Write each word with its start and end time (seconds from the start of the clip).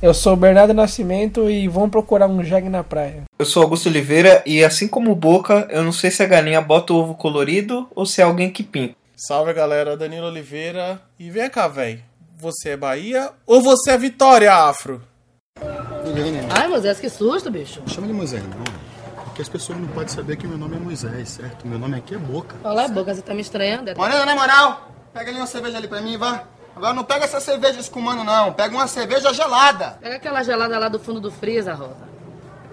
Eu 0.00 0.14
sou 0.14 0.34
o 0.34 0.36
Bernardo 0.36 0.72
Nascimento 0.72 1.50
e 1.50 1.66
vamos 1.66 1.90
procurar 1.90 2.28
um 2.28 2.44
jegue 2.44 2.68
na 2.68 2.84
praia. 2.84 3.24
Eu 3.36 3.44
sou 3.44 3.64
Augusto 3.64 3.88
Oliveira 3.88 4.44
e 4.46 4.62
assim 4.62 4.86
como 4.86 5.10
o 5.10 5.14
Boca, 5.16 5.66
eu 5.70 5.82
não 5.82 5.90
sei 5.90 6.08
se 6.12 6.22
a 6.22 6.26
galinha 6.26 6.60
bota 6.60 6.92
o 6.92 6.96
ovo 6.98 7.16
colorido 7.16 7.88
ou 7.96 8.06
se 8.06 8.20
é 8.20 8.24
alguém 8.24 8.48
que 8.48 8.62
pinta. 8.62 8.94
Salve 9.16 9.52
galera, 9.52 9.96
Danilo 9.96 10.28
Oliveira. 10.28 11.02
E 11.18 11.28
vem 11.30 11.50
cá, 11.50 11.66
velho. 11.66 12.00
Você 12.36 12.70
é 12.70 12.76
Bahia 12.76 13.30
ou 13.44 13.60
você 13.60 13.90
é 13.90 13.98
Vitória, 13.98 14.54
Afro? 14.54 15.02
Ai, 16.56 16.68
Moisés, 16.68 17.00
que 17.00 17.10
susto, 17.10 17.50
bicho. 17.50 17.82
Chama 17.88 18.06
de 18.06 18.12
Moisés, 18.12 18.44
não. 18.44 19.24
Porque 19.24 19.42
as 19.42 19.48
pessoas 19.48 19.80
não 19.80 19.88
podem 19.88 20.08
saber 20.08 20.36
que 20.36 20.46
meu 20.46 20.56
nome 20.56 20.76
é 20.76 20.78
Moisés, 20.78 21.28
certo? 21.30 21.66
Meu 21.66 21.76
nome 21.78 21.96
aqui 21.96 22.14
é 22.14 22.18
Boca. 22.18 22.54
Olha 22.62 22.84
a 22.84 22.88
boca, 22.88 23.12
você 23.12 23.20
tá 23.20 23.34
me 23.34 23.40
estranhando. 23.40 23.92
Morena, 23.96 24.24
na 24.24 24.36
moral, 24.36 24.92
pega 25.12 25.32
ali 25.32 25.40
uma 25.40 25.46
cerveja 25.48 25.76
ali 25.76 25.88
pra 25.88 26.00
mim, 26.00 26.16
vá. 26.16 26.44
Agora 26.78 26.94
não 26.94 27.02
pega 27.02 27.24
essa 27.24 27.40
cerveja 27.40 27.80
escumando, 27.80 28.22
não. 28.22 28.52
Pega 28.52 28.72
uma 28.72 28.86
cerveja 28.86 29.34
gelada. 29.34 29.98
Pega 30.00 30.14
aquela 30.14 30.44
gelada 30.44 30.78
lá 30.78 30.88
do 30.88 30.96
fundo 31.00 31.20
do 31.20 31.28
freezer, 31.28 31.76
Rosa. 31.76 32.06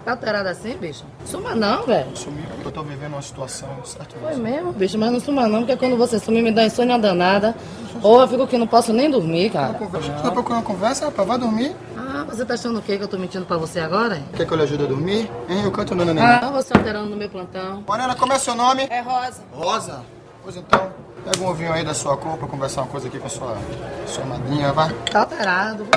Tá 0.06 0.12
alterada 0.12 0.52
assim, 0.52 0.78
bicho? 0.78 1.04
Suma 1.26 1.56
não, 1.56 1.88
velho. 1.88 2.16
Sumi 2.16 2.44
porque 2.44 2.68
eu 2.68 2.72
tô 2.72 2.84
vivendo 2.84 3.14
uma 3.14 3.22
situação, 3.24 3.68
certo? 3.84 4.16
Foi 4.22 4.36
mesmo, 4.36 4.72
bicho, 4.74 4.96
mas 5.00 5.12
não 5.12 5.20
suma 5.20 5.48
não, 5.48 5.62
porque 5.62 5.76
quando 5.76 5.98
você 5.98 6.20
sumir 6.20 6.44
me 6.44 6.52
dá 6.52 6.64
insônia 6.64 7.00
danada. 7.00 7.56
Ou 8.04 8.22
eu 8.22 8.28
fico 8.28 8.46
que 8.46 8.60
não 8.60 8.68
posso 8.68 8.94
nem 8.94 9.10
dormir, 9.10 9.50
cara. 9.50 9.74
Conversa. 9.74 10.12
Tá 10.22 10.30
procurando 10.30 10.62
conversa, 10.64 11.06
rapaz? 11.06 11.28
Vai 11.28 11.40
dormir? 11.40 11.76
Ah, 11.98 12.24
você 12.30 12.46
tá 12.46 12.54
achando 12.54 12.78
o 12.78 12.82
quê? 12.84 13.00
Que 13.00 13.06
eu 13.06 13.08
tô 13.08 13.18
mentindo 13.18 13.44
pra 13.48 13.58
você 13.58 13.80
agora? 13.80 14.18
hein? 14.18 14.26
Quer 14.38 14.46
que 14.46 14.54
eu 14.54 14.58
lhe 14.58 14.62
ajude 14.64 14.84
a 14.84 14.88
dormir? 14.88 15.32
Hein? 15.50 15.64
Eu 15.64 15.72
canto 15.72 15.96
Nana 15.96 16.14
Neném. 16.14 16.30
Ah, 16.30 16.52
você 16.52 16.78
alterando 16.78 17.10
no 17.10 17.18
meu 17.18 17.28
plantão. 17.30 17.84
Morena, 17.88 18.14
como 18.14 18.32
é 18.34 18.38
seu 18.38 18.54
nome? 18.54 18.86
É 18.92 19.02
Rosa. 19.02 19.42
Rosa. 19.52 20.02
Pois 20.44 20.56
então, 20.56 20.92
pega 21.26 21.44
um 21.44 21.50
ovinho 21.50 21.74
aí 21.74 21.84
da 21.84 21.94
sua 21.94 22.16
cor 22.16 22.38
pra 22.38 22.48
conversar 22.48 22.82
uma 22.82 22.88
coisa 22.88 23.08
aqui 23.08 23.18
com 23.18 23.26
a 23.26 23.30
sua, 23.30 23.58
sua 24.06 24.24
madrinha, 24.26 24.72
vai. 24.72 24.94
Tá 25.12 25.22
alterado? 25.22 25.88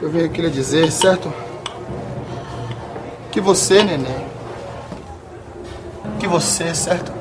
Eu 0.00 0.08
vim 0.08 0.24
aqui 0.24 0.40
lhe 0.40 0.48
dizer, 0.48 0.90
certo? 0.92 1.32
Que 3.32 3.40
você, 3.40 3.82
neném, 3.82 4.26
que 6.20 6.28
você, 6.28 6.72
certo? 6.72 7.12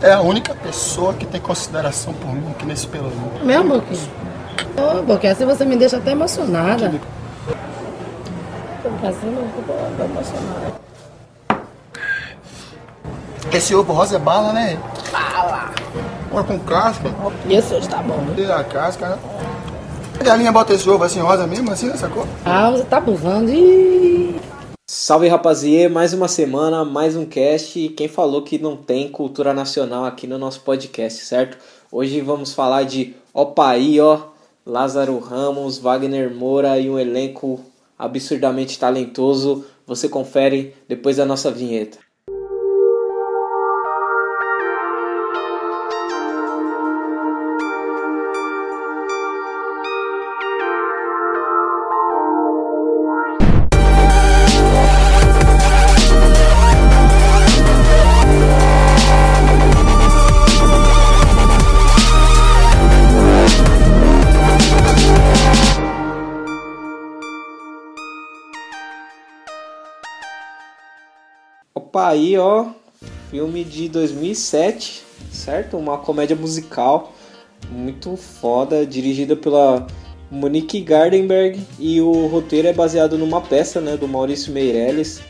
É 0.00 0.12
a 0.12 0.20
única 0.20 0.54
pessoa 0.54 1.12
que 1.14 1.26
tem 1.26 1.40
consideração 1.40 2.14
por 2.14 2.32
mim 2.32 2.50
aqui 2.52 2.64
nesse 2.64 2.86
pelourinho. 2.86 3.44
Meu, 3.44 3.64
Boquinha. 3.64 4.08
Ô, 4.78 5.02
Boquinha, 5.02 5.32
assim 5.32 5.44
você 5.44 5.64
me 5.64 5.76
deixa 5.76 5.98
até 5.98 6.12
emocionada. 6.12 6.90
Tô 8.82 8.88
assim, 9.06 9.36
eu 9.36 9.64
tô 9.96 10.04
emocionada. 10.04 10.80
Esse 13.52 13.74
ovo 13.74 13.92
rosa 13.92 14.16
é 14.16 14.18
bala, 14.18 14.52
né? 14.52 14.78
Bala! 15.10 15.74
Olha 16.30 16.44
com 16.44 16.58
casca. 16.60 17.08
Isso 17.48 17.74
hoje 17.74 17.88
tá 17.88 17.98
bom, 18.02 18.18
né? 18.18 18.34
Tira 18.36 18.56
a 18.56 18.64
casca, 18.64 19.08
né? 19.08 19.18
A 20.20 20.22
galinha 20.22 20.52
bota 20.52 20.74
esse 20.74 20.88
ovo 20.88 21.02
assim 21.02 21.18
rosa 21.20 21.46
mesmo, 21.46 21.72
assim, 21.72 21.88
nessa 21.88 22.08
cor? 22.08 22.28
Ah, 22.44 22.70
você 22.70 22.84
tá 22.84 22.98
abusando. 22.98 23.50
Ih. 23.50 24.38
Salve 24.88 25.26
rapaziê, 25.28 25.88
mais 25.88 26.12
uma 26.12 26.28
semana, 26.28 26.84
mais 26.84 27.16
um 27.16 27.24
cast. 27.24 27.78
E 27.78 27.88
quem 27.88 28.06
falou 28.06 28.42
que 28.42 28.58
não 28.58 28.76
tem 28.76 29.08
cultura 29.08 29.52
nacional 29.52 30.04
aqui 30.04 30.26
no 30.26 30.38
nosso 30.38 30.60
podcast, 30.60 31.24
certo? 31.24 31.58
Hoje 31.90 32.20
vamos 32.20 32.52
falar 32.52 32.84
de 32.84 33.16
Opaí, 33.34 34.00
ó, 34.00 34.18
Lázaro 34.64 35.18
Ramos, 35.18 35.78
Wagner 35.78 36.32
Moura 36.32 36.78
e 36.78 36.88
um 36.88 36.98
elenco 36.98 37.60
absurdamente 37.98 38.78
talentoso. 38.78 39.64
Você 39.86 40.08
confere 40.08 40.74
depois 40.88 41.16
da 41.16 41.24
nossa 41.24 41.50
vinheta. 41.50 41.98
Opa, 72.00 72.08
aí 72.08 72.38
ó, 72.38 72.68
filme 73.30 73.62
de 73.62 73.86
2007, 73.90 75.02
certo? 75.30 75.76
Uma 75.76 75.98
comédia 75.98 76.34
musical 76.34 77.12
muito 77.70 78.16
foda, 78.16 78.86
dirigida 78.86 79.36
pela 79.36 79.86
Monique 80.30 80.80
Gardenberg 80.80 81.60
e 81.78 82.00
o 82.00 82.26
roteiro 82.26 82.68
é 82.68 82.72
baseado 82.72 83.18
numa 83.18 83.42
peça, 83.42 83.82
né, 83.82 83.98
do 83.98 84.08
Maurício 84.08 84.50
Meirelles. 84.50 85.20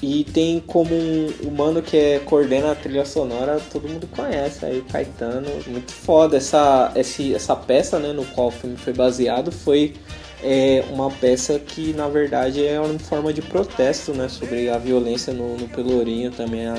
E 0.00 0.24
tem 0.24 0.60
como 0.60 0.94
um 0.94 1.28
humano 1.42 1.82
que 1.82 1.96
é, 1.96 2.18
coordena 2.20 2.72
a 2.72 2.74
trilha 2.74 3.04
sonora, 3.04 3.60
todo 3.70 3.86
mundo 3.86 4.06
conhece 4.06 4.64
aí, 4.64 4.82
Caetano. 4.90 5.50
Muito 5.66 5.92
foda 5.92 6.38
essa, 6.38 6.90
essa 6.94 7.54
peça, 7.54 7.98
né, 7.98 8.14
no 8.14 8.24
qual 8.24 8.48
o 8.48 8.52
filme 8.52 8.78
foi 8.78 8.94
baseado, 8.94 9.52
foi 9.52 9.92
é 10.42 10.84
uma 10.90 11.10
peça 11.10 11.58
que 11.58 11.92
na 11.92 12.08
verdade 12.08 12.64
é 12.64 12.80
uma 12.80 12.98
forma 12.98 13.32
de 13.32 13.42
protesto, 13.42 14.12
né, 14.12 14.28
sobre 14.28 14.68
a 14.68 14.78
violência 14.78 15.32
no, 15.32 15.56
no 15.56 15.68
Pelourinho, 15.68 16.30
também 16.30 16.66
a 16.66 16.76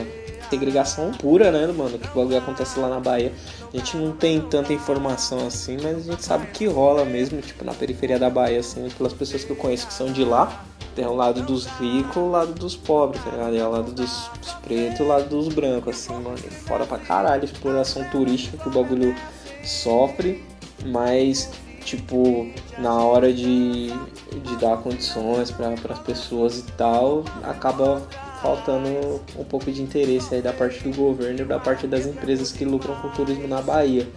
segregação 0.49 1.11
pura, 1.11 1.51
né, 1.51 1.67
mano, 1.67 1.97
que 1.97 2.07
bagulho 2.07 2.37
acontece 2.37 2.79
lá 2.79 2.89
na 2.89 2.99
Bahia. 2.99 3.31
A 3.71 3.77
gente 3.77 3.95
não 3.97 4.11
tem 4.11 4.41
tanta 4.41 4.73
informação 4.73 5.45
assim, 5.45 5.77
mas 5.81 5.97
a 5.97 6.11
gente 6.11 6.23
sabe 6.23 6.47
que 6.47 6.65
rola 6.65 7.05
mesmo, 7.05 7.39
tipo, 7.41 7.63
na 7.63 7.73
periferia 7.73 8.17
da 8.17 8.29
Bahia, 8.29 8.59
assim, 8.59 8.87
pelas 8.97 9.13
pessoas 9.13 9.43
que 9.43 9.51
eu 9.51 9.55
conheço 9.55 9.87
que 9.87 9.93
são 9.93 10.11
de 10.11 10.23
lá. 10.23 10.65
Tem 10.95 11.05
o 11.05 11.13
lado 11.13 11.43
dos 11.43 11.65
ricos 11.65 12.17
o 12.17 12.29
lado 12.29 12.51
dos 12.53 12.75
pobres, 12.75 13.23
tá 13.23 13.29
ligado? 13.29 13.55
É 13.55 13.65
o 13.65 13.69
lado 13.69 13.91
dos, 13.91 14.29
pretos 14.63 14.99
e 14.99 15.03
o 15.03 15.07
lado 15.07 15.29
dos 15.29 15.47
brancos, 15.53 15.95
assim, 15.95 16.13
mano. 16.13 16.35
E 16.37 16.49
fora 16.49 16.85
pra 16.85 16.97
caralho, 16.97 17.45
exploração 17.45 18.03
turística 18.05 18.57
que 18.57 18.67
o 18.67 18.71
bagulho 18.71 19.15
sofre, 19.63 20.43
mas 20.85 21.51
tipo, 21.79 22.51
na 22.77 22.93
hora 22.93 23.33
de, 23.33 23.89
de 23.89 24.57
dar 24.59 24.77
condições 24.77 25.51
para 25.51 25.73
as 25.73 25.99
pessoas 25.99 26.59
e 26.59 26.63
tal, 26.73 27.23
acaba 27.43 28.01
faltando 28.41 29.21
um 29.37 29.43
pouco 29.43 29.71
de 29.71 29.81
interesse 29.81 30.35
aí 30.35 30.41
da 30.41 30.53
parte 30.53 30.87
do 30.87 30.95
governo 30.95 31.41
e 31.41 31.45
da 31.45 31.59
parte 31.59 31.87
das 31.87 32.05
empresas 32.05 32.51
que 32.51 32.63
lucram 32.65 32.95
com 32.95 33.07
o 33.07 33.11
turismo 33.11 33.47
na 33.47 33.61
Bahia. 33.61 34.07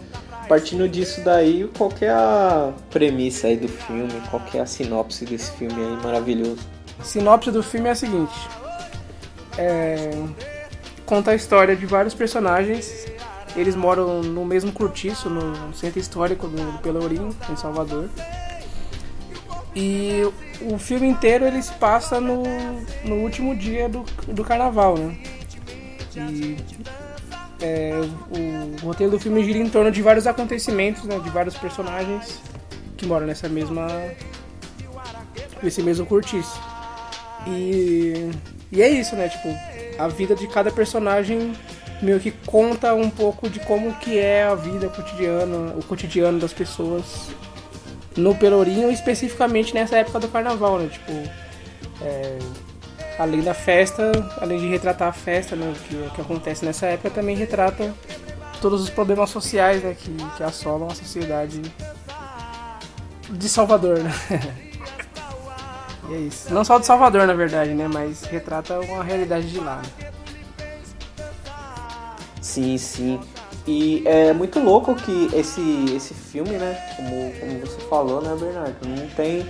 Partindo 0.48 0.88
disso 0.88 1.22
daí, 1.24 1.68
qual 1.76 1.92
é 2.00 2.10
a 2.10 2.72
premissa 2.90 3.46
aí 3.46 3.56
do 3.56 3.68
filme? 3.68 4.12
Qual 4.30 4.42
é 4.54 4.60
a 4.60 4.66
sinopse 4.66 5.24
desse 5.24 5.50
filme 5.52 5.74
aí 5.74 6.02
maravilhoso? 6.02 6.60
Sinopse 7.02 7.50
do 7.50 7.62
filme 7.62 7.88
é 7.88 7.92
a 7.92 7.94
seguinte: 7.94 8.34
é, 9.56 10.10
conta 11.06 11.30
a 11.30 11.34
história 11.34 11.74
de 11.74 11.86
vários 11.86 12.14
personagens. 12.14 13.06
Eles 13.54 13.76
moram 13.76 14.22
no 14.22 14.44
mesmo 14.44 14.72
cortiço, 14.72 15.28
no 15.28 15.74
centro 15.74 15.98
histórico 15.98 16.48
do, 16.48 16.78
Pelourinho, 16.78 17.34
em 17.50 17.56
Salvador. 17.56 18.08
E 19.74 20.22
o 20.60 20.78
filme 20.78 21.06
inteiro 21.06 21.44
ele 21.44 21.62
se 21.62 21.72
passa 21.72 22.20
no, 22.20 22.42
no 23.04 23.16
último 23.16 23.56
dia 23.56 23.88
do, 23.88 24.04
do 24.28 24.44
carnaval, 24.44 24.96
né? 24.96 25.16
E 26.16 26.56
é, 27.60 27.92
o 28.30 28.86
roteiro 28.86 29.12
do 29.12 29.20
filme 29.20 29.44
gira 29.44 29.58
em 29.58 29.68
torno 29.68 29.90
de 29.90 30.02
vários 30.02 30.26
acontecimentos, 30.26 31.04
né? 31.04 31.18
De 31.18 31.30
vários 31.30 31.56
personagens 31.56 32.40
que 32.96 33.06
moram 33.06 33.26
nessa 33.26 33.48
mesma. 33.48 33.86
nesse 35.62 35.82
mesmo 35.82 36.04
cortiço. 36.06 36.60
E, 37.46 38.30
e 38.70 38.82
é 38.82 38.88
isso, 38.88 39.16
né? 39.16 39.28
Tipo, 39.28 39.48
a 39.98 40.08
vida 40.08 40.34
de 40.34 40.46
cada 40.48 40.70
personagem 40.70 41.52
meio 42.02 42.18
que 42.18 42.32
conta 42.32 42.92
um 42.94 43.08
pouco 43.08 43.48
de 43.48 43.60
como 43.60 43.94
que 43.94 44.18
é 44.18 44.42
a 44.42 44.54
vida 44.56 44.88
cotidiana, 44.88 45.74
o 45.76 45.84
cotidiano 45.84 46.38
das 46.38 46.52
pessoas 46.52 47.30
no 48.16 48.34
Pelourinho, 48.34 48.90
especificamente 48.90 49.72
nessa 49.72 49.96
época 49.96 50.18
do 50.18 50.28
carnaval, 50.28 50.78
né? 50.78 50.88
Tipo, 50.88 51.12
é, 52.02 52.38
além 53.18 53.40
da 53.40 53.54
festa, 53.54 54.10
além 54.40 54.58
de 54.58 54.68
retratar 54.68 55.08
a 55.08 55.12
festa, 55.12 55.54
né? 55.54 55.72
Que, 55.88 56.10
que 56.10 56.20
acontece 56.20 56.64
nessa 56.64 56.86
época, 56.86 57.08
também 57.10 57.36
retrata 57.36 57.94
todos 58.60 58.82
os 58.82 58.90
problemas 58.90 59.30
sociais, 59.30 59.82
né? 59.82 59.96
Que, 59.98 60.10
que 60.36 60.42
assolam 60.42 60.88
a 60.88 60.94
sociedade 60.94 61.62
de 63.30 63.48
Salvador, 63.48 64.00
né? 64.00 64.12
e 66.10 66.14
é 66.14 66.18
isso. 66.18 66.52
Não 66.52 66.64
só 66.64 66.78
de 66.78 66.84
Salvador, 66.84 67.26
na 67.26 67.34
verdade, 67.34 67.72
né? 67.72 67.88
Mas 67.88 68.24
retrata 68.24 68.80
uma 68.80 69.04
realidade 69.04 69.48
de 69.48 69.60
lá. 69.60 69.76
Né? 69.76 70.12
Sim, 72.52 72.76
sim. 72.76 73.20
E 73.66 74.02
é 74.06 74.30
muito 74.34 74.60
louco 74.60 74.94
que 74.94 75.30
esse, 75.32 75.86
esse 75.96 76.12
filme, 76.12 76.50
né, 76.50 76.74
como, 76.96 77.32
como 77.40 77.60
você 77.60 77.80
falou, 77.88 78.20
né, 78.20 78.36
Bernardo, 78.38 78.86
não 78.86 79.08
tem 79.08 79.46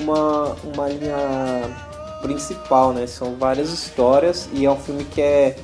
uma, 0.00 0.56
uma 0.64 0.88
linha 0.88 1.18
principal, 2.22 2.94
né? 2.94 3.06
São 3.06 3.34
várias 3.36 3.70
histórias 3.70 4.48
e 4.54 4.64
é 4.64 4.70
um 4.70 4.76
filme 4.76 5.04
que 5.04 5.20
é 5.20 5.56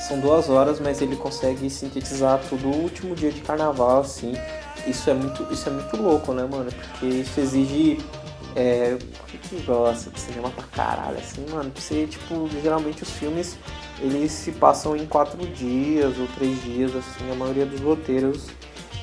são 0.00 0.18
duas 0.18 0.50
horas, 0.50 0.80
mas 0.80 1.00
ele 1.00 1.14
consegue 1.14 1.70
sintetizar 1.70 2.40
tudo 2.48 2.68
o 2.68 2.82
último 2.82 3.14
dia 3.14 3.30
de 3.30 3.40
carnaval, 3.40 4.00
assim. 4.00 4.34
Isso 4.88 5.08
é 5.08 5.14
muito, 5.14 5.46
isso 5.52 5.68
é 5.68 5.72
muito 5.72 5.96
louco, 5.96 6.32
né, 6.32 6.44
mano? 6.50 6.70
Porque 6.72 7.06
isso 7.06 7.38
exige 7.38 7.98
é, 8.54 8.96
que, 9.26 9.38
que 9.38 9.62
gosta 9.62 10.10
de 10.10 10.20
cinema 10.20 10.50
pra 10.50 10.64
caralho, 10.64 11.18
assim, 11.18 11.44
mano, 11.50 11.72
você, 11.74 12.06
tipo, 12.06 12.48
geralmente 12.62 13.02
os 13.02 13.10
filmes 13.10 13.56
eles 14.00 14.32
se 14.32 14.52
passam 14.52 14.96
em 14.96 15.06
quatro 15.06 15.38
dias 15.46 16.18
ou 16.18 16.26
três 16.36 16.62
dias, 16.62 16.94
assim, 16.94 17.30
a 17.30 17.34
maioria 17.34 17.66
dos 17.66 17.80
roteiros 17.80 18.48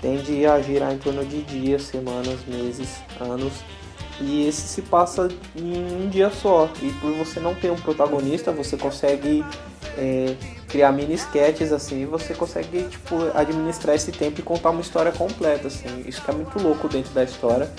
tende 0.02 0.46
a 0.46 0.60
girar 0.62 0.94
em 0.94 0.98
torno 0.98 1.24
de 1.24 1.42
dias, 1.44 1.84
semanas, 1.84 2.40
meses, 2.48 3.02
anos. 3.20 3.54
E 4.20 4.48
esse 4.48 4.62
se 4.62 4.82
passa 4.82 5.30
em 5.56 5.78
um 5.96 6.10
dia 6.10 6.30
só. 6.30 6.70
E 6.82 6.90
por 6.94 7.12
você 7.14 7.40
não 7.40 7.56
ter 7.56 7.72
um 7.72 7.76
protagonista, 7.76 8.52
você 8.52 8.78
consegue 8.78 9.44
é, 9.98 10.36
criar 10.68 10.92
mini 10.92 11.14
sketches 11.16 11.72
assim, 11.72 12.06
você 12.06 12.34
consegue 12.34 12.84
tipo 12.84 13.16
administrar 13.34 13.96
esse 13.96 14.12
tempo 14.12 14.40
e 14.40 14.44
contar 14.44 14.72
uma 14.72 14.82
história 14.82 15.12
completa 15.12 15.68
assim. 15.68 16.04
Isso 16.06 16.22
que 16.22 16.30
é 16.30 16.34
muito 16.34 16.62
louco 16.62 16.88
dentro 16.88 17.12
da 17.14 17.24
história, 17.24 17.72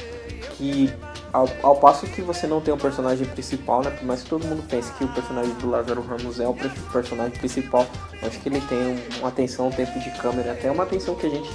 que 0.56 0.92
ao, 1.32 1.48
ao, 1.62 1.76
passo 1.76 2.06
que 2.06 2.20
você 2.20 2.46
não 2.46 2.60
tem 2.60 2.74
um 2.74 2.78
personagem 2.78 3.26
principal, 3.26 3.82
né? 3.82 3.90
Por 3.90 4.04
mais 4.04 4.22
que 4.22 4.28
todo 4.28 4.46
mundo 4.46 4.62
pense 4.68 4.92
que 4.92 5.04
o 5.04 5.08
personagem 5.08 5.52
do 5.54 5.70
Lázaro 5.70 6.02
Ramos 6.02 6.38
é 6.38 6.46
o 6.46 6.54
personagem 6.92 7.38
principal, 7.38 7.86
acho 8.22 8.38
que 8.38 8.48
ele 8.48 8.60
tem 8.62 8.98
uma 9.18 9.28
atenção, 9.28 9.68
um 9.68 9.70
tempo 9.70 9.98
de 9.98 10.10
câmera, 10.18 10.52
até 10.52 10.70
uma 10.70 10.82
atenção 10.82 11.14
que 11.14 11.26
a 11.26 11.30
gente 11.30 11.50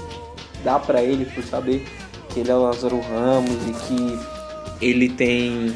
dá 0.63 0.79
para 0.79 1.01
ele 1.03 1.25
por 1.25 1.43
saber 1.43 1.85
que 2.29 2.39
ele 2.39 2.51
é 2.51 2.55
o 2.55 2.63
Lázaro 2.63 2.99
Ramos 2.99 3.67
e 3.67 3.73
que 3.85 4.85
ele 4.85 5.09
tem 5.09 5.75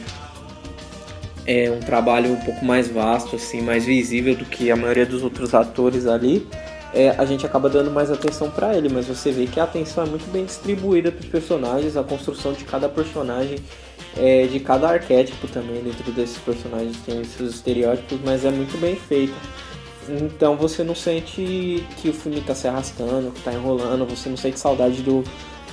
é, 1.45 1.69
um 1.69 1.79
trabalho 1.79 2.33
um 2.33 2.39
pouco 2.39 2.63
mais 2.63 2.87
vasto, 2.87 3.35
assim, 3.35 3.61
mais 3.61 3.85
visível 3.85 4.35
do 4.35 4.45
que 4.45 4.71
a 4.71 4.75
maioria 4.75 5.05
dos 5.05 5.23
outros 5.23 5.53
atores 5.53 6.07
ali. 6.07 6.47
É, 6.93 7.11
a 7.11 7.25
gente 7.25 7.45
acaba 7.45 7.69
dando 7.69 7.89
mais 7.89 8.11
atenção 8.11 8.51
para 8.51 8.75
ele, 8.75 8.89
mas 8.89 9.07
você 9.07 9.31
vê 9.31 9.47
que 9.47 9.59
a 9.59 9.63
atenção 9.63 10.03
é 10.03 10.07
muito 10.07 10.29
bem 10.29 10.43
distribuída 10.43 11.09
para 11.09 11.21
os 11.21 11.27
personagens, 11.27 11.95
a 11.95 12.03
construção 12.03 12.51
de 12.51 12.65
cada 12.65 12.89
personagem, 12.89 13.59
é, 14.17 14.47
de 14.47 14.59
cada 14.59 14.89
arquétipo 14.89 15.47
também 15.47 15.81
dentro 15.81 16.11
desses 16.11 16.37
personagens 16.37 16.97
tem 17.05 17.23
seus 17.23 17.55
estereótipos, 17.55 18.19
mas 18.23 18.45
é 18.45 18.51
muito 18.51 18.79
bem 18.79 18.95
feita. 18.95 19.35
Então 20.09 20.57
você 20.57 20.83
não 20.83 20.95
sente 20.95 21.85
que 21.97 22.09
o 22.09 22.13
filme 22.13 22.39
está 22.39 22.55
se 22.55 22.67
arrastando, 22.67 23.31
que 23.31 23.39
está 23.39 23.53
enrolando, 23.53 24.05
você 24.05 24.29
não 24.29 24.37
sente 24.37 24.59
saudade 24.59 25.01
do, 25.01 25.23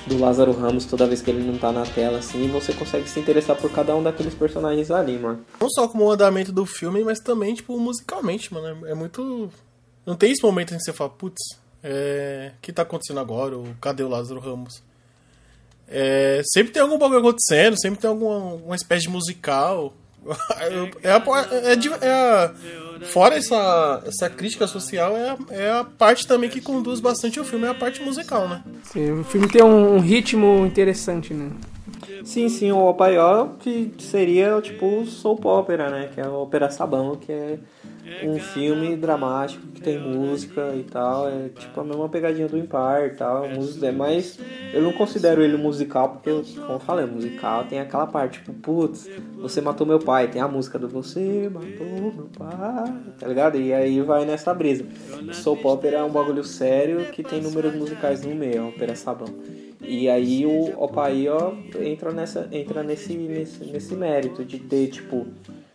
do 0.06 0.18
Lázaro 0.18 0.52
Ramos 0.52 0.84
toda 0.84 1.06
vez 1.06 1.20
que 1.22 1.30
ele 1.30 1.42
não 1.42 1.58
tá 1.58 1.72
na 1.72 1.84
tela, 1.84 2.18
assim, 2.18 2.48
você 2.48 2.72
consegue 2.72 3.08
se 3.08 3.18
interessar 3.18 3.56
por 3.56 3.70
cada 3.70 3.96
um 3.96 4.02
daqueles 4.02 4.34
personagens 4.34 4.90
ali, 4.90 5.18
mano. 5.18 5.44
Não 5.60 5.68
só 5.70 5.88
como 5.88 6.04
o 6.04 6.10
andamento 6.10 6.52
do 6.52 6.66
filme, 6.66 7.02
mas 7.02 7.20
também, 7.20 7.54
tipo, 7.54 7.78
musicalmente, 7.78 8.52
mano. 8.52 8.86
É 8.86 8.94
muito. 8.94 9.50
Não 10.06 10.14
tem 10.14 10.30
esse 10.30 10.42
momento 10.42 10.74
em 10.74 10.78
que 10.78 10.84
você 10.84 10.92
fala, 10.92 11.10
putz, 11.10 11.42
é... 11.82 12.52
o 12.56 12.60
que 12.60 12.72
tá 12.72 12.82
acontecendo 12.82 13.20
agora? 13.20 13.56
Ou 13.56 13.66
cadê 13.80 14.02
o 14.02 14.08
Lázaro 14.08 14.40
Ramos? 14.40 14.82
É... 15.90 16.42
Sempre 16.44 16.72
tem 16.72 16.82
algum 16.82 16.98
bagulho 16.98 17.20
acontecendo, 17.20 17.80
sempre 17.80 18.00
tem 18.00 18.08
alguma 18.08 18.54
uma 18.54 18.76
espécie 18.76 19.02
de 19.02 19.10
musical. 19.10 19.94
é, 21.02 21.08
é, 21.08 21.72
é, 21.72 22.06
é 22.06 22.12
a, 22.12 22.52
fora 23.06 23.36
essa, 23.36 24.02
essa 24.04 24.28
crítica 24.28 24.66
social, 24.66 25.16
é 25.16 25.30
a, 25.30 25.38
é 25.50 25.70
a 25.70 25.84
parte 25.84 26.26
também 26.26 26.50
que 26.50 26.60
conduz 26.60 27.00
bastante 27.00 27.40
o 27.40 27.44
filme, 27.44 27.66
é 27.66 27.70
a 27.70 27.74
parte 27.74 28.02
musical, 28.02 28.48
né? 28.48 28.62
Sim, 28.82 29.20
o 29.20 29.24
filme 29.24 29.48
tem 29.48 29.62
um, 29.62 29.96
um 29.96 30.00
ritmo 30.00 30.66
interessante, 30.66 31.32
né? 31.32 31.50
Sim, 32.24 32.48
sim, 32.48 32.72
o 32.72 32.86
Opaió 32.86 33.48
que 33.58 33.92
seria 33.98 34.60
tipo 34.60 35.06
soap 35.06 35.44
opera, 35.46 35.88
né? 35.88 36.10
Que 36.12 36.20
é 36.20 36.24
a 36.24 36.30
ópera 36.30 36.70
sabão, 36.70 37.16
que 37.16 37.32
é 37.32 37.58
um 38.22 38.38
filme 38.38 38.96
dramático 38.96 39.66
que 39.68 39.80
tem 39.80 39.98
música 39.98 40.74
e 40.74 40.82
tal. 40.82 41.28
É 41.28 41.48
tipo 41.48 41.80
a 41.80 41.84
mesma 41.84 42.08
pegadinha 42.08 42.48
do 42.48 42.58
Impar 42.58 43.06
e 43.06 43.10
tal. 43.10 43.48
Música, 43.48 43.86
é 43.86 43.92
mais. 43.92 44.38
Eu 44.72 44.82
não 44.82 44.92
considero 44.92 45.42
ele 45.42 45.56
musical, 45.56 46.10
porque, 46.10 46.30
como 46.60 46.74
eu 46.74 46.80
falei, 46.80 47.06
musical 47.06 47.64
tem 47.64 47.80
aquela 47.80 48.06
parte, 48.06 48.38
tipo, 48.38 48.52
putz, 48.52 49.08
você 49.36 49.60
matou 49.60 49.86
meu 49.86 49.98
pai. 49.98 50.28
Tem 50.28 50.40
a 50.40 50.48
música 50.48 50.78
do 50.78 50.88
Você 50.88 51.50
matou 51.52 51.86
meu 51.86 52.28
pai, 52.36 52.92
tá 53.18 53.26
ligado? 53.26 53.58
E 53.58 53.72
aí 53.72 54.00
vai 54.00 54.24
nessa 54.24 54.52
brisa. 54.52 54.84
Soap 55.32 55.64
opera 55.64 55.98
é 55.98 56.02
um 56.02 56.10
bagulho 56.10 56.44
sério 56.44 57.06
que 57.12 57.22
tem 57.22 57.40
números 57.40 57.74
musicais 57.74 58.24
no 58.24 58.34
meio, 58.34 58.56
é 58.56 58.60
uma 58.60 58.68
ópera 58.68 58.94
sabão. 58.94 59.28
E 59.80 60.08
aí 60.08 60.44
o 60.44 60.82
Opaí, 60.82 61.28
ó, 61.28 61.52
entra, 61.80 62.12
nessa, 62.12 62.48
entra 62.52 62.82
nesse, 62.82 63.14
nesse, 63.14 63.64
nesse 63.64 63.94
mérito 63.94 64.44
de 64.44 64.58
ter, 64.58 64.88
tipo, 64.88 65.26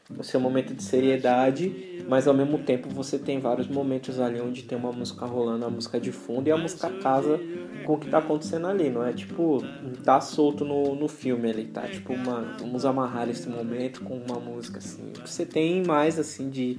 o 0.10 0.24
seu 0.24 0.40
momento 0.40 0.74
de 0.74 0.84
seriedade, 0.84 2.04
mas 2.08 2.28
ao 2.28 2.34
mesmo 2.34 2.60
tempo 2.60 2.90
você 2.90 3.18
tem 3.18 3.40
vários 3.40 3.68
momentos 3.68 4.20
ali 4.20 4.40
onde 4.42 4.64
tem 4.64 4.78
uma 4.78 4.92
música 4.92 5.26
rolando, 5.26 5.66
a 5.66 5.70
música 5.70 6.00
de 6.00 6.12
fundo 6.12 6.48
e 6.48 6.52
a 6.52 6.58
música 6.58 6.90
casa 6.90 7.40
com 7.86 7.94
o 7.94 7.98
que 7.98 8.10
tá 8.10 8.18
acontecendo 8.18 8.68
ali, 8.68 8.90
não 8.90 9.06
é 9.06 9.14
tipo, 9.14 9.64
tá 10.04 10.20
solto 10.20 10.66
no, 10.66 10.96
no 10.96 11.08
filme 11.08 11.50
ali, 11.50 11.66
tá? 11.66 11.82
Tipo, 11.88 12.18
mano, 12.18 12.56
vamos 12.60 12.86
amarrar 12.86 13.30
esse 13.30 13.48
momento 13.48 14.02
com 14.02 14.16
uma 14.16 14.40
música 14.40 14.80
assim. 14.80 15.10
O 15.10 15.22
que 15.22 15.30
você 15.30 15.46
tem 15.46 15.84
mais 15.84 16.20
assim 16.20 16.50
de, 16.50 16.78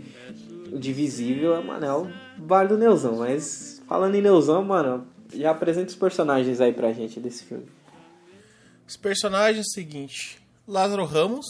de 0.78 0.92
visível 0.92 1.56
é, 1.56 1.62
mano, 1.62 1.84
é 1.84 1.94
o 1.94 2.08
Vale 2.38 2.68
do 2.68 2.78
Neuzão, 2.78 3.16
mas 3.16 3.82
falando 3.86 4.14
em 4.14 4.22
Neuzão, 4.22 4.62
mano, 4.64 5.06
já 5.34 5.50
apresenta 5.50 5.88
os 5.88 5.96
personagens 5.96 6.60
aí 6.60 6.72
pra 6.72 6.92
gente 6.92 7.20
desse 7.20 7.44
filme. 7.44 7.66
Os 8.86 8.96
personagens, 8.96 9.72
seguinte: 9.72 10.38
Lázaro 10.68 11.04
Ramos, 11.04 11.46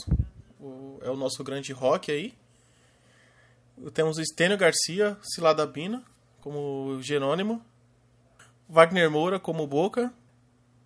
o, 0.65 0.99
é 1.03 1.11
o 1.11 1.17
nosso 1.17 1.43
grande 1.45 1.73
rock 1.73 2.11
aí. 2.11 2.35
Temos 3.93 4.19
o 4.19 4.21
Estênio 4.21 4.57
Garcia, 4.57 5.17
Cilada 5.23 5.67
Bina, 5.67 6.03
como 6.41 6.99
Jerônimo. 7.01 7.61
Wagner 8.69 9.11
Moura, 9.11 9.39
como 9.39 9.67
Boca. 9.67 10.13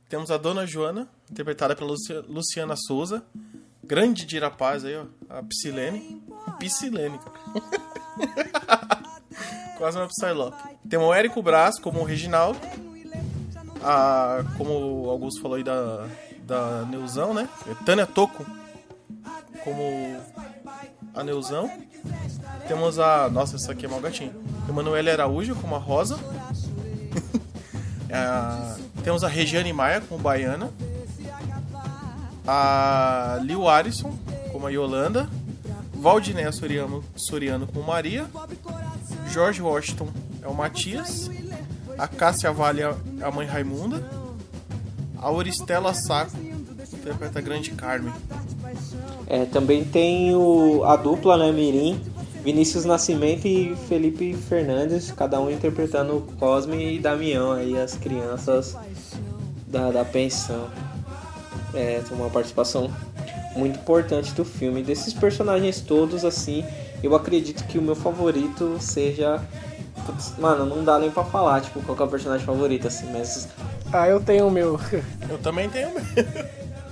Temos 0.09 0.31
a 0.31 0.39
Dona 0.39 0.67
Joana, 0.67 1.09
interpretada 1.31 1.77
pela 1.77 1.95
Luciana 2.27 2.75
Souza. 2.77 3.23
Grande 3.85 4.25
de 4.27 4.39
rapaz 4.39 4.85
aí, 4.85 4.97
ó. 4.97 5.05
A 5.29 5.43
Psylene. 5.43 6.23
Psylene, 6.59 7.19
cara. 7.19 7.39
Quase 9.79 9.97
uma 9.97 10.09
Psylocke. 10.09 10.77
Temos 10.89 11.07
o 11.07 11.15
Érico 11.15 11.43
Brás 11.43 11.79
como 11.79 12.01
o 12.01 12.05
Reginaldo 12.05 12.59
a, 13.83 14.45
como 14.57 15.05
o 15.05 15.11
Augusto 15.11 15.41
falou 15.41 15.57
aí 15.57 15.63
da, 15.65 16.09
da 16.43 16.85
Neuzão, 16.87 17.33
né? 17.33 17.49
É 17.67 17.85
Tânia 17.85 18.07
Toco 18.07 18.45
como 19.69 20.17
a 21.15 21.23
Neuzão. 21.23 21.71
Temos 22.67 22.99
a. 22.99 23.29
Nossa, 23.29 23.57
essa 23.57 23.73
aqui 23.73 23.87
é 23.87 23.89
mal 23.89 24.01
gatinho. 24.01 24.33
Emanuele 24.69 25.11
Araújo 25.11 25.55
como 25.57 25.75
a 25.75 25.79
Rosa. 25.79 26.19
é, 28.09 29.03
temos 29.03 29.23
a 29.23 29.29
Regiane 29.29 29.73
Maia 29.73 30.01
como 30.01 30.21
Baiana. 30.21 30.71
A 32.47 33.39
Liu 33.43 33.69
Arisson 33.69 34.17
como 34.51 34.67
a 34.67 34.71
Yolanda. 34.71 35.29
Valdinéia 35.95 36.53
Soriano, 36.53 37.05
Soriano 37.17 37.67
como 37.67 37.87
Maria. 37.87 38.27
Jorge 39.31 39.61
Washington 39.61 40.09
é 40.43 40.49
o 40.49 40.55
Matias. 40.55 41.31
A 41.99 42.07
Cássia 42.07 42.53
Vale 42.53 42.83
é 42.83 42.95
a 43.23 43.31
mãe 43.31 43.47
Raimunda. 43.47 44.09
A 45.19 45.27
Auristela 45.27 45.93
Saco 45.93 46.37
interpreta 46.93 47.41
a 47.41 47.43
grande 47.43 47.73
Carmen. 47.73 48.13
É, 49.29 49.45
também 49.45 49.85
tem 49.85 50.35
o, 50.35 50.83
a 50.85 50.97
dupla, 50.97 51.37
né, 51.37 51.53
Mirim, 51.53 52.01
Vinícius 52.43 52.87
Nascimento 52.87 53.47
e 53.47 53.77
Felipe 53.89 54.33
Fernandes, 54.33 55.13
cada 55.13 55.39
um 55.39 55.51
interpretando 55.51 56.27
Cosme 56.39 56.95
e 56.95 56.99
Damião, 56.99 57.53
aí 57.53 57.79
as 57.79 57.95
crianças 57.95 58.75
da, 59.67 59.91
da 59.91 60.05
pensão. 60.05 60.69
É, 61.75 62.01
tem 62.01 62.17
uma 62.17 62.31
participação 62.31 62.91
muito 63.55 63.79
importante 63.79 64.33
do 64.33 64.45
filme. 64.45 64.83
Desses 64.83 65.13
personagens 65.13 65.83
todos, 65.83 66.25
assim, 66.25 66.65
eu 67.03 67.15
acredito 67.15 67.65
que 67.67 67.79
o 67.79 67.83
meu 67.83 67.95
favorito 67.95 68.79
seja 68.81 69.43
Putz, 70.09 70.33
mano, 70.39 70.65
não 70.65 70.83
dá 70.83 70.99
nem 70.99 71.11
pra 71.11 71.23
falar, 71.23 71.61
tipo, 71.61 71.83
qual 71.83 71.99
é 71.99 72.03
o 72.03 72.09
personagem 72.09 72.47
favorito, 72.47 72.89
assim, 72.89 73.13
mas. 73.13 73.47
Ah, 73.93 74.09
eu 74.09 74.19
tenho 74.19 74.47
o 74.47 74.51
meu. 74.51 74.81
Eu 75.29 75.37
também 75.39 75.69
tenho 75.69 75.91
o 75.91 75.93
meu. 75.93 76.03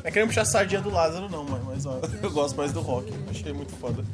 Não 0.07 0.11
é 0.11 0.13
querendo 0.13 0.29
puxar 0.29 0.43
a 0.43 0.45
sardinha 0.45 0.81
do 0.81 0.89
Lázaro, 0.89 1.29
não, 1.29 1.43
mano, 1.43 1.65
mas 1.67 1.85
ó, 1.85 1.99
eu 2.23 2.31
gosto 2.31 2.57
mais 2.57 2.71
do 2.71 2.81
Rock. 2.81 3.13
Achei 3.29 3.53
muito 3.53 3.73
foda. 3.73 4.05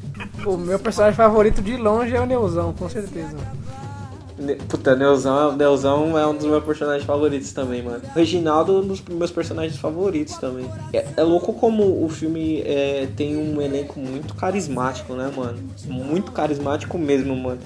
O 0.46 0.56
meu 0.56 0.78
personagem 0.78 1.14
favorito 1.14 1.60
de 1.60 1.76
longe 1.76 2.16
é 2.16 2.18
o 2.18 2.24
Neuzão, 2.24 2.72
com 2.72 2.88
certeza. 2.88 3.36
Puta, 4.70 4.96
Neuzão, 4.96 5.54
Neuzão 5.54 6.18
é 6.18 6.26
um 6.26 6.34
dos 6.34 6.46
meus 6.46 6.64
personagens 6.64 7.04
favoritos 7.04 7.52
também, 7.52 7.82
mano. 7.82 8.00
Reginaldo 8.14 8.74
é 8.74 8.78
um 8.78 8.86
dos 8.86 9.02
meus 9.02 9.30
personagens 9.30 9.78
favoritos 9.78 10.38
também. 10.38 10.66
É, 10.94 11.04
é 11.14 11.22
louco 11.22 11.52
como 11.52 12.02
o 12.02 12.08
filme 12.08 12.62
é, 12.62 13.06
tem 13.14 13.36
um 13.36 13.60
elenco 13.60 14.00
muito 14.00 14.34
carismático, 14.34 15.12
né, 15.12 15.30
mano? 15.36 15.58
Muito 15.84 16.32
carismático 16.32 16.96
mesmo, 16.96 17.36
mano 17.36 17.60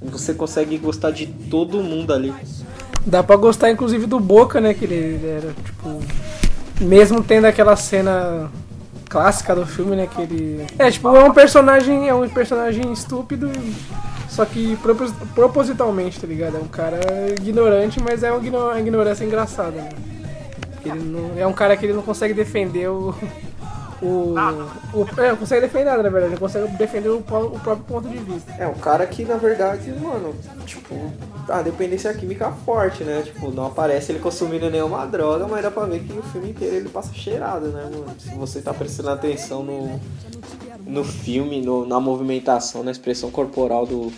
você 0.00 0.34
consegue 0.34 0.76
gostar 0.76 1.12
de 1.12 1.26
todo 1.26 1.82
mundo 1.82 2.12
ali. 2.12 2.30
Dá 3.06 3.22
pra 3.22 3.36
gostar 3.36 3.70
inclusive 3.70 4.06
do 4.06 4.20
Boca, 4.20 4.60
né? 4.60 4.74
Que 4.74 4.84
ele 4.84 5.26
era, 5.26 5.54
tipo. 5.64 6.23
Mesmo 6.80 7.22
tendo 7.22 7.46
aquela 7.46 7.76
cena 7.76 8.50
clássica 9.08 9.54
do 9.54 9.66
filme, 9.66 9.94
né? 9.96 10.06
Que 10.06 10.22
ele. 10.22 10.66
É, 10.78 10.90
tipo, 10.90 11.08
é 11.14 11.24
um 11.24 11.32
personagem. 11.32 12.08
É 12.08 12.14
um 12.14 12.28
personagem 12.28 12.92
estúpido. 12.92 13.50
Só 14.28 14.44
que 14.44 14.76
propositalmente, 15.34 16.20
tá 16.20 16.26
ligado? 16.26 16.56
É 16.56 16.60
um 16.60 16.66
cara 16.66 16.98
ignorante, 17.40 18.02
mas 18.02 18.24
é 18.24 18.32
uma 18.32 18.80
ignorância 18.80 19.24
engraçada, 19.24 19.80
né? 19.80 19.88
Ele 20.84 20.98
não, 20.98 21.30
é 21.38 21.46
um 21.46 21.52
cara 21.52 21.76
que 21.76 21.86
ele 21.86 21.92
não 21.92 22.02
consegue 22.02 22.34
defender 22.34 22.88
o, 22.88 23.14
O, 24.02 24.34
o, 24.92 25.20
é, 25.20 25.30
não 25.30 25.36
consegue 25.36 25.62
defender 25.62 25.84
nada, 25.84 26.02
na 26.02 26.08
verdade. 26.08 26.32
Não 26.32 26.38
consegue 26.38 26.68
defender 26.76 27.08
o, 27.08 27.18
o 27.18 27.22
próprio 27.22 27.76
ponto 27.86 28.08
de 28.08 28.18
vista. 28.18 28.52
É 28.58 28.66
um 28.66 28.74
cara 28.74 29.06
que, 29.06 29.24
na 29.24 29.36
verdade, 29.36 29.90
mano, 29.92 30.34
tipo, 30.66 30.94
a 31.48 31.62
dependência 31.62 32.12
química 32.14 32.50
forte, 32.64 33.04
né? 33.04 33.22
Tipo, 33.22 33.50
não 33.50 33.66
aparece 33.66 34.12
ele 34.12 34.18
consumindo 34.18 34.70
nenhuma 34.70 35.06
droga, 35.06 35.46
mas 35.46 35.62
dá 35.62 35.70
pra 35.70 35.84
ver 35.86 36.00
que 36.00 36.12
o 36.18 36.22
filme 36.22 36.50
inteiro 36.50 36.76
ele 36.76 36.88
passa 36.88 37.12
cheirado, 37.14 37.68
né, 37.68 37.82
mano? 37.84 38.06
Se 38.18 38.30
você 38.34 38.60
tá 38.60 38.72
prestando 38.74 39.10
atenção 39.10 39.62
no, 39.62 40.00
no 40.86 41.04
filme, 41.04 41.60
no- 41.62 41.86
na 41.86 42.00
movimentação, 42.00 42.82
na 42.82 42.90
expressão 42.90 43.30
corporal 43.30 43.86
do, 43.86 44.12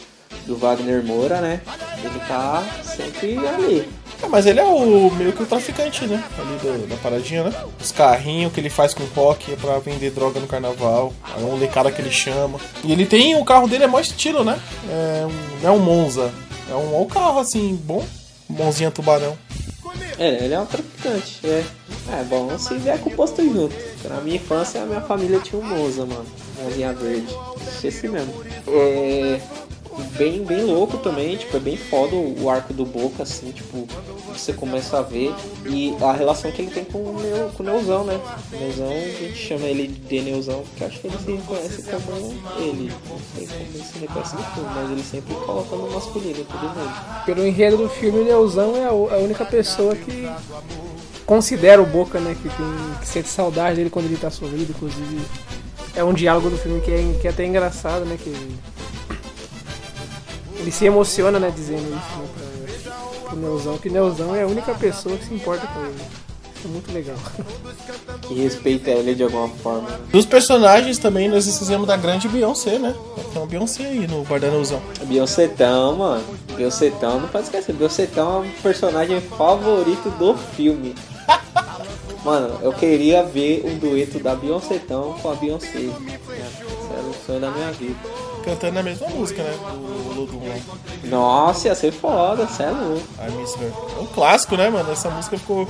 do 0.46 0.56
Wagner 0.56 1.04
Moura, 1.04 1.40
né? 1.40 1.60
Ele 2.02 2.18
tá 2.28 2.62
sempre 2.82 3.38
ali. 3.46 3.88
É, 4.22 4.26
mas 4.28 4.46
ele 4.46 4.58
é 4.60 4.64
o 4.64 5.10
meio 5.10 5.32
que 5.32 5.42
o 5.42 5.46
traficante, 5.46 6.06
né? 6.06 6.22
Ali 6.38 6.56
do- 6.58 6.86
da 6.88 6.96
paradinha, 6.96 7.44
né? 7.44 7.52
Os 7.80 7.92
carrinhos 7.92 8.52
que 8.52 8.60
ele 8.60 8.70
faz 8.70 8.94
com 8.94 9.04
rock 9.14 9.52
é 9.52 9.56
pra 9.56 9.78
vender 9.78 10.10
droga 10.10 10.40
no 10.40 10.46
carnaval. 10.46 11.12
É 11.36 11.40
um 11.42 11.56
lecada 11.58 11.90
que 11.92 12.00
ele 12.00 12.10
chama. 12.10 12.58
E 12.82 12.92
ele 12.92 13.04
tem. 13.06 13.36
O 13.36 13.44
carro 13.44 13.68
dele 13.68 13.84
é 13.84 13.86
mó 13.86 14.00
estilo, 14.00 14.42
né? 14.44 14.58
É 14.90 15.26
um, 15.26 15.60
não 15.62 15.68
é 15.70 15.72
um 15.72 15.78
Monza. 15.78 16.32
É 16.70 16.74
um, 16.74 16.94
é 16.96 16.98
um 16.98 17.06
carro 17.06 17.38
assim, 17.38 17.74
bom. 17.84 18.04
Mãozinha 18.48 18.90
tubarão. 18.90 19.36
É, 20.18 20.44
ele 20.44 20.54
é 20.54 20.60
um 20.60 20.64
traficante, 20.66 21.40
é. 21.44 21.62
É 22.18 22.22
bom 22.24 22.56
se 22.58 22.74
vier 22.78 22.98
com 23.00 23.10
o 23.10 23.12
posto 23.14 23.42
junto. 23.42 23.74
Na 24.08 24.20
minha 24.20 24.36
infância, 24.36 24.80
a 24.82 24.86
minha 24.86 25.00
família 25.02 25.40
tinha 25.40 25.60
um 25.60 25.64
Monza, 25.64 26.06
mano. 26.06 26.24
Monzinha 26.62 26.92
verde. 26.94 27.26
Esse 27.84 28.08
mesmo. 28.08 28.32
É. 28.68 29.40
Bem, 30.16 30.44
bem 30.44 30.64
louco 30.64 30.98
também, 30.98 31.36
tipo, 31.36 31.56
é 31.56 31.60
bem 31.60 31.76
foda 31.76 32.14
o 32.14 32.50
arco 32.50 32.74
do 32.74 32.84
Boca, 32.84 33.22
assim, 33.22 33.50
tipo, 33.50 33.86
você 34.30 34.52
começa 34.52 34.98
a 34.98 35.02
ver. 35.02 35.34
E 35.64 35.96
a 36.02 36.12
relação 36.12 36.50
que 36.50 36.62
ele 36.62 36.70
tem 36.70 36.84
com 36.84 36.98
o, 36.98 37.20
Neu, 37.20 37.50
com 37.56 37.62
o 37.62 37.66
Neuzão, 37.66 38.04
né? 38.04 38.20
Neuzão, 38.52 38.90
a 38.90 39.22
gente 39.22 39.36
chama 39.36 39.64
ele 39.64 39.88
de 39.88 40.20
Neuzão, 40.20 40.62
porque 40.62 40.84
acho 40.84 41.00
que 41.00 41.06
ele 41.06 41.18
se 41.18 41.32
reconhece 41.32 41.82
como 41.82 42.34
ele. 42.58 42.92
Não 43.08 43.18
sei 43.34 43.46
como 43.46 43.60
ele 43.60 43.84
se 43.84 43.98
reconhece 43.98 44.36
no 44.36 44.42
filme, 44.42 44.70
mas 44.74 44.90
ele 44.90 45.02
sempre 45.02 45.34
coloca 45.34 45.76
no 45.76 45.90
masculino 45.90 46.44
todo 46.44 46.60
mundo. 46.60 47.24
Pelo 47.24 47.46
enredo 47.46 47.76
do 47.78 47.88
filme, 47.88 48.20
o 48.20 48.24
Neuzão 48.24 48.76
é 48.76 48.84
a 48.86 49.18
única 49.18 49.44
pessoa 49.46 49.96
que 49.96 50.28
considera 51.24 51.80
o 51.80 51.86
Boca, 51.86 52.20
né? 52.20 52.36
Que, 52.40 52.48
tem, 52.48 52.98
que 53.00 53.08
sente 53.08 53.28
saudade 53.28 53.76
dele 53.76 53.90
quando 53.90 54.06
ele 54.06 54.16
tá 54.16 54.30
sorrindo, 54.30 54.70
inclusive. 54.70 55.20
É 55.94 56.04
um 56.04 56.12
diálogo 56.12 56.50
do 56.50 56.58
filme 56.58 56.82
que 56.82 56.90
é, 56.90 57.18
que 57.20 57.26
é 57.26 57.30
até 57.30 57.46
engraçado, 57.46 58.04
né? 58.04 58.18
Que 58.22 58.30
ele 60.66 60.72
se 60.72 60.84
emociona, 60.84 61.38
né? 61.38 61.52
Dizendo 61.54 61.82
isso 61.82 62.18
né, 62.18 62.28
pra, 62.82 63.30
pro 63.30 63.38
Neuzão, 63.38 63.78
que 63.78 63.88
o 63.88 63.92
Neuzão 63.92 64.34
é 64.34 64.42
a 64.42 64.46
única 64.46 64.74
pessoa 64.74 65.16
que 65.16 65.24
se 65.24 65.32
importa 65.32 65.64
com 65.68 65.80
ele. 65.84 65.94
Isso 66.56 66.66
é 66.66 66.68
muito 66.68 66.92
legal. 66.92 67.16
Que 68.22 68.34
respeita 68.34 68.90
ele 68.90 69.14
de 69.14 69.22
alguma 69.22 69.48
forma. 69.48 69.88
Dos 70.10 70.26
personagens 70.26 70.98
também 70.98 71.28
nós 71.28 71.46
esquecemos 71.46 71.86
da 71.86 71.96
grande 71.96 72.28
Beyoncé, 72.28 72.80
né? 72.80 72.96
Tem 73.32 73.40
uma 73.40 73.46
Beyoncé 73.46 73.84
aí 73.84 74.08
no 74.08 74.24
Bardanuzão. 74.24 74.82
Beyoncétão, 75.04 75.96
mano. 75.96 76.24
Beyoncétão, 76.56 77.20
não 77.20 77.28
pode 77.28 77.44
esquecer. 77.44 77.72
Beyoncétão 77.72 78.44
é 78.44 78.48
o 78.48 78.62
personagem 78.62 79.20
favorito 79.20 80.10
do 80.18 80.34
filme. 80.34 80.94
Mano, 82.24 82.58
eu 82.60 82.72
queria 82.72 83.22
ver 83.22 83.62
um 83.64 83.78
dueto 83.78 84.18
da 84.18 84.34
Beyoncétão 84.34 85.14
com 85.22 85.30
a 85.30 85.34
Beyoncé. 85.36 85.78
Né? 85.78 86.18
Esse 86.28 86.92
era 86.92 87.02
o 87.02 87.14
sonho 87.24 87.40
da 87.40 87.52
minha 87.52 87.70
vida. 87.70 87.94
Cantando 88.46 88.78
a 88.78 88.82
mesma 88.84 89.08
música, 89.08 89.42
né? 89.42 89.58
Do 89.58 90.20
Lodum 90.20 90.48
lá. 90.48 90.54
Nossa, 91.02 91.66
ia 91.66 91.74
ser 91.74 91.90
foda, 91.92 92.46
cê 92.46 92.62
é 92.62 92.70
louco. 92.70 93.04
I 93.18 93.30
Miss 93.32 93.56
Her. 93.56 93.72
É 93.98 94.00
um 94.00 94.06
clássico, 94.06 94.56
né, 94.56 94.70
mano? 94.70 94.92
Essa 94.92 95.10
música 95.10 95.36
ficou. 95.36 95.68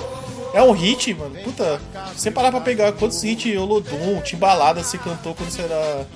É 0.53 0.63
um 0.63 0.73
hit, 0.73 1.15
mano. 1.15 1.35
Puta, 1.43 1.81
se 2.15 2.21
você 2.21 2.31
parar 2.31 2.51
pra 2.51 2.61
pegar 2.61 2.93
quantos 2.93 3.25
hits 3.25 3.57
Olodum, 3.57 4.21
Timbalada 4.21 4.85
se 4.85 4.99
cantou 4.99 5.35
quando 5.35 5.49
você 5.49 5.63
era. 5.63 6.07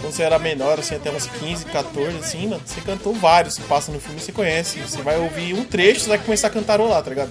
Quando 0.00 0.12
você 0.14 0.22
era 0.22 0.38
menor, 0.38 0.78
assim, 0.78 0.94
até 0.94 1.10
uns 1.10 1.26
15, 1.26 1.66
14, 1.66 2.16
assim, 2.16 2.46
mano. 2.46 2.62
Você 2.64 2.80
cantou 2.80 3.12
vários, 3.12 3.56
se 3.56 3.60
passa 3.62 3.92
no 3.92 4.00
filme, 4.00 4.18
você 4.18 4.32
conhece. 4.32 4.80
Você 4.80 5.02
vai 5.02 5.18
ouvir 5.18 5.52
um 5.52 5.62
trecho, 5.62 6.00
você 6.00 6.08
vai 6.08 6.18
começar 6.18 6.46
a 6.46 6.50
cantarolar, 6.50 7.02
tá 7.02 7.10
ligado? 7.10 7.30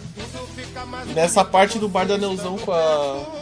E 1.08 1.13
nessa 1.13 1.44
parte 1.44 1.80
do 1.80 1.89
Bar 1.89 2.06
da 2.06 2.16
Neuzão 2.16 2.60
com 2.60 2.72
a. 2.72 3.37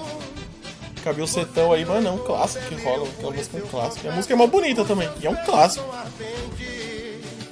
Com 1.06 1.12
a 1.12 1.14
Bilcetão 1.14 1.72
aí, 1.72 1.86
mano, 1.86 2.08
é 2.08 2.12
um 2.12 2.18
clássico 2.18 2.66
que 2.66 2.84
rola. 2.84 3.08
Aquela 3.08 3.32
música 3.32 3.58
é 3.60 3.64
um 3.64 3.68
clássico. 3.68 4.08
E 4.08 4.10
a 4.10 4.12
música 4.12 4.34
é 4.34 4.36
mó 4.36 4.48
bonita 4.48 4.84
também. 4.84 5.08
E 5.22 5.28
é 5.28 5.30
um 5.30 5.36
clássico. 5.36 5.86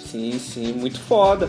Sim, 0.09 0.39
sim, 0.39 0.73
muito 0.73 0.99
foda. 0.99 1.47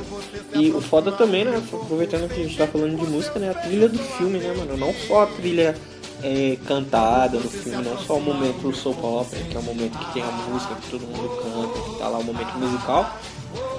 E 0.52 0.70
o 0.70 0.82
foda 0.82 1.12
também, 1.12 1.46
né? 1.46 1.56
Aproveitando 1.56 2.28
que 2.28 2.42
a 2.42 2.44
gente 2.44 2.58
tá 2.58 2.66
falando 2.66 2.98
de 2.98 3.10
música, 3.10 3.38
né? 3.38 3.48
A 3.48 3.54
trilha 3.54 3.88
do 3.88 3.98
filme, 3.98 4.38
né, 4.38 4.52
mano? 4.54 4.76
Não 4.76 4.92
só 4.92 5.22
a 5.22 5.26
trilha 5.28 5.74
é, 6.22 6.58
cantada 6.66 7.38
no 7.38 7.48
filme, 7.48 7.82
não 7.82 7.96
só 7.96 8.18
o 8.18 8.20
momento 8.20 8.70
soap 8.76 9.02
opera, 9.02 9.42
que 9.42 9.56
é 9.56 9.60
o 9.60 9.62
momento 9.62 9.98
que 9.98 10.12
tem 10.12 10.22
a 10.22 10.30
música, 10.30 10.74
que 10.74 10.90
todo 10.90 11.06
mundo 11.06 11.30
canta, 11.42 11.90
que 11.90 11.98
tá 11.98 12.08
lá 12.08 12.18
o 12.18 12.24
momento 12.24 12.52
musical. 12.58 13.18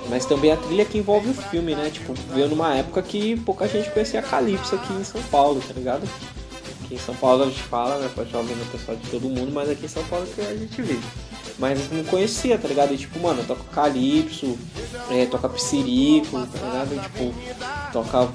Mas 0.10 0.26
também 0.26 0.52
a 0.52 0.58
trilha 0.58 0.84
que 0.84 0.98
envolve 0.98 1.30
o 1.30 1.34
filme, 1.36 1.76
né? 1.76 1.92
Tipo, 1.92 2.16
veio 2.34 2.48
numa 2.48 2.74
época 2.74 3.04
que 3.04 3.40
pouca 3.42 3.68
gente 3.68 3.92
conhecia 3.92 4.24
Calypso 4.24 4.74
aqui 4.74 4.94
em 4.94 5.04
São 5.04 5.22
Paulo, 5.30 5.62
tá 5.62 5.76
ligado? 5.76 6.10
Aqui 6.86 6.96
em 6.96 7.00
São 7.00 7.16
Paulo 7.16 7.44
a 7.44 7.46
gente 7.48 7.64
fala, 7.64 7.98
né? 7.98 8.10
Pode 8.14 8.28
estar 8.28 8.38
ouvindo 8.38 8.62
o 8.62 8.66
pessoal 8.68 8.96
de 8.96 9.10
todo 9.10 9.28
mundo, 9.28 9.52
mas 9.52 9.70
aqui 9.70 9.86
em 9.86 9.90
São 9.90 10.04
Paulo 10.04 10.28
é 10.30 10.36
que 10.36 10.42
a 10.42 10.56
gente 10.56 10.82
vê. 10.84 11.00
Mas 11.58 11.92
não 11.92 12.04
conhecia, 12.04 12.60
tá 12.60 12.68
ligado? 12.68 12.94
E 12.94 12.98
tipo, 12.98 13.20
mano, 13.20 13.44
toca 13.44 13.64
Calypso, 13.74 14.56
é, 15.10 15.26
toca 15.26 15.50
Psirico, 15.50 16.46
tá 16.46 16.60
ligado? 16.64 16.94
E, 16.94 17.00
tipo, 17.00 17.34
toca 17.92 18.30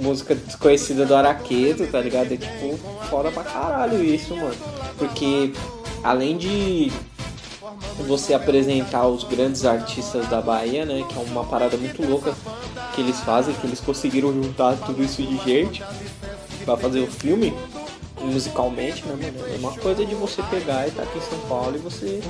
música 0.00 0.34
desconhecida 0.34 1.04
do 1.04 1.14
Araqueto, 1.14 1.86
tá 1.86 2.00
ligado? 2.00 2.32
É 2.32 2.36
tipo, 2.38 2.78
foda 3.10 3.30
pra 3.30 3.44
caralho 3.44 4.02
isso, 4.02 4.34
mano. 4.34 4.56
Porque 4.96 5.52
além 6.02 6.38
de 6.38 6.90
você 8.06 8.32
apresentar 8.32 9.06
os 9.06 9.24
grandes 9.24 9.66
artistas 9.66 10.26
da 10.28 10.40
Bahia, 10.40 10.86
né? 10.86 11.04
Que 11.06 11.18
é 11.18 11.22
uma 11.24 11.44
parada 11.44 11.76
muito 11.76 12.02
louca 12.08 12.34
que 12.94 13.02
eles 13.02 13.20
fazem, 13.20 13.54
que 13.54 13.66
eles 13.66 13.80
conseguiram 13.80 14.32
juntar 14.32 14.76
tudo 14.76 15.02
isso 15.02 15.22
de 15.22 15.36
gente 15.44 15.84
pra 16.64 16.76
fazer 16.76 17.00
o 17.00 17.06
filme 17.06 17.52
musicalmente, 18.24 19.04
né, 19.06 19.14
mano? 19.14 19.54
É 19.54 19.58
uma 19.58 19.72
coisa 19.72 20.04
de 20.04 20.14
você 20.14 20.42
pegar 20.44 20.86
e 20.86 20.90
tá 20.90 21.02
aqui 21.02 21.18
em 21.18 21.22
São 21.22 21.38
Paulo 21.48 21.74
e 21.76 21.78
você 21.78 22.20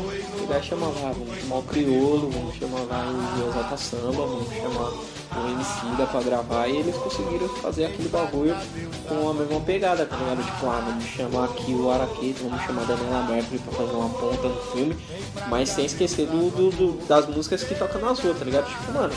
pegar 0.40 0.58
e 0.58 0.62
chamar 0.62 0.86
lá, 0.88 1.12
vamos 1.12 1.38
chamar 1.40 1.56
o 1.58 1.62
Criolo, 1.62 2.30
vamos 2.30 2.54
chamar 2.56 2.80
lá 2.82 3.10
o 3.10 3.48
Exalta 3.48 3.76
Samba, 3.76 4.12
vamos 4.26 4.48
chamar 4.48 4.90
o 5.34 5.48
MC 5.50 5.96
da 5.96 6.06
pra 6.06 6.20
gravar 6.22 6.68
e 6.68 6.76
eles 6.76 6.94
conseguiram 6.96 7.48
fazer 7.48 7.86
aquele 7.86 8.08
bagulho 8.08 8.54
com 9.08 9.30
a 9.30 9.34
mesma 9.34 9.60
pegada, 9.60 10.04
tá 10.04 10.16
ligado? 10.16 10.44
Tipo, 10.44 10.66
ah, 10.66 10.82
vamos 10.86 11.04
chamar 11.04 11.44
aqui 11.46 11.72
o 11.74 11.90
Araqueto, 11.90 12.42
vamos 12.44 12.62
chamar 12.64 12.82
a 12.82 12.84
Daniela 12.84 13.22
Mercury 13.24 13.58
pra 13.60 13.72
fazer 13.72 13.92
uma 13.96 14.08
ponta 14.10 14.48
no 14.48 14.60
filme, 14.72 14.96
mas 15.48 15.70
sem 15.70 15.84
esquecer 15.86 16.26
do, 16.26 16.50
do- 16.50 16.70
do- 16.70 17.06
das 17.06 17.26
músicas 17.26 17.62
que 17.64 17.74
tocam 17.74 18.00
nas 18.00 18.18
ruas, 18.18 18.38
tá 18.38 18.44
ligado? 18.44 18.66
Tipo, 18.68 18.92
mano, 18.92 19.12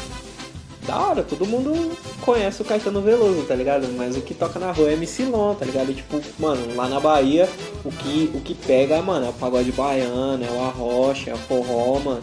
da 0.86 0.98
hora, 0.98 1.24
todo 1.24 1.46
mundo 1.46 1.92
conhece 2.22 2.62
o 2.62 2.66
Caetano 2.66 3.02
Veloso, 3.02 3.44
tá 3.44 3.56
ligado? 3.56 3.88
Mas 3.98 4.16
o 4.16 4.22
que 4.22 4.34
toca 4.34 4.60
na 4.60 4.72
rua 4.72 4.90
é 4.90 4.94
MC 4.94 5.26
Lon, 5.26 5.56
tá 5.56 5.66
ligado? 5.66 5.92
E, 5.92 5.96
tipo, 5.96 6.22
mano, 6.40 6.76
lá 6.76 6.88
na 6.88 7.00
Bahia, 7.00 7.50
o 7.84 7.92
que, 7.92 8.32
o 8.34 8.42
que 8.42 8.54
pega, 8.54 9.02
mano, 9.02 9.26
é 9.26 9.30
o 9.30 9.34
pagode 9.34 9.72
baiano, 9.72 10.44
é 10.44 10.50
o 10.50 10.64
arrocha, 10.64 11.32
é 11.32 11.34
o 11.34 11.38
forró, 11.38 12.00
mano. 12.00 12.22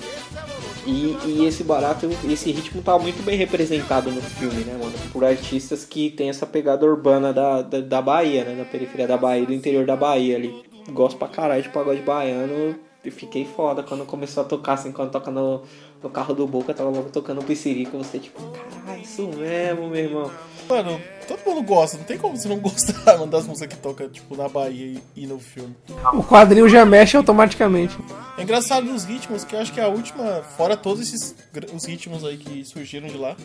E, 0.84 1.16
e 1.24 1.46
esse 1.46 1.62
barato, 1.62 2.08
esse 2.28 2.50
ritmo 2.50 2.82
tá 2.82 2.98
muito 2.98 3.22
bem 3.22 3.36
representado 3.36 4.10
no 4.10 4.20
filme, 4.20 4.64
né, 4.64 4.76
mano? 4.78 4.92
Por 5.12 5.24
artistas 5.24 5.84
que 5.84 6.10
tem 6.10 6.28
essa 6.28 6.44
pegada 6.44 6.84
urbana 6.84 7.32
da, 7.32 7.62
da, 7.62 7.80
da 7.80 8.02
Bahia, 8.02 8.44
né? 8.44 8.54
Da 8.56 8.64
periferia 8.64 9.06
da 9.06 9.16
Bahia, 9.16 9.46
do 9.46 9.54
interior 9.54 9.86
da 9.86 9.94
Bahia 9.94 10.36
ali. 10.36 10.64
Gosto 10.90 11.16
pra 11.16 11.28
caralho 11.28 11.62
de 11.62 11.68
pagode 11.68 12.02
baiano. 12.02 12.74
E 13.04 13.10
fiquei 13.10 13.44
foda 13.44 13.82
quando 13.82 14.06
começou 14.06 14.42
a 14.42 14.46
tocar, 14.46 14.74
assim, 14.74 14.92
quando 14.92 15.10
toca 15.10 15.30
no, 15.30 15.62
no 16.00 16.08
carro 16.08 16.34
do 16.34 16.46
Boca, 16.46 16.72
tava 16.72 16.88
logo 16.88 17.10
tocando 17.10 17.40
o 17.40 17.44
Piscirica, 17.44 17.98
você 17.98 18.18
tipo, 18.18 18.40
caralho, 18.50 19.02
isso 19.02 19.26
mesmo, 19.26 19.88
meu 19.88 20.04
irmão. 20.04 20.30
Mano, 20.68 21.00
todo 21.26 21.44
mundo 21.44 21.66
gosta, 21.66 21.98
não 21.98 22.04
tem 22.04 22.16
como 22.16 22.36
você 22.36 22.48
não 22.48 22.58
gostar 22.62 23.18
mano, 23.18 23.26
das 23.26 23.44
músicas 23.44 23.74
que 23.74 23.82
toca, 23.82 24.08
tipo, 24.08 24.36
na 24.36 24.48
Bahia 24.48 25.00
e, 25.16 25.22
e 25.24 25.26
no 25.26 25.40
filme. 25.40 25.74
O 26.14 26.22
quadril 26.22 26.68
já 26.68 26.84
mexe 26.84 27.16
automaticamente. 27.16 27.98
É 28.38 28.42
engraçado 28.42 28.92
os 28.94 29.04
ritmos, 29.04 29.44
que 29.44 29.56
eu 29.56 29.60
acho 29.60 29.72
que 29.72 29.80
a 29.80 29.88
última, 29.88 30.42
fora 30.56 30.76
todos 30.76 31.00
esses 31.02 31.34
os 31.74 31.84
ritmos 31.84 32.24
aí 32.24 32.36
que 32.36 32.64
surgiram 32.64 33.08
de 33.08 33.16
lá, 33.18 33.36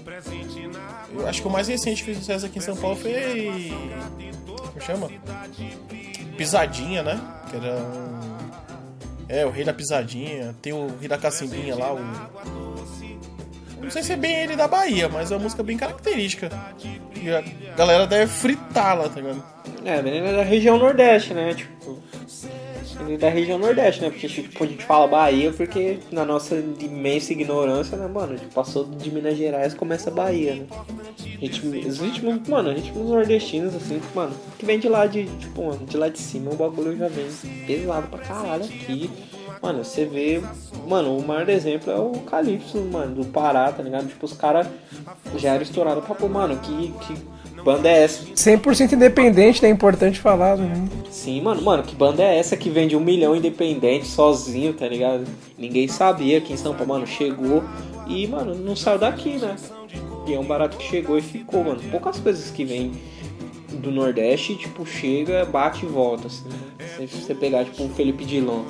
eu 1.14 1.28
acho 1.28 1.42
que 1.42 1.48
o 1.48 1.52
mais 1.52 1.68
recente 1.68 2.02
que 2.02 2.06
fez 2.06 2.18
sucesso 2.20 2.46
aqui 2.46 2.60
em 2.60 2.62
São 2.62 2.76
Paulo 2.76 2.96
foi. 2.96 3.74
Como 4.46 4.82
chama? 4.82 5.10
Pisadinha, 6.38 7.02
né? 7.02 7.20
Que 7.50 7.56
era 7.56 7.76
um. 7.76 8.37
É, 9.30 9.46
o 9.46 9.50
Rei 9.50 9.64
da 9.64 9.74
Pisadinha. 9.74 10.56
Tem 10.62 10.74
o 10.74 10.88
Rei 11.00 11.08
da 11.08 11.18
Cacimbinha 11.18 11.76
lá, 11.76 11.94
o. 11.94 12.00
Não 13.82 13.92
sei 13.92 14.04
se 14.04 14.14
é 14.14 14.18
bem 14.18 14.34
ele 14.34 14.56
da 14.56 14.68
Bahia, 14.68 15.08
mas 15.08 15.32
é 15.32 15.36
uma 15.36 15.44
música 15.44 15.62
bem 15.64 15.78
característica. 15.78 16.50
E 17.16 17.30
a 17.30 17.42
galera 17.76 18.08
deve 18.08 18.32
fritar 18.32 18.98
lá, 18.98 19.08
tá 19.08 19.22
ligado? 19.22 19.44
É, 19.86 20.02
menina 20.02 20.28
é 20.30 20.36
da 20.38 20.44
região 20.44 20.78
Nordeste, 20.78 21.34
né? 21.34 21.54
Tipo, 21.54 22.02
é 23.10 23.18
da 23.18 23.30
região 23.30 23.58
Nordeste, 23.58 24.02
né? 24.02 24.10
Porque 24.10 24.28
tipo, 24.28 24.64
a 24.64 24.68
gente 24.68 24.84
fala 24.86 25.08
Bahia 25.08 25.52
porque 25.52 26.00
na 26.12 26.26
nossa 26.26 26.56
imensa 26.80 27.34
ignorância, 27.34 27.98
né, 27.98 28.08
mano? 28.08 28.34
A 28.34 28.38
gente 28.38 28.54
passou 28.54 28.86
de 28.86 29.12
Minas 29.12 29.38
Gerais 29.38 29.74
começa 29.74 30.10
a 30.10 30.14
Bahia, 30.14 30.56
né? 30.56 30.66
Ritmo, 31.40 31.72
os 31.88 32.00
ritmos, 32.00 32.48
mano, 32.48 32.72
ritmos 32.72 33.10
nordestinos, 33.10 33.76
assim, 33.76 34.02
mano, 34.16 34.36
que 34.58 34.66
vem 34.66 34.80
de 34.80 34.90
lá 34.90 35.06
de, 35.06 35.26
tipo, 35.38 35.64
mano, 35.66 35.86
de 35.86 35.98
lá 35.98 36.10
de 36.10 36.20
cima 36.20 36.52
o 36.52 36.56
bagulho 36.56 36.98
já 36.98 37.08
vem 37.08 37.28
pesado 37.66 38.08
pra 38.08 38.20
caralho 38.20 38.66
aqui. 38.66 39.10
Mano, 39.62 39.84
você 39.84 40.06
vê. 40.06 40.42
Mano, 40.88 41.18
o 41.18 41.26
maior 41.26 41.50
exemplo 41.50 41.92
é 41.92 42.00
o 42.00 42.12
Calypso, 42.22 42.80
mano, 42.80 43.16
do 43.16 43.26
Pará, 43.26 43.72
tá 43.72 43.82
ligado? 43.82 44.08
Tipo, 44.08 44.26
os 44.26 44.34
caras 44.34 44.68
já 45.36 45.54
eram 45.54 45.64
estourados 45.64 46.06
pra 46.06 46.16
pô, 46.16 46.28
mano, 46.28 46.58
que, 46.60 46.94
que 47.06 47.18
banda 47.68 47.90
é 47.90 48.04
essa? 48.04 48.24
100% 48.24 48.94
independente, 48.94 49.62
né? 49.62 49.68
É 49.68 49.72
importante 49.72 50.22
falar, 50.22 50.56
né? 50.56 50.88
Sim, 51.12 51.42
mano, 51.42 51.62
mano, 51.62 51.84
que 51.84 51.94
banda 51.94 52.24
é 52.24 52.38
essa 52.38 52.56
que 52.56 52.70
vende 52.70 52.96
um 52.96 53.02
milhão 53.02 53.36
independente, 53.36 54.08
sozinho, 54.08 54.72
tá 54.72 54.88
ligado? 54.88 55.26
Ninguém 55.58 55.86
sabia 55.90 56.38
aqui 56.38 56.54
em 56.54 56.58
São 56.58 56.74
Paulo, 56.74 56.94
mano, 56.94 57.06
chegou 57.06 57.62
e, 58.08 58.26
mano, 58.26 58.56
não 58.56 58.74
saiu 58.74 58.98
daqui, 58.98 59.38
né? 59.38 59.58
E 60.26 60.34
é 60.34 60.40
um 60.40 60.46
barato 60.46 60.78
que 60.78 60.86
chegou 60.86 61.18
e 61.18 61.22
ficou, 61.22 61.62
mano. 61.62 61.82
Poucas 61.92 62.18
coisas 62.22 62.50
que 62.50 62.64
vem 62.64 62.94
do 63.74 63.92
Nordeste, 63.92 64.56
tipo, 64.56 64.86
chega, 64.86 65.44
bate 65.44 65.86
e 65.86 65.90
volta, 65.90 66.28
assim, 66.28 66.48
né? 66.48 67.06
Se 67.06 67.22
você 67.22 67.36
pegar, 67.36 67.66
tipo, 67.66 67.84
um 67.84 67.90
Felipe 67.90 68.24
Dilon. 68.24 68.64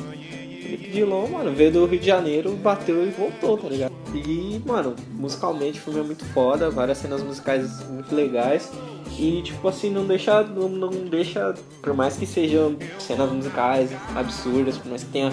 Felipe 0.68 0.90
Dilon, 0.90 1.28
mano, 1.30 1.54
veio 1.54 1.72
do 1.72 1.86
Rio 1.86 1.98
de 1.98 2.06
Janeiro, 2.06 2.52
bateu 2.58 3.08
e 3.08 3.10
voltou, 3.10 3.58
tá 3.58 3.70
ligado? 3.70 3.94
E, 4.14 4.62
mano, 4.66 4.96
musicalmente 5.14 5.80
o 5.80 5.82
filme 5.82 6.02
é 6.02 6.04
muito 6.04 6.26
foda, 6.26 6.70
várias 6.70 6.98
cenas 6.98 7.24
musicais 7.24 7.88
muito 7.88 8.14
legais. 8.14 8.70
E, 9.18 9.42
tipo 9.42 9.66
assim, 9.66 9.90
não 9.90 10.06
deixa. 10.06 10.44
Não, 10.44 10.68
não 10.68 10.90
deixa. 10.90 11.54
Por 11.82 11.94
mais 11.94 12.18
que 12.18 12.26
sejam 12.26 12.76
cenas 13.00 13.32
musicais 13.32 13.90
absurdas, 14.14 14.78
por 14.78 14.90
mais 14.90 15.04
que 15.06 15.10
tenha 15.10 15.32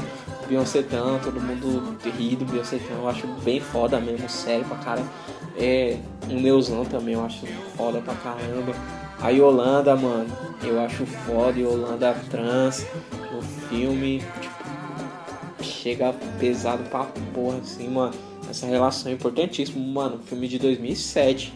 Beyoncé 0.49 0.83
Tão, 0.83 1.19
todo 1.19 1.41
mundo 1.41 1.97
ri 2.17 2.37
do 2.37 2.45
Beyoncé 2.45 2.79
Tão, 2.79 2.99
eu 2.99 3.09
acho 3.09 3.27
bem 3.43 3.59
foda 3.59 3.99
mesmo, 3.99 4.29
sério 4.29 4.65
pra 4.67 4.77
cara. 4.79 5.03
É, 5.59 5.99
o 6.31 6.35
Neuzão 6.35 6.85
também 6.85 7.15
eu 7.15 7.25
acho 7.25 7.45
foda 7.77 8.01
pra 8.01 8.15
caramba. 8.15 8.73
A 9.21 9.31
Yolanda, 9.31 9.97
mano, 9.97 10.27
eu 10.63 10.81
acho 10.81 11.05
foda, 11.07 11.59
Yolanda 11.59 12.15
trans, 12.31 12.87
no 13.33 13.43
filme, 13.43 14.23
tipo, 14.41 14.54
chega 15.85 16.15
pesado 16.41 16.83
pra 16.85 17.05
porra, 17.35 17.59
assim, 17.59 17.89
mano. 17.89 18.15
Essa 18.49 18.67
relação 18.67 19.13
é 19.13 19.15
importantíssima, 19.15 19.85
mano. 19.85 20.19
Filme 20.25 20.49
de 20.49 20.59
2007. 20.59 21.53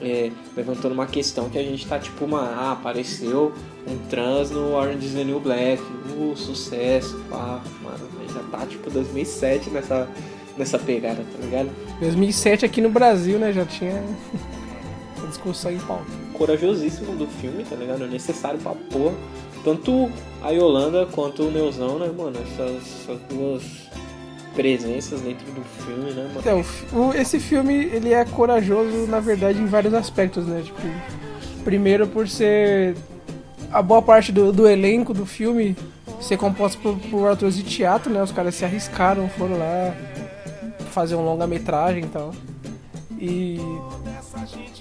É, 0.00 0.32
levantando 0.56 0.92
uma 0.92 1.06
questão 1.06 1.48
que 1.48 1.58
a 1.58 1.62
gente 1.62 1.86
tá 1.86 1.98
tipo, 1.98 2.24
uma, 2.24 2.40
ah, 2.40 2.72
apareceu 2.72 3.52
um 3.86 3.96
trans 4.08 4.50
no 4.50 4.72
Orange 4.72 5.06
is 5.06 5.14
the 5.14 5.22
New 5.22 5.38
Black, 5.38 5.80
uh, 5.80 6.36
sucesso, 6.36 7.22
pá, 7.30 7.62
mano, 7.80 8.08
já 8.32 8.42
tá 8.50 8.66
tipo 8.66 8.90
2007 8.90 9.70
nessa, 9.70 10.08
nessa 10.58 10.76
pegada, 10.76 11.22
tá 11.22 11.44
ligado? 11.44 11.70
2007 12.00 12.64
aqui 12.64 12.80
no 12.80 12.90
Brasil, 12.90 13.38
né, 13.38 13.52
já 13.52 13.64
tinha 13.64 14.02
a 15.22 15.26
discussão 15.28 15.70
em 15.70 15.78
pauta. 15.78 16.06
Corajosíssimo 16.32 17.14
do 17.14 17.28
filme, 17.28 17.62
tá 17.62 17.76
ligado? 17.76 18.04
Necessário 18.08 18.58
pra 18.58 18.72
porra. 18.72 19.14
Tanto 19.62 20.10
a 20.44 20.50
Yolanda 20.50 21.06
quanto 21.12 21.44
o 21.44 21.50
Neuzão, 21.50 21.98
né, 21.98 22.08
mano? 22.16 22.36
Essas, 22.42 22.76
essas 23.02 23.18
duas 23.28 23.62
presenças 24.54 25.20
dentro 25.20 25.46
do 25.52 25.62
filme, 25.84 26.10
né, 26.12 26.22
mano? 26.28 26.40
Então, 26.40 26.64
o- 26.92 27.14
esse 27.14 27.38
filme, 27.40 27.74
ele 27.74 28.12
é 28.12 28.24
corajoso, 28.24 29.06
na 29.06 29.20
verdade, 29.20 29.58
em 29.60 29.66
vários 29.66 29.94
aspectos, 29.94 30.46
né? 30.46 30.62
Tipo, 30.64 30.80
primeiro 31.64 32.06
por 32.08 32.28
ser 32.28 32.96
a 33.72 33.80
boa 33.80 34.02
parte 34.02 34.30
do, 34.32 34.52
do 34.52 34.68
elenco 34.68 35.14
do 35.14 35.24
filme 35.24 35.76
ser 36.20 36.36
composto 36.36 36.80
por, 36.82 36.96
por 36.98 37.28
atores 37.30 37.56
de 37.56 37.62
teatro, 37.62 38.12
né? 38.12 38.22
Os 38.22 38.32
caras 38.32 38.54
se 38.54 38.64
arriscaram, 38.64 39.28
foram 39.30 39.56
lá 39.58 39.94
fazer 40.90 41.14
um 41.14 41.24
longa-metragem 41.24 42.04
e 42.04 42.08
tal. 42.08 42.32
E 43.18 43.58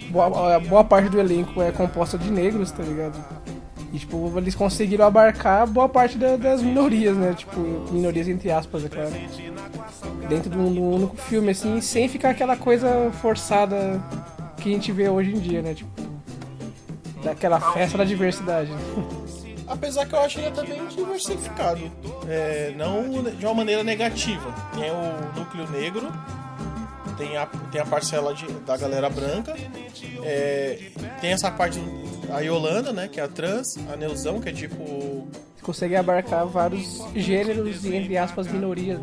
boa, 0.10 0.56
a 0.56 0.60
boa 0.60 0.84
parte 0.84 1.10
do 1.10 1.20
elenco 1.20 1.62
é 1.62 1.72
composta 1.72 2.18
de 2.18 2.30
negros, 2.32 2.72
tá 2.72 2.84
ligado? 2.84 3.18
E, 3.94 4.00
tipo, 4.00 4.32
eles 4.38 4.56
conseguiram 4.56 5.06
abarcar 5.06 5.68
boa 5.68 5.90
parte 5.90 6.18
da- 6.18 6.38
das 6.38 6.62
minorias, 6.62 7.18
né? 7.18 7.34
Tipo, 7.34 7.60
minorias 7.92 8.28
entre 8.28 8.50
aspas, 8.50 8.86
é 8.86 8.90
claro. 8.90 9.12
Dentro 10.30 10.50
de 10.50 10.58
um, 10.58 10.72
de 10.74 10.80
um 10.80 10.92
único 10.96 11.18
filme, 11.18 11.52
assim, 11.52 11.82
sem 11.82 12.08
ficar 12.08 12.30
aquela 12.30 12.56
coisa 12.56 13.12
forçada 13.22 14.02
que 14.58 14.70
a 14.70 14.74
gente 14.74 14.92
vê 14.94 15.10
hoje 15.10 15.32
em 15.36 15.40
dia, 15.40 15.62
né? 15.62 15.74
Tipo, 15.74 15.90
daquela 17.24 17.60
festa 17.60 17.98
da 17.98 18.04
diversidade. 18.06 18.72
Apesar 19.68 20.06
que 20.06 20.14
eu 20.16 20.20
acho 20.20 20.40
ele 20.40 20.48
até 20.48 20.64
bem 20.66 20.86
diversificado. 20.88 21.80
É, 22.28 22.74
não 22.78 23.24
de 23.24 23.46
uma 23.46 23.56
maneira 23.56 23.84
negativa. 23.84 24.54
Tem 24.74 24.90
o 24.92 25.40
núcleo 25.40 25.70
negro, 25.70 26.12
tem 27.22 27.38
a, 27.38 27.46
tem 27.46 27.80
a 27.80 27.86
parcela 27.86 28.34
de- 28.34 28.48
da 28.66 28.76
galera 28.76 29.08
branca, 29.10 29.56
é, 30.24 30.90
tem 31.20 31.32
essa 31.32 31.52
parte 31.52 31.80
a 32.32 32.40
Yolanda, 32.40 32.92
né, 32.92 33.08
que 33.08 33.20
é 33.20 33.24
a 33.24 33.28
trans, 33.28 33.78
a 33.94 33.96
Neuzão, 33.96 34.40
que 34.42 34.50
é 34.50 34.52
tipo. 34.52 35.28
Consegue 35.62 35.96
abarcar 35.96 36.48
vários 36.48 37.00
gêneros 37.16 37.86
e, 37.86 37.96
entre 37.96 38.18
aspas, 38.18 38.48
minorias 38.48 39.00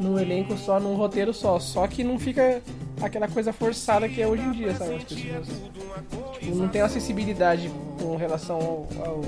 num, 0.00 0.18
elenco 0.18 0.56
só, 0.56 0.80
num 0.80 0.94
roteiro 0.94 1.34
só. 1.34 1.58
Só 1.58 1.86
que 1.86 2.02
não 2.02 2.18
fica 2.18 2.62
aquela 3.02 3.28
coisa 3.28 3.52
forçada 3.52 4.08
que 4.08 4.22
é 4.22 4.26
hoje 4.26 4.42
em 4.42 4.52
dia, 4.52 4.74
sabe? 4.74 4.94
As 4.94 5.04
pessoas 5.04 5.46
tipo, 6.40 6.56
não 6.56 6.68
tem 6.68 6.80
acessibilidade 6.80 7.70
com 8.00 8.16
relação 8.16 8.56
ao, 8.56 8.88
ao, 9.04 9.20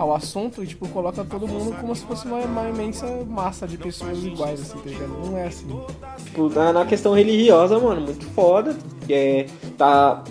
ao 0.00 0.14
assunto 0.14 0.64
e, 0.64 0.66
tipo, 0.66 0.88
coloca 0.88 1.22
todo 1.22 1.46
mundo 1.46 1.76
como 1.78 1.94
se 1.94 2.02
fosse 2.06 2.26
uma, 2.26 2.38
uma 2.38 2.68
imensa 2.70 3.06
massa 3.28 3.68
de 3.68 3.76
pessoas 3.76 4.24
iguais, 4.24 4.58
assim, 4.62 4.78
tá 4.78 4.88
ligado? 4.88 5.26
Não 5.26 5.36
é 5.36 5.46
assim. 5.46 5.66
Tipo, 6.24 6.48
na, 6.48 6.72
na 6.72 6.86
questão 6.86 7.12
religiosa, 7.12 7.78
mano, 7.78 8.00
muito 8.00 8.24
foda. 8.28 8.74
É, 9.10 9.44
tá 9.76 10.24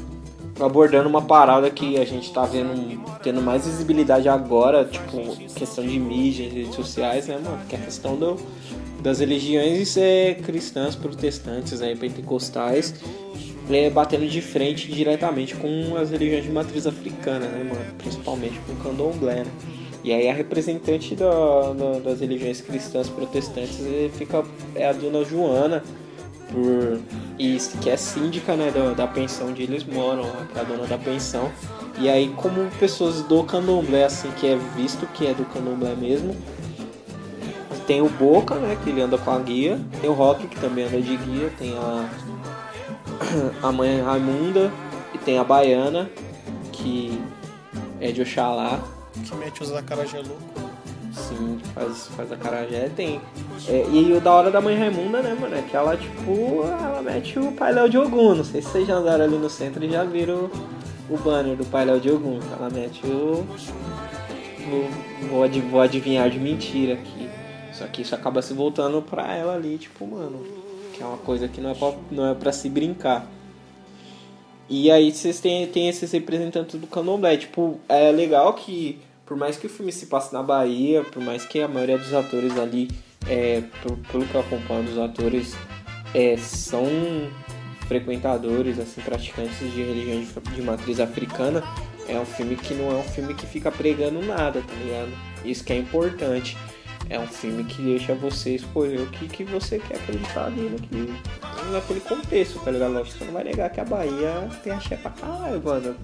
abordando 0.60 1.08
uma 1.08 1.22
parada 1.22 1.70
que 1.70 2.00
a 2.00 2.04
gente 2.04 2.34
tá 2.34 2.46
vendo 2.46 3.00
tendo 3.22 3.44
mais 3.44 3.68
visibilidade 3.68 4.28
agora, 4.28 4.86
tipo, 4.86 5.36
questão 5.54 5.86
de 5.86 6.00
mídia, 6.00 6.50
redes 6.50 6.74
sociais, 6.74 7.28
né, 7.28 7.38
mano? 7.38 7.60
Que 7.70 7.76
é 7.76 7.80
a 7.80 7.82
questão 7.84 8.16
do, 8.16 8.38
das 9.04 9.20
religiões 9.20 9.96
é, 9.98 10.34
cristãs, 10.34 10.96
protestantes, 10.96 11.80
né, 11.80 11.96
pentecostais, 11.96 12.96
é, 13.70 13.90
batendo 13.90 14.28
de 14.28 14.42
frente 14.42 14.92
diretamente 14.92 15.56
com 15.56 15.96
as 15.98 16.10
religiões 16.10 16.44
de 16.44 16.52
matriz 16.52 16.88
africana, 16.88 17.46
né, 17.48 17.64
mano? 17.64 17.86
Principalmente 17.98 18.60
com 18.66 18.74
o 18.74 18.76
candomblé, 18.78 19.44
né? 19.44 19.52
E 20.04 20.14
aí 20.14 20.30
a 20.30 20.34
representante 20.34 21.14
da- 21.16 21.74
da- 21.74 22.00
das 22.00 22.22
religiões 22.22 22.62
cristãs 22.62 23.10
protestantes 23.10 23.78
fica, 24.18 24.44
é 24.74 24.88
a 24.88 24.94
dona 24.94 25.24
Joana, 25.26 25.84
por, 26.52 27.00
e 27.38 27.58
que 27.82 27.90
é 27.90 27.98
síndica 27.98 28.56
né, 28.56 28.72
da, 28.72 28.94
da 28.94 29.06
pensão 29.08 29.50
onde 29.50 29.62
eles 29.62 29.84
moram, 29.84 30.24
né, 30.24 30.48
é 30.56 30.60
a 30.62 30.64
dona 30.64 30.88
da 30.88 30.98
pensão. 30.98 31.52
E 32.00 32.10
aí 32.10 32.30
como 32.38 32.70
pessoas 32.80 33.22
do 33.24 33.44
candomblé, 33.44 34.06
assim, 34.06 34.32
que 34.40 34.48
é 34.48 34.58
visto 34.76 35.06
que 35.14 35.28
é 35.28 35.34
do 35.34 35.44
candomblé 35.46 35.94
mesmo, 35.96 36.34
tem 37.86 38.02
o 38.02 38.10
Boca, 38.10 38.56
né, 38.56 38.78
que 38.84 38.90
ele 38.90 39.02
anda 39.02 39.18
com 39.18 39.32
a 39.32 39.40
guia, 39.40 39.80
tem 40.00 40.10
o 40.10 40.14
Rock, 40.14 40.48
que 40.48 40.60
também 40.60 40.86
anda 40.86 41.02
de 41.02 41.18
guia, 41.18 41.52
tem 41.58 41.74
a, 41.78 42.10
a 43.62 43.72
mãe 43.72 44.02
Raimunda, 44.02 44.72
e 45.14 45.18
tem 45.18 45.38
a 45.40 45.44
Baiana, 45.44 46.10
que 46.72 47.22
é 48.00 48.12
de 48.12 48.22
Oxalá, 48.22 48.80
que 49.26 49.36
mete 49.36 49.62
os 49.64 49.74
acarajé 49.74 50.18
louco. 50.20 50.70
Sim, 51.14 51.60
faz, 51.74 52.08
faz 52.16 52.32
a 52.32 52.38
carajé, 52.38 52.90
tem. 52.96 53.20
É, 53.68 53.86
e 53.92 54.14
o 54.14 54.22
da 54.22 54.32
hora 54.32 54.50
da 54.52 54.62
mãe 54.62 54.78
Raimunda, 54.78 55.22
né, 55.22 55.36
mano? 55.40 55.56
É 55.56 55.62
que 55.62 55.76
ela, 55.76 55.98
tipo, 55.98 56.64
ela 56.64 57.02
mete 57.02 57.38
o 57.38 57.52
Pai 57.52 57.74
Léo 57.74 57.90
de 57.90 57.98
Ogum. 57.98 58.36
Não 58.36 58.44
sei 58.44 58.62
se 58.62 58.70
vocês 58.70 58.88
já 58.88 58.96
andaram 58.96 59.26
ali 59.26 59.38
no 59.38 59.50
centro 59.50 59.84
e 59.84 59.90
já 59.90 60.04
viram 60.04 60.50
o, 61.10 61.14
o 61.16 61.18
banner 61.18 61.56
do 61.58 61.66
Pai 61.66 61.84
Léo 61.86 62.00
de 62.00 62.10
Ogum. 62.10 62.40
Ela 62.58 62.70
mete 62.70 63.06
o. 63.06 63.46
o 64.68 65.28
vou, 65.30 65.44
ad- 65.44 65.62
vou 65.62 65.82
adivinhar 65.82 66.30
de 66.30 66.40
mentira 66.40 66.94
aqui. 66.94 67.30
Só 67.74 67.86
que 67.88 68.02
isso 68.02 68.16
acaba 68.16 68.42
se 68.42 68.54
voltando 68.54 69.02
pra 69.02 69.34
ela 69.36 69.56
ali, 69.56 69.78
tipo, 69.78 70.06
mano. 70.08 70.42
Que 71.00 71.04
é 71.04 71.08
uma 71.08 71.18
coisa 71.18 71.48
que 71.48 71.62
não 71.62 71.70
é 71.70 71.74
pra, 71.74 71.94
não 72.12 72.28
é 72.28 72.36
pra 72.36 72.52
se 72.52 72.68
brincar. 72.68 73.26
E 74.68 74.92
aí 74.92 75.14
vocês 75.14 75.40
têm, 75.40 75.66
têm 75.66 75.88
esses 75.88 76.12
representantes 76.12 76.78
do 76.78 76.88
candomblé. 76.88 77.38
Tipo, 77.38 77.80
é 77.88 78.12
legal 78.12 78.54
que, 78.54 79.00
por 79.26 79.38
mais 79.38 79.56
que 79.56 79.66
o 79.66 79.70
filme 79.70 79.94
se 79.94 80.08
passe 80.08 80.34
na 80.34 80.44
Bahia, 80.44 81.02
por 81.06 81.24
mais 81.24 81.46
que 81.46 81.62
a 81.62 81.70
maioria 81.70 81.98
dos 81.98 82.14
atores 82.14 82.60
ali, 82.60 82.90
é, 83.30 83.64
pelo 84.12 84.26
que 84.26 84.36
eu 84.36 84.42
acompanho 84.42 84.84
dos 84.84 84.98
atores, 84.98 85.56
é, 86.14 86.36
são 86.36 86.86
frequentadores, 87.88 88.78
assim, 88.78 89.00
praticantes 89.00 89.58
de 89.58 89.82
religião 89.82 90.20
de, 90.20 90.54
de 90.54 90.62
matriz 90.62 91.00
africana, 91.00 91.64
é 92.10 92.20
um 92.20 92.26
filme 92.26 92.58
que 92.58 92.74
não 92.74 92.92
é 92.92 92.96
um 92.96 93.04
filme 93.04 93.34
que 93.34 93.46
fica 93.46 93.72
pregando 93.72 94.22
nada, 94.22 94.62
tá 94.62 94.74
ligado? 94.84 95.12
Isso 95.46 95.64
que 95.64 95.72
é 95.72 95.78
importante. 95.78 96.58
É 97.10 97.20
um 97.20 97.26
filme 97.28 97.64
que 97.64 97.82
deixa 97.82 98.14
você 98.14 98.56
escolher 98.56 99.02
o 99.02 99.08
que, 99.08 99.28
que 99.28 99.44
você 99.44 99.80
quer 99.80 99.96
acreditar 99.98 100.46
ali 100.46 100.70
naquele, 100.70 101.14
naquele 101.72 102.00
contexto, 102.02 102.60
tá 102.60 102.70
ligado? 102.70 102.94
Lógico, 102.94 103.18
você 103.18 103.26
não 103.26 103.34
vai 103.34 103.44
negar 103.44 103.70
que 103.72 103.82
a 103.82 103.86
Bahia 103.86 104.48
tem 104.64 104.72
axé 104.72 104.96
pra 104.96 105.10
caralho, 105.12 105.62
mano. 105.64 105.96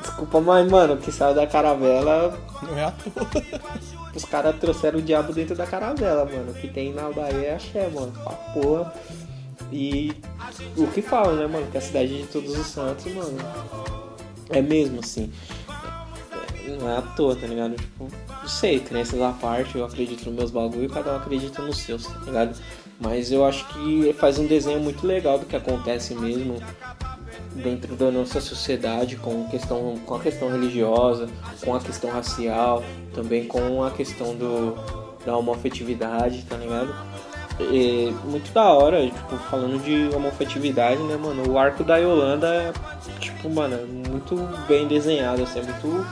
Desculpa, 0.00 0.40
mas, 0.40 0.70
mano, 0.70 0.96
que 0.96 1.10
saiu 1.10 1.34
da 1.34 1.46
caravela, 1.46 2.38
Não 2.62 2.78
é 2.78 2.84
à 2.84 2.92
toa. 2.92 3.28
os 4.14 4.24
caras 4.24 4.56
trouxeram 4.58 5.00
o 5.00 5.02
diabo 5.02 5.32
dentro 5.32 5.56
da 5.56 5.66
caravela, 5.66 6.24
mano. 6.24 6.52
O 6.52 6.54
que 6.54 6.68
tem 6.68 6.94
na 6.94 7.10
Bahia 7.10 7.48
é 7.48 7.54
axé, 7.56 7.88
mano. 7.88 8.12
Pra 8.12 8.32
porra. 8.32 8.94
E 9.72 10.12
o 10.76 10.86
que 10.86 11.02
falam, 11.02 11.36
né, 11.36 11.46
mano? 11.46 11.66
Que 11.70 11.78
a 11.78 11.80
cidade 11.80 12.22
de 12.22 12.26
Todos 12.28 12.56
os 12.56 12.66
Santos, 12.66 13.12
mano, 13.12 13.36
é 14.48 14.60
mesmo 14.60 15.00
assim. 15.00 15.30
Não 16.78 16.88
é 16.88 16.96
à 16.96 17.02
toa, 17.02 17.36
tá 17.36 17.46
ligado? 17.46 17.74
Tipo, 17.76 18.08
não 18.28 18.48
sei, 18.48 18.80
crenças 18.80 19.20
à 19.20 19.32
parte, 19.32 19.76
eu 19.76 19.84
acredito 19.84 20.24
nos 20.26 20.34
meus 20.34 20.50
bagulho 20.50 20.84
e 20.84 20.88
cada 20.88 21.12
um 21.12 21.16
acredita 21.16 21.62
nos 21.62 21.78
seus, 21.78 22.06
tá 22.06 22.18
ligado? 22.24 22.56
Mas 23.00 23.32
eu 23.32 23.44
acho 23.44 23.66
que 23.68 24.12
faz 24.14 24.38
um 24.38 24.46
desenho 24.46 24.80
muito 24.80 25.06
legal 25.06 25.38
do 25.38 25.46
que 25.46 25.56
acontece 25.56 26.14
mesmo 26.14 26.56
dentro 27.54 27.96
da 27.96 28.10
nossa 28.10 28.40
sociedade 28.40 29.16
com 29.16 29.48
questão 29.48 29.98
com 30.04 30.14
a 30.14 30.20
questão 30.20 30.50
religiosa, 30.50 31.28
com 31.64 31.74
a 31.74 31.80
questão 31.80 32.10
racial, 32.10 32.84
também 33.14 33.46
com 33.46 33.82
a 33.82 33.90
questão 33.90 34.34
do 34.34 34.76
da 35.24 35.36
homofetividade, 35.36 36.44
tá 36.44 36.56
ligado? 36.56 36.94
E, 37.60 38.10
muito 38.24 38.50
da 38.52 38.72
hora, 38.72 39.04
tipo, 39.04 39.36
falando 39.50 39.82
de 39.82 40.14
homofetividade, 40.14 41.02
né, 41.02 41.16
mano? 41.16 41.50
O 41.50 41.58
arco 41.58 41.84
da 41.84 41.98
Yolanda 41.98 42.46
é, 42.48 42.72
tipo, 43.18 43.50
mano, 43.50 43.74
é 43.74 44.08
muito 44.08 44.36
bem 44.66 44.88
desenhado, 44.88 45.42
assim, 45.42 45.58
é 45.58 45.62
muito 45.62 46.06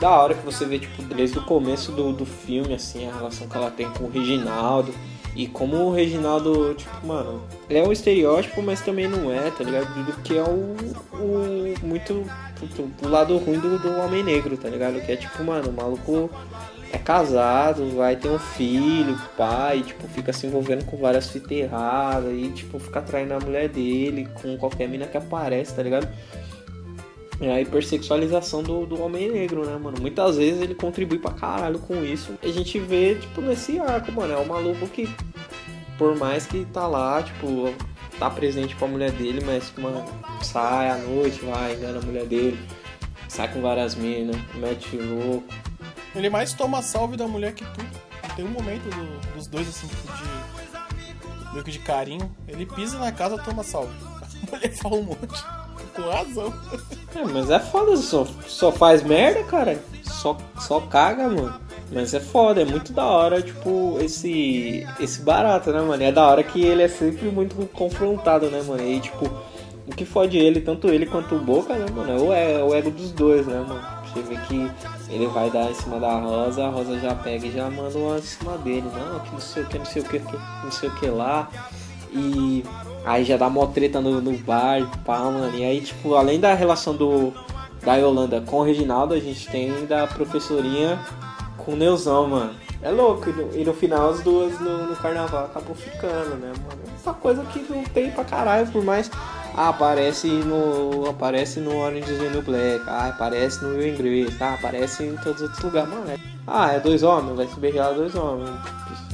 da 0.00 0.10
hora 0.10 0.34
que 0.34 0.44
você 0.44 0.64
vê, 0.64 0.78
tipo, 0.78 1.02
desde 1.02 1.38
o 1.38 1.42
começo 1.42 1.92
do, 1.92 2.12
do 2.12 2.26
filme, 2.26 2.74
assim, 2.74 3.08
a 3.08 3.14
relação 3.14 3.48
que 3.48 3.56
ela 3.56 3.70
tem 3.70 3.88
com 3.90 4.04
o 4.04 4.10
Reginaldo. 4.10 4.92
E 5.36 5.48
como 5.48 5.76
o 5.76 5.92
Reginaldo, 5.92 6.74
tipo, 6.74 7.04
mano, 7.04 7.42
ele 7.68 7.80
é 7.80 7.82
um 7.82 7.90
estereótipo, 7.90 8.62
mas 8.62 8.80
também 8.80 9.08
não 9.08 9.32
é, 9.32 9.50
tá 9.50 9.64
ligado? 9.64 9.92
Do 10.04 10.12
que 10.22 10.36
é 10.36 10.42
o, 10.42 10.76
o 11.12 11.74
muito 11.84 12.24
puto, 12.58 12.88
o 13.02 13.08
lado 13.08 13.36
ruim 13.38 13.58
do, 13.58 13.78
do 13.78 13.98
homem 13.98 14.22
negro, 14.22 14.56
tá 14.56 14.68
ligado? 14.68 15.04
Que 15.04 15.12
é 15.12 15.16
tipo, 15.16 15.42
mano, 15.42 15.70
o 15.70 15.72
maluco 15.72 16.30
é 16.92 16.98
casado, 16.98 17.96
vai 17.96 18.14
ter 18.14 18.28
um 18.28 18.38
filho, 18.38 19.18
pai, 19.36 19.82
tipo, 19.82 20.06
fica 20.06 20.32
se 20.32 20.46
envolvendo 20.46 20.84
com 20.84 20.96
várias 20.96 21.28
fitas 21.28 21.50
erradas 21.50 22.32
e, 22.32 22.50
tipo, 22.50 22.78
fica 22.78 23.02
traindo 23.02 23.34
a 23.34 23.40
mulher 23.40 23.68
dele 23.68 24.28
com 24.40 24.56
qualquer 24.56 24.88
mina 24.88 25.06
que 25.06 25.16
aparece, 25.16 25.74
tá 25.74 25.82
ligado? 25.82 26.08
É 27.40 27.50
a 27.52 27.60
hipersexualização 27.60 28.62
do, 28.62 28.86
do 28.86 29.02
homem 29.02 29.30
negro, 29.30 29.66
né, 29.66 29.76
mano? 29.76 29.96
Muitas 30.00 30.36
vezes 30.36 30.62
ele 30.62 30.74
contribui 30.74 31.18
pra 31.18 31.32
caralho 31.32 31.78
com 31.80 32.02
isso. 32.04 32.34
A 32.42 32.46
gente 32.48 32.78
vê, 32.78 33.16
tipo, 33.16 33.40
nesse 33.40 33.78
arco, 33.80 34.12
mano. 34.12 34.32
É 34.32 34.36
o 34.36 34.46
maluco 34.46 34.86
que, 34.86 35.08
por 35.98 36.16
mais 36.16 36.46
que 36.46 36.64
tá 36.66 36.86
lá, 36.86 37.22
tipo, 37.22 37.74
tá 38.18 38.30
presente 38.30 38.76
com 38.76 38.84
a 38.84 38.88
mulher 38.88 39.10
dele, 39.10 39.42
mas, 39.44 39.72
mano, 39.76 40.04
sai 40.42 40.90
à 40.90 40.96
noite, 40.96 41.44
vai, 41.44 41.74
engana 41.74 41.98
a 41.98 42.02
mulher 42.02 42.24
dele, 42.24 42.58
sai 43.28 43.52
com 43.52 43.60
várias 43.60 43.96
minas, 43.96 44.36
mete 44.54 44.96
louco. 44.96 45.52
Ele 46.14 46.30
mais 46.30 46.52
toma 46.52 46.80
salve 46.82 47.16
da 47.16 47.26
mulher 47.26 47.52
que 47.52 47.64
tudo. 47.64 47.86
Tem 48.36 48.44
um 48.44 48.48
momento 48.50 48.84
do- 48.84 49.34
dos 49.34 49.48
dois, 49.48 49.68
assim, 49.68 49.88
tipo, 49.88 50.06
de. 50.12 51.52
meio 51.52 51.64
que 51.64 51.70
de 51.72 51.78
carinho. 51.80 52.34
Ele 52.46 52.64
pisa 52.64 52.96
na 52.98 53.10
casa 53.10 53.36
toma 53.38 53.64
salve. 53.64 53.92
A 54.46 54.56
mulher 54.56 54.72
fala 54.76 54.96
um 54.96 55.02
monte. 55.02 55.44
Com 55.94 56.02
razão. 56.02 56.52
É, 57.14 57.24
mas 57.24 57.50
é 57.50 57.58
foda, 57.58 57.96
só, 57.96 58.26
só 58.46 58.72
faz 58.72 59.02
merda, 59.02 59.42
cara. 59.44 59.82
Só, 60.02 60.36
só 60.58 60.80
caga, 60.80 61.28
mano. 61.28 61.54
Mas 61.92 62.14
é 62.14 62.20
foda, 62.20 62.62
é 62.62 62.64
muito 62.64 62.92
da 62.92 63.04
hora, 63.04 63.42
tipo, 63.42 63.98
esse 64.00 64.86
esse 64.98 65.20
barato, 65.22 65.70
né, 65.70 65.80
mano? 65.80 66.02
E 66.02 66.06
é 66.06 66.12
da 66.12 66.26
hora 66.26 66.42
que 66.42 66.60
ele 66.62 66.82
é 66.82 66.88
sempre 66.88 67.28
muito 67.28 67.54
confrontado, 67.72 68.50
né, 68.50 68.62
mano? 68.66 68.82
E, 68.82 69.00
tipo, 69.00 69.30
o 69.86 69.94
que 69.94 70.04
fode 70.04 70.38
ele, 70.38 70.60
tanto 70.60 70.88
ele 70.88 71.06
quanto 71.06 71.34
o 71.34 71.38
Boca, 71.38 71.74
né, 71.74 71.86
mano? 71.94 72.10
É 72.10 72.16
o, 72.16 72.32
é 72.32 72.64
o 72.64 72.74
ego 72.74 72.90
dos 72.90 73.12
dois, 73.12 73.46
né, 73.46 73.64
mano? 73.66 73.80
Você 74.06 74.22
vê 74.22 74.36
que 74.48 74.70
ele 75.10 75.26
vai 75.26 75.50
dar 75.50 75.70
em 75.70 75.74
cima 75.74 76.00
da 76.00 76.18
Rosa, 76.18 76.64
a 76.64 76.70
Rosa 76.70 76.98
já 76.98 77.14
pega 77.14 77.46
e 77.46 77.52
já 77.52 77.68
manda 77.68 77.98
uma 77.98 78.18
em 78.18 78.22
cima 78.22 78.56
dele. 78.58 78.86
Não, 78.94 79.20
que 79.20 79.32
não 79.32 79.40
sei 79.40 79.62
o 79.62 79.66
que, 79.66 79.78
não 79.78 79.84
sei 79.84 80.02
o 80.02 80.04
que, 80.04 80.18
não 80.64 80.72
sei 80.72 80.88
o 80.88 80.94
que 80.94 81.06
lá. 81.06 81.48
E 82.12 82.64
aí 83.04 83.24
já 83.24 83.36
dá 83.36 83.48
mó 83.48 83.66
treta 83.66 84.00
no, 84.00 84.20
no 84.20 84.36
bar, 84.38 84.80
pá, 85.04 85.18
mano. 85.20 85.54
E 85.56 85.64
aí, 85.64 85.80
tipo, 85.80 86.14
além 86.14 86.40
da 86.40 86.54
relação 86.54 86.94
do 86.94 87.32
da 87.82 87.96
Yolanda 87.96 88.40
com 88.40 88.60
o 88.60 88.62
Reginaldo, 88.62 89.12
a 89.12 89.20
gente 89.20 89.46
tem 89.48 89.84
da 89.84 90.06
professorinha 90.06 90.98
com 91.58 91.72
o 91.72 91.76
Neuzão, 91.76 92.26
mano. 92.28 92.54
É 92.80 92.90
louco, 92.90 93.28
e 93.28 93.32
no, 93.32 93.56
e 93.56 93.64
no 93.64 93.72
final 93.74 94.10
as 94.10 94.20
duas 94.22 94.58
no, 94.60 94.86
no 94.88 94.96
carnaval 94.96 95.44
acabam 95.46 95.74
ficando, 95.74 96.36
né, 96.36 96.48
mano? 96.48 96.82
Essa 96.94 97.12
coisa 97.14 97.42
que 97.44 97.60
não 97.70 97.82
tem 97.84 98.10
pra 98.10 98.24
caralho, 98.24 98.66
por 98.68 98.82
mais. 98.84 99.10
Ah, 99.56 99.68
aparece 99.68 100.26
no. 100.28 101.08
Aparece 101.08 101.60
no 101.60 101.76
Orange 101.78 102.10
is 102.10 102.18
the 102.18 102.40
Black, 102.40 102.82
ah, 102.88 103.08
aparece 103.08 103.62
no 103.64 103.76
Will 103.76 103.88
Inglês, 103.94 104.34
ah, 104.40 104.54
aparece 104.54 105.04
em 105.04 105.16
todos 105.16 105.36
os 105.36 105.42
outros 105.42 105.62
lugares, 105.62 105.88
mano. 105.90 106.10
é- 106.10 106.18
Ah, 106.46 106.72
é 106.72 106.80
dois 106.80 107.02
homens, 107.02 107.36
vai 107.36 107.46
se 107.46 107.58
beijar 107.60 107.94
dois 107.94 108.14
homens. 108.14 108.50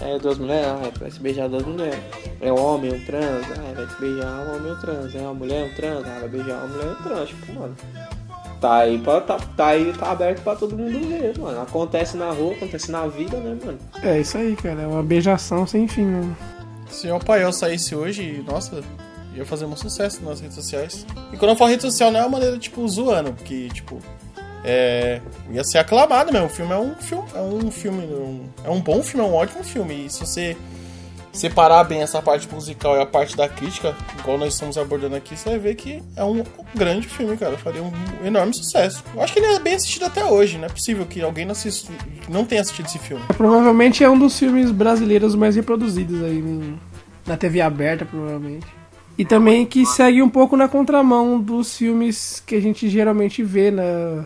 É 0.03 0.19
duas 0.19 0.39
mulheres, 0.39 0.67
ah, 0.67 0.91
vai 0.99 1.11
se 1.11 1.21
beijar 1.21 1.49
duas 1.49 1.65
mulheres. 1.65 1.99
É 2.41 2.53
um 2.53 2.59
homem, 2.59 2.93
um 2.93 3.05
trans, 3.05 3.45
ah, 3.51 3.73
vai 3.75 3.87
se 3.87 4.01
beijar 4.01 4.27
um 4.27 4.57
homem, 4.57 4.73
um 4.73 4.77
trans. 4.81 5.15
É 5.15 5.19
uma 5.21 5.35
mulher, 5.35 5.65
um 5.65 5.75
trans, 5.75 6.07
ah, 6.07 6.19
vai 6.21 6.29
beijar 6.29 6.57
uma 6.57 6.67
mulher, 6.69 6.87
um 6.87 7.03
trans. 7.03 7.29
Tipo, 7.29 7.53
mano. 7.53 7.77
Tá 8.61 8.77
aí, 8.77 8.99
pra, 8.99 9.21
tá, 9.23 9.39
tá 9.57 9.67
aí, 9.69 9.93
tá 9.93 10.11
aberto 10.11 10.43
pra 10.43 10.55
todo 10.55 10.77
mundo 10.77 11.09
ver, 11.09 11.39
mano. 11.39 11.61
Acontece 11.63 12.17
na 12.17 12.31
rua, 12.31 12.53
acontece 12.53 12.91
na 12.91 13.07
vida, 13.07 13.39
né, 13.39 13.57
mano? 13.65 13.79
É 14.03 14.21
isso 14.21 14.37
aí, 14.37 14.55
cara. 14.57 14.83
É 14.83 14.87
uma 14.87 15.03
beijação 15.03 15.67
sem 15.67 15.89
fim, 15.89 16.05
né? 16.05 16.37
Se 16.91 17.11
o 17.11 17.19
Paiel 17.19 17.53
saísse 17.53 17.95
hoje, 17.95 18.45
nossa, 18.47 18.83
ia 19.35 19.47
fazer 19.47 19.65
um 19.65 19.77
sucesso 19.77 20.23
nas 20.23 20.41
redes 20.41 20.57
sociais. 20.57 21.07
E 21.33 21.37
quando 21.37 21.53
eu 21.53 21.57
falo 21.57 21.71
rede 21.71 21.83
social, 21.83 22.11
não 22.11 22.21
é 22.21 22.23
uma 22.23 22.31
maneira, 22.31 22.59
tipo, 22.59 22.87
zoando, 22.89 23.33
porque, 23.33 23.69
tipo, 23.69 23.99
é, 24.65 25.21
ia 25.51 25.65
ser 25.65 25.79
aclamado 25.79 26.33
mesmo. 26.33 26.47
O 26.47 26.51
filme 26.51 26.73
é 26.73 26.77
um 26.79 26.95
filme, 26.95 27.25
é 27.35 27.41
um 27.41 27.71
filme, 27.71 28.05
um- 28.05 28.49
é 28.65 28.71
um 28.71 28.81
bom 28.81 29.03
filme, 29.03 29.25
é 29.27 29.29
um 29.29 29.35
ótimo 29.35 29.63
filme. 29.65 30.07
E 30.07 30.11
se 30.11 30.21
você 30.21 30.57
separar 31.33 31.85
bem 31.85 32.03
essa 32.03 32.21
parte 32.21 32.49
musical 32.53 32.97
e 32.97 33.01
a 33.01 33.07
parte 33.07 33.37
da 33.37 33.49
crítica, 33.49 33.95
igual 34.19 34.37
nós 34.37 34.53
estamos 34.55 34.77
abordando 34.77 35.15
aqui, 35.15 35.37
você 35.37 35.49
vai 35.51 35.59
ver 35.61 35.75
que 35.77 36.03
é 36.17 36.25
um 36.25 36.43
grande 36.75 37.07
filme, 37.07 37.37
cara. 37.37 37.57
Faria 37.57 37.83
um 37.83 37.93
enorme 38.27 38.53
sucesso. 38.53 39.05
Eu 39.15 39.23
acho 39.23 39.33
que 39.33 39.39
ele 39.39 39.47
é 39.55 39.59
bem 39.61 39.75
assistido 39.75 40.07
até 40.07 40.25
hoje. 40.25 40.59
Não 40.59 40.65
é 40.65 40.69
possível 40.69 41.07
que 41.07 41.23
alguém 41.23 41.45
não, 41.45 41.53
assisti- 41.53 41.93
não 42.29 42.45
tenha 42.45 42.61
assistido 42.61 42.87
esse 42.87 42.99
filme. 42.99 43.23
Provavelmente 43.37 44.03
é 44.03 44.11
um 44.11 44.19
dos 44.19 44.37
filmes 44.39 44.71
brasileiros 44.73 45.35
mais 45.37 45.55
reproduzidos 45.55 46.21
aí 46.25 46.43
na 47.27 47.37
TV 47.37 47.61
aberta, 47.61 48.05
provavelmente. 48.05 48.67
E 49.17 49.25
também 49.25 49.67
que 49.67 49.85
segue 49.87 50.23
um 50.23 50.29
pouco 50.31 50.57
na 50.57 50.67
contramão 50.67 51.39
dos 51.41 51.77
filmes 51.77 52.43
que 52.45 52.55
a 52.57 52.61
gente 52.61 52.89
geralmente 52.89 53.43
vê 53.43 53.71
na. 53.71 54.25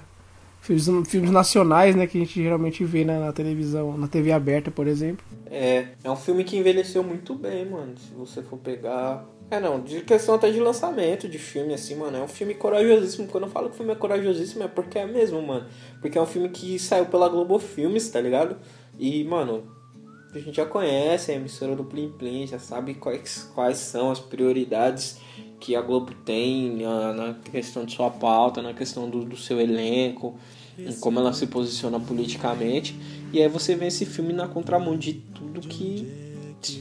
Filmes, 0.65 0.89
filmes 1.11 1.31
nacionais, 1.31 1.95
né? 1.95 2.07
Que 2.07 2.17
a 2.17 2.21
gente 2.23 2.43
geralmente 2.43 2.83
vê 2.85 3.05
na, 3.05 3.21
na 3.21 3.33
televisão, 3.35 3.99
na 3.99 4.09
TV 4.09 4.33
aberta, 4.33 4.71
por 4.71 4.87
exemplo. 4.87 5.23
É, 5.51 5.89
é 6.03 6.11
um 6.11 6.17
filme 6.17 6.43
que 6.43 6.57
envelheceu 6.57 7.03
muito 7.03 7.35
bem, 7.35 7.67
mano. 7.67 7.93
Se 7.99 8.15
você 8.15 8.43
for 8.43 8.59
pegar. 8.59 9.27
É, 9.51 9.61
não, 9.61 9.79
de 9.79 10.01
questão 10.01 10.37
até 10.37 10.51
de 10.51 10.59
lançamento 10.59 11.29
de 11.29 11.39
filme, 11.39 11.75
assim, 11.75 11.95
mano. 11.97 12.17
É 12.17 12.23
um 12.23 12.29
filme 12.29 12.55
corajosíssimo. 12.55 13.29
Quando 13.29 13.45
eu 13.45 13.51
falo 13.51 13.69
que 13.69 13.75
o 13.75 13.77
filme 13.77 13.93
é 13.93 13.95
corajosíssimo, 13.95 14.63
é 14.63 14.69
porque 14.69 14.99
é 14.99 15.07
mesmo, 15.07 15.43
mano. 15.43 15.67
Porque 16.01 16.17
é 16.17 16.23
um 16.23 16.27
filme 16.27 16.49
que 16.49 16.79
saiu 16.79 17.05
pela 17.05 17.29
Globo 17.29 17.59
Filmes, 17.59 18.09
tá 18.09 18.19
ligado? 18.19 18.57
E, 18.99 19.23
mano, 19.25 19.65
a 20.35 20.39
gente 20.39 20.57
já 20.57 20.65
conhece 20.65 21.31
a 21.31 21.35
emissora 21.35 21.77
do 21.77 21.85
Plim 21.85 22.09
Plim, 22.13 22.47
já 22.47 22.59
sabe 22.59 22.95
quais, 22.95 23.51
quais 23.55 23.77
são 23.77 24.11
as 24.11 24.19
prioridades 24.19 25.19
que 25.65 25.75
a 25.75 25.81
Globo 25.81 26.13
tem 26.27 26.77
na 27.17 27.35
questão 27.51 27.87
de 27.87 27.95
sua 27.95 28.11
pauta, 28.11 28.61
na 28.61 28.75
questão 28.75 29.09
do, 29.09 29.25
do 29.25 29.35
seu 29.35 29.59
elenco, 29.59 30.35
em 30.79 30.93
como 31.01 31.19
ela 31.19 31.33
se 31.33 31.47
posiciona 31.47 31.99
politicamente. 31.99 32.95
E 33.33 33.41
aí 33.41 33.49
você 33.49 33.75
vê 33.75 33.87
esse 33.87 34.05
filme 34.05 34.35
na 34.35 34.47
contramão 34.47 34.95
de 34.95 35.15
tudo 35.15 35.61
que. 35.67 36.07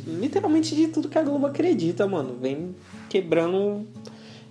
Literalmente 0.06 0.76
de 0.76 0.88
tudo 0.90 1.08
que 1.08 1.18
a 1.18 1.24
Globo 1.24 1.46
acredita, 1.46 2.06
mano. 2.06 2.36
Vem 2.42 2.76
quebrando 3.10 3.86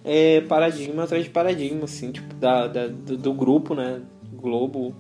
é, 0.03 0.41
paradigma 0.43 1.03
atrás 1.05 1.25
de 1.25 1.31
paradigma, 1.31 1.85
assim, 1.85 2.11
tipo, 2.11 2.33
da, 2.37 2.67
da- 2.67 2.87
do, 2.89 3.19
do 3.19 3.35
grupo, 3.35 3.75
né? 3.75 4.01
Globo, 4.33 4.95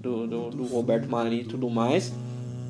do, 0.00 0.24
do, 0.28 0.50
do 0.50 0.64
Roberto 0.66 1.08
Marinho 1.10 1.42
e 1.42 1.46
tudo 1.46 1.68
mais. 1.68 2.12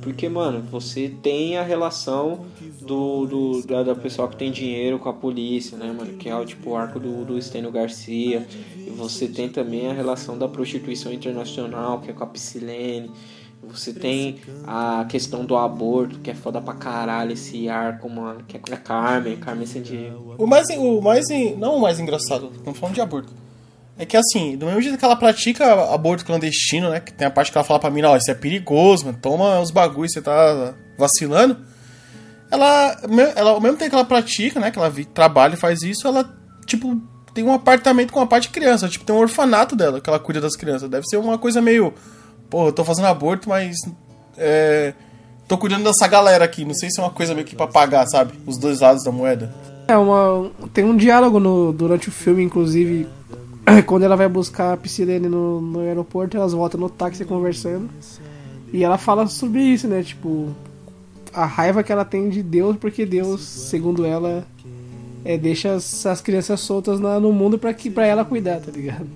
Porque, 0.01 0.29
mano, 0.29 0.63
você 0.71 1.13
tem 1.23 1.57
a 1.57 1.63
relação 1.63 2.47
do, 2.81 3.27
do 3.27 3.67
da, 3.67 3.83
da 3.83 3.95
pessoa 3.95 4.29
que 4.29 4.37
tem 4.37 4.51
dinheiro 4.51 4.99
com 4.99 5.09
a 5.09 5.13
polícia, 5.13 5.77
né, 5.77 5.93
mano? 5.97 6.17
Que 6.17 6.29
é 6.29 6.37
o 6.37 6.45
tipo 6.45 6.71
o 6.71 6.77
arco 6.77 7.01
do, 7.01 7.25
do 7.25 7.37
Estênio 7.37 7.71
Garcia. 7.71 8.47
E 8.77 8.91
você 8.91 9.27
tem 9.27 9.49
também 9.49 9.89
a 9.89 9.93
relação 9.93 10.39
da 10.39 10.49
prostituição 10.49 11.13
internacional, 11.13 12.01
que 12.01 12.11
é 12.11 12.13
com 12.13 12.23
a 12.23 12.27
Piscilene. 12.27 13.11
Você 13.63 13.93
tem 13.93 14.37
a 14.65 15.05
questão 15.09 15.45
do 15.45 15.57
aborto, 15.57 16.21
que 16.21 16.31
é 16.31 16.35
foda 16.35 16.61
pra 16.61 16.75
caralho 16.75 17.33
esse 17.33 17.69
arco, 17.69 18.09
mano. 18.09 18.45
Que 18.47 18.57
é 18.57 18.61
com 18.61 18.73
a 18.73 18.77
Carmen, 18.77 19.37
Carmen 19.37 19.67
Sandiego. 19.67 20.37
O 20.39 20.47
mais, 20.47 20.69
o 20.71 21.03
mais, 21.03 21.27
não 21.59 21.77
o 21.77 21.81
mais 21.81 21.99
engraçado, 21.99 22.53
não 22.65 22.73
falando 22.73 22.95
de 22.95 23.01
aborto. 23.01 23.48
É 23.99 24.07
que 24.07 24.17
assim, 24.17 24.57
do 24.57 24.67
mesmo 24.67 24.81
jeito 24.81 24.97
que 24.97 25.05
ela 25.05 25.17
pratica 25.17 25.93
aborto 25.93 26.25
clandestino, 26.25 26.91
né? 26.91 27.01
Que 27.01 27.13
tem 27.13 27.27
a 27.27 27.31
parte 27.31 27.51
que 27.51 27.59
ela 27.59 27.65
fala 27.65 27.81
pra 27.81 27.91
mim, 27.91 28.03
ó, 28.03 28.17
isso 28.17 28.31
é 28.31 28.35
perigoso, 28.35 29.07
mano, 29.07 29.19
toma 29.21 29.59
os 29.61 29.73
bagulhos, 29.73 30.13
você 30.13 30.23
tá 30.23 30.75
vacilando. 30.97 31.57
Ela, 32.51 32.97
ela, 33.37 33.51
ao 33.51 33.61
mesmo 33.61 33.77
tempo 33.77 33.91
que 33.91 33.97
ela 33.97 34.05
pratica, 34.05 34.61
né? 34.61 34.71
Que 34.71 34.79
ela 34.79 34.93
trabalha 35.13 35.55
e 35.55 35.59
faz 35.59 35.83
isso, 35.83 36.07
ela, 36.07 36.33
tipo, 36.65 36.97
tem 37.35 37.45
um 37.45 37.53
apartamento 37.53 38.13
com 38.13 38.19
uma 38.19 38.27
parte 38.27 38.45
de 38.45 38.51
criança. 38.51 38.89
Tipo, 38.89 39.05
tem 39.05 39.15
um 39.15 39.21
orfanato 39.21 39.77
dela, 39.77 40.01
que 40.01 40.09
ela 40.09 40.19
cuida 40.19 40.41
das 40.41 40.57
crianças. 40.57 40.91
Deve 40.91 41.07
ser 41.07 41.19
uma 41.19 41.39
coisa 41.39 41.61
meio. 41.61 41.95
Pô, 42.51 42.67
eu 42.67 42.73
tô 42.73 42.85
fazendo 42.85 43.07
aborto, 43.07 43.49
mas. 43.49 43.77
É. 44.37 44.93
Tô 45.47 45.57
cuidando 45.57 45.85
dessa 45.85 46.07
galera 46.07 46.45
aqui. 46.45 46.65
Não 46.65 46.75
sei 46.75 46.91
se 46.91 47.01
é 47.01 47.03
uma 47.03 47.13
coisa 47.13 47.35
meio 47.35 47.47
que 47.47 47.55
pra 47.55 47.67
pagar, 47.67 48.07
sabe? 48.07 48.33
Os 48.45 48.59
dois 48.59 48.81
lados 48.81 49.05
da 49.05 49.13
moeda. 49.13 49.55
É 49.87 49.97
uma. 49.97 50.51
Tem 50.75 50.85
um 50.85 50.97
diálogo 50.97 51.39
no, 51.39 51.73
durante 51.73 52.09
o 52.09 52.13
filme, 52.13 52.43
inclusive, 52.43 53.07
quando 53.87 54.03
ela 54.03 54.17
vai 54.17 54.29
buscar 54.29 54.73
a 54.73 54.77
Psylene 54.77 55.29
no, 55.29 55.61
no 55.61 55.81
aeroporto, 55.81 56.37
elas 56.37 56.53
voltam 56.53 56.81
no 56.81 56.89
táxi 56.89 57.25
conversando. 57.25 57.89
E 58.73 58.85
ela 58.85 58.99
fala 58.99 59.27
sobre 59.27 59.63
isso, 59.63 59.89
né? 59.89 60.03
Tipo, 60.03 60.49
a 61.33 61.47
raiva 61.47 61.83
que 61.83 61.93
ela 61.93 62.05
tem 62.05 62.29
de 62.29 62.43
Deus, 62.43 62.77
porque 62.77 63.07
Deus, 63.07 63.41
segundo 63.41 64.05
ela, 64.05 64.47
é, 65.25 65.39
deixa 65.39 65.75
as, 65.75 66.05
as 66.07 66.21
crianças 66.21 66.61
soltas 66.61 67.01
na, 67.01 67.19
no 67.19 67.33
mundo 67.33 67.59
pra, 67.59 67.73
que, 67.73 67.91
pra 67.91 68.07
ela 68.07 68.25
cuidar, 68.25 68.61
tá 68.61 68.71
ligado? 68.71 69.09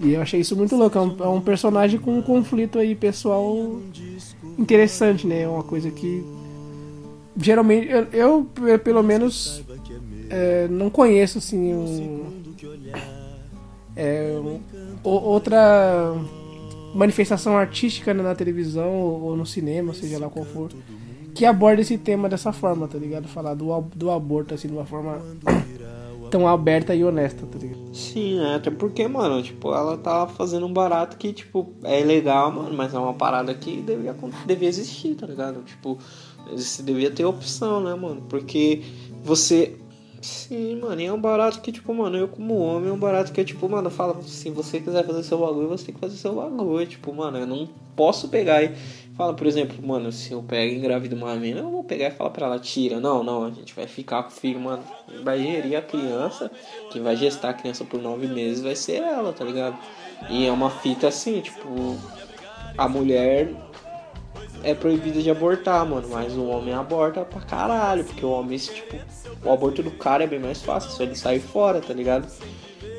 E 0.00 0.12
eu 0.12 0.22
achei 0.22 0.40
isso 0.40 0.56
muito 0.56 0.76
louco. 0.76 0.98
É 0.98 1.00
um, 1.00 1.16
é 1.20 1.28
um 1.28 1.40
personagem 1.40 1.98
com 1.98 2.18
um 2.18 2.22
conflito 2.22 2.78
aí 2.78 2.94
pessoal 2.94 3.80
interessante, 4.58 5.26
né? 5.26 5.42
É 5.42 5.48
uma 5.48 5.62
coisa 5.62 5.90
que 5.90 6.24
geralmente 7.36 7.88
eu, 7.88 8.06
eu 8.12 8.78
pelo 8.78 9.02
menos 9.02 9.62
é, 10.28 10.66
não 10.68 10.90
conheço 10.90 11.38
assim 11.38 11.74
um, 11.74 12.37
é, 13.96 14.38
um, 14.38 14.60
outra 15.02 16.14
manifestação 16.94 17.56
artística 17.56 18.14
né, 18.14 18.22
na 18.22 18.34
televisão 18.34 18.90
ou, 18.90 19.36
no 19.36 19.44
cinema, 19.44 19.92
seja 19.92 20.18
lá 20.18 20.28
qual 20.28 20.44
for, 20.44 20.70
que 21.34 21.44
aborda 21.44 21.80
esse 21.80 21.98
tema 21.98 22.28
dessa 22.28 22.52
forma, 22.52 22.88
tá 22.88 22.98
ligado? 22.98 23.28
Falar 23.28 23.54
do, 23.54 23.80
do 23.94 24.10
aborto 24.10 24.54
assim 24.54 24.68
de 24.68 24.74
uma 24.74 24.86
forma 24.86 25.20
tão 26.30 26.46
aberta 26.46 26.94
e 26.94 27.04
honesta, 27.04 27.46
tá 27.46 27.58
ligado? 27.58 27.94
Sim, 27.94 28.38
né? 28.38 28.56
Até 28.56 28.70
porque, 28.70 29.06
mano, 29.08 29.42
tipo, 29.42 29.72
ela 29.74 29.96
tá 29.96 30.26
fazendo 30.26 30.66
um 30.66 30.72
barato 30.72 31.16
que, 31.16 31.32
tipo, 31.32 31.72
é 31.82 32.00
legal, 32.04 32.52
mano, 32.52 32.74
mas 32.76 32.94
é 32.94 32.98
uma 32.98 33.14
parada 33.14 33.54
que 33.54 33.80
devia, 33.80 34.14
devia 34.46 34.68
existir, 34.68 35.14
tá 35.14 35.26
ligado? 35.26 35.62
Tipo, 35.62 35.98
você 36.50 36.82
devia 36.82 37.10
ter 37.10 37.24
opção, 37.24 37.80
né, 37.80 37.94
mano? 37.94 38.22
Porque 38.28 38.82
você. 39.22 39.76
Sim, 40.20 40.80
mano, 40.80 41.00
e 41.00 41.06
é 41.06 41.12
um 41.12 41.20
barato 41.20 41.60
que, 41.60 41.70
tipo, 41.70 41.94
mano, 41.94 42.16
eu 42.16 42.28
como 42.28 42.58
homem, 42.58 42.90
é 42.90 42.92
um 42.92 42.98
barato 42.98 43.32
que 43.32 43.40
é 43.40 43.44
tipo, 43.44 43.68
mano, 43.68 43.88
fala, 43.88 44.20
se 44.22 44.50
você 44.50 44.80
quiser 44.80 45.06
fazer 45.06 45.22
seu 45.22 45.38
bagulho, 45.38 45.68
você 45.68 45.86
tem 45.86 45.94
que 45.94 46.00
fazer 46.00 46.16
seu 46.16 46.34
bagulho. 46.34 46.86
Tipo, 46.86 47.14
mano, 47.14 47.38
eu 47.38 47.46
não 47.46 47.68
posso 47.94 48.28
pegar 48.28 48.62
e 48.64 48.74
fala, 49.16 49.34
por 49.34 49.46
exemplo, 49.46 49.76
mano, 49.86 50.10
se 50.10 50.32
eu 50.32 50.42
pego 50.42 50.72
e 50.72 50.76
engravido 50.76 51.14
uma 51.14 51.34
menina, 51.36 51.60
eu 51.60 51.70
vou 51.70 51.84
pegar 51.84 52.08
e 52.08 52.10
falar 52.10 52.30
pra 52.30 52.46
ela, 52.46 52.58
tira. 52.58 52.98
Não, 52.98 53.22
não, 53.22 53.44
a 53.44 53.50
gente 53.50 53.74
vai 53.74 53.86
ficar 53.86 54.24
com 54.24 54.30
o 54.30 54.32
filho, 54.32 54.58
mano. 54.60 54.82
Vai 55.22 55.40
gerir 55.40 55.78
a 55.78 55.82
criança, 55.82 56.50
quem 56.90 57.00
vai 57.00 57.14
gestar 57.16 57.50
a 57.50 57.54
criança 57.54 57.84
por 57.84 58.00
nove 58.02 58.26
meses 58.26 58.60
vai 58.62 58.74
ser 58.74 58.96
ela, 59.02 59.32
tá 59.32 59.44
ligado? 59.44 59.78
E 60.28 60.46
é 60.46 60.52
uma 60.52 60.70
fita 60.70 61.08
assim, 61.08 61.40
tipo, 61.40 61.96
a 62.76 62.88
mulher 62.88 63.67
é 64.62 64.74
proibido 64.74 65.22
de 65.22 65.30
abortar, 65.30 65.84
mano. 65.86 66.08
Mas 66.10 66.34
o 66.34 66.46
homem 66.46 66.74
aborta 66.74 67.22
pra 67.22 67.40
caralho. 67.40 68.04
Porque 68.04 68.24
o 68.24 68.30
homem, 68.30 68.58
tipo, 68.58 68.96
o 69.44 69.52
aborto 69.52 69.82
do 69.82 69.90
cara 69.90 70.24
é 70.24 70.26
bem 70.26 70.38
mais 70.38 70.62
fácil, 70.62 70.90
só 70.90 71.02
ele 71.02 71.14
sair 71.14 71.40
fora, 71.40 71.80
tá 71.80 71.94
ligado? 71.94 72.26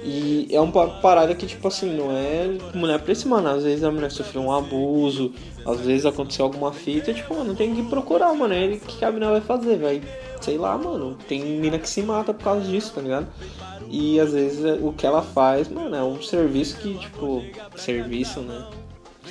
E 0.04 0.48
é 0.52 0.60
uma 0.60 0.88
parada 1.02 1.36
que, 1.36 1.46
tipo 1.46 1.68
assim, 1.68 1.94
não 1.96 2.12
é 2.12 2.58
mulher 2.74 3.00
pra 3.02 3.12
esse 3.12 3.28
mano. 3.28 3.50
Às 3.50 3.64
vezes 3.64 3.84
a 3.84 3.92
mulher 3.92 4.12
sofreu 4.12 4.42
um 4.42 4.52
abuso, 4.52 5.34
às 5.66 5.80
vezes 5.82 6.06
aconteceu 6.06 6.46
alguma 6.46 6.72
fita, 6.72 7.14
tipo, 7.14 7.36
mano, 7.36 7.54
tem 7.56 7.76
que 7.76 7.84
procurar, 7.84 8.34
mano. 8.34 8.54
É 8.54 8.64
ele 8.64 8.80
que 8.80 9.04
a 9.04 9.12
mina 9.12 9.30
vai 9.30 9.42
fazer, 9.42 9.78
vai. 9.78 10.02
Sei 10.40 10.58
lá, 10.58 10.78
mano. 10.78 11.18
Tem 11.28 11.44
mina 11.44 11.78
que 11.78 11.90
se 11.90 12.02
mata 12.02 12.34
por 12.34 12.44
causa 12.44 12.66
disso, 12.66 12.94
tá 12.96 13.02
ligado? 13.02 13.28
E 13.90 14.20
às 14.20 14.32
vezes 14.32 14.80
o 14.82 14.94
que 14.94 15.06
ela 15.06 15.22
faz, 15.22 15.68
mano, 15.68 15.96
é 15.96 16.04
um 16.04 16.22
serviço 16.22 16.78
que, 16.78 16.98
tipo, 16.98 17.44
serviço, 17.76 18.40
né? 18.40 18.66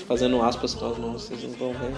Fazendo 0.07 0.41
aspas 0.43 0.75
com 0.75 0.91
as 0.91 0.99
mãos, 0.99 1.23
vocês 1.23 1.43
não 1.43 1.51
vão 1.51 1.73
ver. 1.73 1.95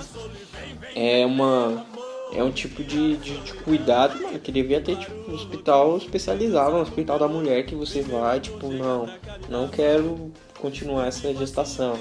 É 0.94 1.24
uma. 1.24 1.86
É 2.32 2.44
um 2.44 2.52
tipo 2.52 2.84
de, 2.84 3.16
de, 3.16 3.38
de 3.38 3.54
cuidado, 3.54 4.20
mano, 4.20 4.38
que 4.38 4.52
devia 4.52 4.80
ter, 4.80 4.96
tipo, 4.96 5.12
um 5.28 5.34
hospital 5.34 5.96
especializado, 5.96 6.76
um 6.76 6.80
hospital 6.80 7.18
da 7.18 7.26
mulher 7.26 7.66
que 7.66 7.74
você 7.74 8.02
vai, 8.02 8.38
tipo, 8.38 8.68
não, 8.68 9.08
não 9.48 9.66
quero 9.66 10.30
continuar 10.60 11.08
essa 11.08 11.34
gestação. 11.34 11.98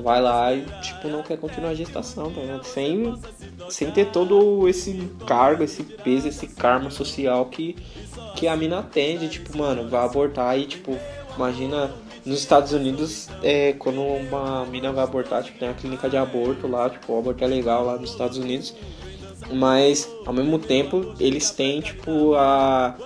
Vai 0.00 0.22
lá 0.22 0.54
e, 0.54 0.64
tipo, 0.82 1.08
não 1.08 1.24
quer 1.24 1.36
continuar 1.36 1.70
a 1.70 1.74
gestação, 1.74 2.32
tá? 2.32 2.62
Sem, 2.62 3.12
sem 3.68 3.90
ter 3.90 4.06
todo 4.06 4.68
esse 4.68 5.10
cargo, 5.26 5.64
esse 5.64 5.82
peso, 5.82 6.28
esse 6.28 6.46
karma 6.46 6.88
social 6.88 7.44
que, 7.46 7.76
que 8.36 8.46
a 8.46 8.56
mina 8.56 8.78
atende, 8.78 9.28
tipo, 9.28 9.58
mano, 9.58 9.88
vai 9.88 10.04
abortar 10.04 10.56
e, 10.58 10.64
tipo, 10.64 10.96
imagina 11.36 11.90
nos 12.24 12.38
Estados 12.38 12.72
Unidos, 12.72 13.28
é, 13.42 13.72
quando 13.74 14.00
uma 14.00 14.64
mina 14.66 14.92
vai 14.92 15.04
abortar, 15.04 15.42
tipo, 15.42 15.58
tem 15.58 15.68
a 15.68 15.74
clínica 15.74 16.08
de 16.08 16.16
aborto 16.16 16.66
lá, 16.66 16.88
tipo, 16.88 17.12
o 17.12 17.18
aborto 17.18 17.42
é 17.42 17.46
legal 17.46 17.84
lá 17.84 17.96
nos 17.96 18.10
Estados 18.10 18.38
Unidos. 18.38 18.74
Mas, 19.52 20.08
ao 20.24 20.32
mesmo 20.32 20.58
tempo, 20.58 21.14
eles 21.18 21.50
têm, 21.50 21.80
tipo, 21.80 22.34
a... 22.34 22.96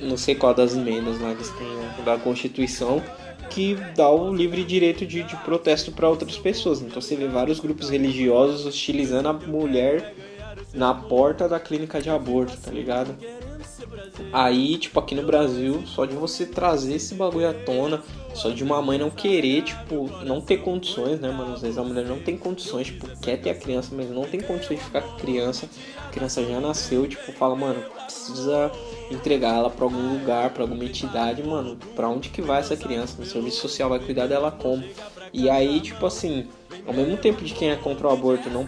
Não 0.00 0.16
sei 0.16 0.34
qual 0.34 0.52
das 0.52 0.74
emendas 0.74 1.20
lá, 1.20 1.30
eles 1.30 1.48
têm 1.50 2.04
da 2.04 2.18
Constituição 2.18 3.00
que 3.52 3.76
dá 3.94 4.10
o 4.10 4.34
livre 4.34 4.64
direito 4.64 5.06
de, 5.06 5.22
de 5.22 5.36
protesto 5.36 5.92
para 5.92 6.08
outras 6.08 6.38
pessoas. 6.38 6.80
Então 6.80 7.00
você 7.00 7.14
vê 7.14 7.28
vários 7.28 7.60
grupos 7.60 7.90
religiosos 7.90 8.66
hostilizando 8.66 9.28
a 9.28 9.32
mulher 9.32 10.14
na 10.72 10.94
porta 10.94 11.48
da 11.48 11.60
clínica 11.60 12.00
de 12.00 12.08
aborto, 12.08 12.56
tá 12.56 12.70
ligado? 12.70 13.14
Aí, 14.32 14.78
tipo, 14.78 14.98
aqui 14.98 15.14
no 15.14 15.22
Brasil, 15.22 15.82
só 15.86 16.06
de 16.06 16.14
você 16.14 16.46
trazer 16.46 16.94
esse 16.94 17.14
bagulho 17.14 17.48
à 17.48 17.52
tona, 17.52 18.02
só 18.34 18.50
de 18.50 18.62
uma 18.64 18.80
mãe 18.80 18.98
não 18.98 19.10
querer, 19.10 19.62
tipo, 19.62 20.08
não 20.24 20.40
ter 20.40 20.58
condições, 20.58 21.20
né, 21.20 21.30
mano? 21.30 21.54
Às 21.54 21.62
vezes 21.62 21.78
a 21.78 21.82
mulher 21.82 22.04
não 22.04 22.18
tem 22.18 22.36
condições, 22.36 22.86
tipo, 22.88 23.06
quer 23.20 23.36
ter 23.38 23.50
a 23.50 23.54
criança, 23.54 23.94
mas 23.94 24.10
não 24.10 24.24
tem 24.24 24.40
condições 24.40 24.78
de 24.78 24.84
ficar 24.84 25.02
com 25.02 25.14
a 25.14 25.18
criança. 25.18 25.68
A 25.98 26.08
criança 26.10 26.44
já 26.44 26.60
nasceu, 26.60 27.06
tipo, 27.06 27.32
fala, 27.32 27.54
mano, 27.54 27.82
precisa 28.04 28.70
entregar 29.10 29.54
ela 29.56 29.70
para 29.70 29.84
algum 29.84 30.12
lugar, 30.14 30.50
para 30.50 30.62
alguma 30.62 30.84
entidade, 30.84 31.42
mano. 31.42 31.76
Para 31.94 32.08
onde 32.08 32.28
que 32.28 32.42
vai 32.42 32.60
essa 32.60 32.76
criança? 32.76 33.20
O 33.20 33.24
serviço 33.24 33.60
social 33.60 33.88
vai 33.88 33.98
cuidar 33.98 34.26
dela 34.26 34.50
como? 34.50 34.82
E 35.32 35.48
aí, 35.48 35.80
tipo 35.80 36.04
assim, 36.04 36.46
ao 36.86 36.92
mesmo 36.92 37.16
tempo 37.16 37.42
de 37.42 37.54
quem 37.54 37.70
é 37.70 37.76
contra 37.76 38.08
o 38.08 38.10
aborto 38.10 38.50
não, 38.50 38.66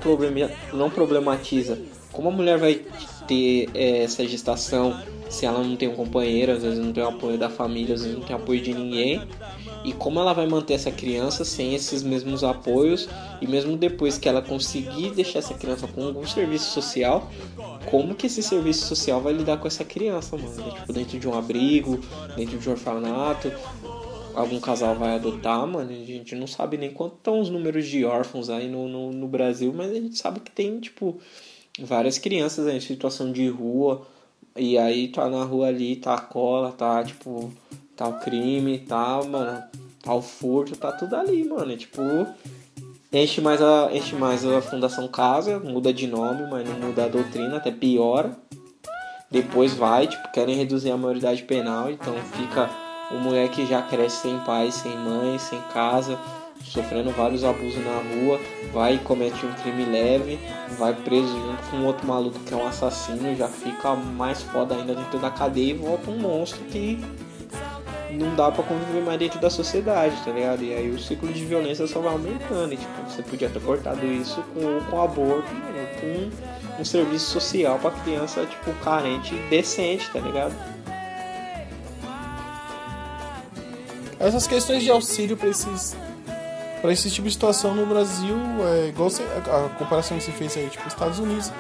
não 0.73 0.91
problematiza 0.91 1.79
como 2.15 2.29
a 2.29 2.33
mulher 2.33 2.57
vai 2.57 2.81
ter 3.27 3.69
é, 3.75 4.05
essa 4.05 4.27
gestação 4.27 4.95
se 5.29 5.47
ela 5.47 5.63
não 5.63 5.77
tem 5.77 5.89
um 5.89 5.95
companheiro, 5.95 6.53
às 6.53 6.63
vezes 6.63 6.79
não 6.79 6.93
tem 6.93 7.03
o 7.03 7.09
apoio 7.09 7.37
da 7.37 7.51
família, 7.51 7.95
às 7.95 8.03
vezes 8.03 8.17
não 8.17 8.25
tem 8.25 8.37
apoio 8.37 8.61
de 8.61 8.73
ninguém. 8.73 9.21
E 9.85 9.93
como 9.93 10.19
ela 10.19 10.33
vai 10.33 10.47
manter 10.47 10.75
essa 10.75 10.91
criança 10.91 11.45
sem 11.45 11.75
esses 11.75 12.03
mesmos 12.03 12.43
apoios 12.43 13.09
e 13.41 13.47
mesmo 13.47 13.77
depois 13.77 14.17
que 14.17 14.29
ela 14.29 14.41
conseguir 14.41 15.11
deixar 15.11 15.41
essa 15.41 15.55
criança 15.55 15.87
com 15.87 16.07
algum 16.07 16.27
serviço 16.27 16.71
social, 16.71 17.31
como 17.91 18.15
que 18.15 18.27
esse 18.27 18.43
serviço 18.43 18.87
social 18.87 19.21
vai 19.21 19.33
lidar 19.33 19.59
com 19.59 19.67
essa 19.67 19.85
criança, 19.85 20.37
mano? 20.37 20.73
Tipo, 20.73 20.93
dentro 20.93 21.19
de 21.19 21.29
um 21.29 21.37
abrigo, 21.37 22.01
dentro 22.37 22.59
de 22.59 22.69
um 22.69 22.73
orfanato, 22.73 23.53
algum 24.35 24.59
casal 24.59 24.95
vai 24.95 25.17
adotar, 25.17 25.67
mano. 25.67 25.91
A 25.91 26.07
gente 26.07 26.35
não 26.35 26.47
sabe 26.47 26.79
nem 26.79 26.91
quanto 26.91 27.17
estão 27.17 27.41
os 27.41 27.51
números 27.51 27.87
de 27.87 28.05
órfãos 28.05 28.49
aí 28.49 28.69
no, 28.69 28.89
no, 28.89 29.13
no 29.13 29.29
Brasil, 29.29 29.73
mas 29.75 29.91
a 29.91 29.95
gente 29.95 30.17
sabe 30.17 30.41
que 30.41 30.51
tem, 30.51 30.81
tipo, 30.81 31.19
várias 31.81 32.19
crianças 32.19 32.67
em 32.67 32.81
situação 32.81 33.33
de 33.33 33.49
rua 33.49 34.07
e 34.57 34.79
aí 34.79 35.09
tá 35.09 35.29
na 35.29 35.43
rua 35.45 35.69
ali, 35.69 35.97
tá 35.97 36.15
a 36.15 36.21
cola, 36.21 36.73
tá 36.73 37.03
tipo, 37.03 37.53
tá 37.97 38.07
o 38.07 38.21
crime, 38.21 38.79
tá, 38.79 39.21
mano, 39.25 39.63
tá 40.03 40.15
o 40.15 40.23
furto, 40.23 40.77
tá 40.77 40.93
tudo 40.93 41.17
ali, 41.17 41.45
mano. 41.45 41.73
E, 41.73 41.77
tipo, 41.77 42.01
enche 43.13 43.41
mais 43.41 43.61
a 43.61 43.91
enche 43.93 44.15
mais 44.15 44.45
a 44.45 44.61
Fundação 44.61 45.09
Casa, 45.09 45.59
muda 45.59 45.93
de 45.93 46.07
nome, 46.07 46.49
mas 46.49 46.69
não 46.69 46.79
muda 46.79 47.05
a 47.05 47.09
doutrina, 47.09 47.57
até 47.57 47.73
piora. 47.73 48.37
Depois 49.29 49.75
vai, 49.75 50.07
tipo, 50.07 50.31
querem 50.31 50.55
reduzir 50.55 50.93
a 50.93 50.97
maioridade 50.97 51.43
penal, 51.43 51.91
então 51.91 52.15
fica 52.37 52.71
o 53.11 53.19
moleque 53.19 53.67
já 53.67 53.83
cresce 53.83 54.23
sem 54.23 54.39
pai, 54.41 54.71
sem 54.71 54.97
mãe, 54.97 55.39
sem 55.39 55.61
casa, 55.73 56.17
sofrendo 56.65 57.11
vários 57.11 57.45
abusos 57.45 57.83
na 57.85 57.97
rua, 58.15 58.41
vai 58.73 58.95
e 58.95 58.99
comete 58.99 59.45
um 59.47 59.53
crime 59.55 59.85
leve, 59.85 60.39
vai 60.79 60.95
preso 60.95 61.29
junto 61.29 61.63
com 61.71 61.85
outro 61.85 62.07
maluco 62.07 62.39
que 62.41 62.53
é 62.53 62.57
um 62.57 62.67
assassino, 62.67 63.35
já 63.37 63.49
fica 63.49 63.95
mais 63.95 64.43
foda 64.43 64.75
ainda 64.75 64.95
dentro 64.95 65.19
da 65.19 65.31
cadeia 65.31 65.71
e 65.71 65.75
volta 65.75 66.11
um 66.11 66.19
monstro 66.19 66.61
que 66.65 66.99
não 68.11 68.35
dá 68.35 68.51
para 68.51 68.65
conviver 68.65 69.03
mais 69.03 69.19
dentro 69.19 69.41
da 69.41 69.51
sociedade, 69.51 70.17
tá 70.25 70.31
ligado? 70.31 70.63
E 70.63 70.73
aí 70.73 70.91
o 70.91 70.99
ciclo 70.99 71.33
de 71.33 71.45
violência 71.45 71.87
só 71.87 72.01
vai 72.01 72.13
aumentando. 72.13 72.73
E, 72.73 72.77
tipo, 72.77 72.93
você 73.09 73.23
podia 73.23 73.49
ter 73.49 73.61
cortado 73.61 74.07
isso 74.07 74.43
com, 74.55 74.81
com 74.89 75.03
aborto, 75.03 75.49
com 76.01 76.81
um 76.81 76.85
serviço 76.85 77.31
social 77.31 77.79
pra 77.79 77.91
criança, 77.91 78.47
tipo, 78.47 78.73
carente 78.85 79.35
decente, 79.51 80.09
tá 80.13 80.21
ligado? 80.21 80.55
Essas 84.19 84.47
questões 84.47 84.83
de 84.83 84.91
auxílio 84.91 85.37
para 85.37 85.49
esses 85.49 85.97
para 86.85 86.93
esse 86.93 87.11
tipo 87.11 87.27
de 87.27 87.33
situação 87.33 87.75
no 87.75 87.87
Brasil, 87.87 88.37
é 88.75 88.89
igual 88.89 89.09
a, 89.09 89.65
a, 89.65 89.69
comparação 89.71 90.19
que 90.19 90.25
você 90.25 90.33
fez 90.33 90.55
aí, 90.55 90.69
tipo, 90.69 90.87
Estados 90.87 91.19
Unidos, 91.19 91.51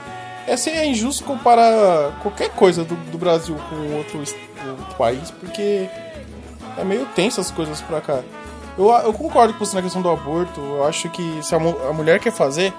É 0.47 0.53
assim, 0.53 0.69
é 0.69 0.85
injusto 0.85 1.25
comparar 1.25 2.21
qualquer 2.21 2.51
coisa 2.51 2.85
do, 2.85 2.95
do 3.11 3.17
Brasil 3.17 3.57
com 3.71 3.97
outro, 3.97 4.19
outro 4.19 4.95
país, 4.99 5.31
porque 5.31 5.89
é 6.77 6.85
meio 6.85 7.07
tenso 7.15 7.41
as 7.41 7.51
coisas 7.51 7.81
pra 7.81 8.03
cá. 8.03 8.23
Eu, 8.77 8.91
eu 8.91 9.15
concordo 9.15 9.55
com 9.55 9.65
você 9.65 9.75
na 9.75 9.81
questão 9.81 10.03
do 10.03 10.11
aborto. 10.11 10.61
Eu 10.61 10.85
acho 10.85 11.09
que 11.09 11.43
se 11.43 11.55
a, 11.55 11.59
a 11.59 11.93
mulher 11.95 12.21
quer 12.21 12.31
fazer, 12.31 12.71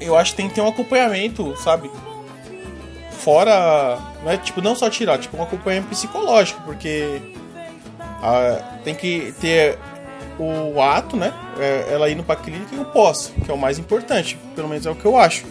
eu 0.00 0.16
acho 0.16 0.30
que 0.30 0.38
tem 0.38 0.48
que 0.48 0.54
ter 0.54 0.62
um 0.62 0.68
acompanhamento, 0.68 1.54
sabe? 1.58 1.90
Fora. 3.10 3.98
Não 4.24 4.30
é 4.30 4.38
tipo, 4.38 4.62
não 4.62 4.74
só 4.74 4.88
tirar, 4.88 5.18
tipo, 5.18 5.36
um 5.36 5.42
acompanhamento 5.42 5.90
psicológico, 5.90 6.62
porque 6.62 7.20
ah, 8.22 8.78
tem 8.82 8.94
que 8.94 9.34
ter 9.38 9.78
o 10.38 10.80
ato, 10.80 11.16
né? 11.16 11.32
É, 11.58 11.92
ela 11.92 12.10
indo 12.10 12.22
pra 12.22 12.36
clínica 12.36 12.74
e 12.74 12.78
o 12.78 12.84
pós, 12.84 13.32
que 13.44 13.50
é 13.50 13.54
o 13.54 13.58
mais 13.58 13.78
importante. 13.78 14.38
Pelo 14.54 14.68
menos 14.68 14.86
é 14.86 14.90
o 14.90 14.94
que 14.94 15.04
eu 15.04 15.16
acho. 15.16 15.44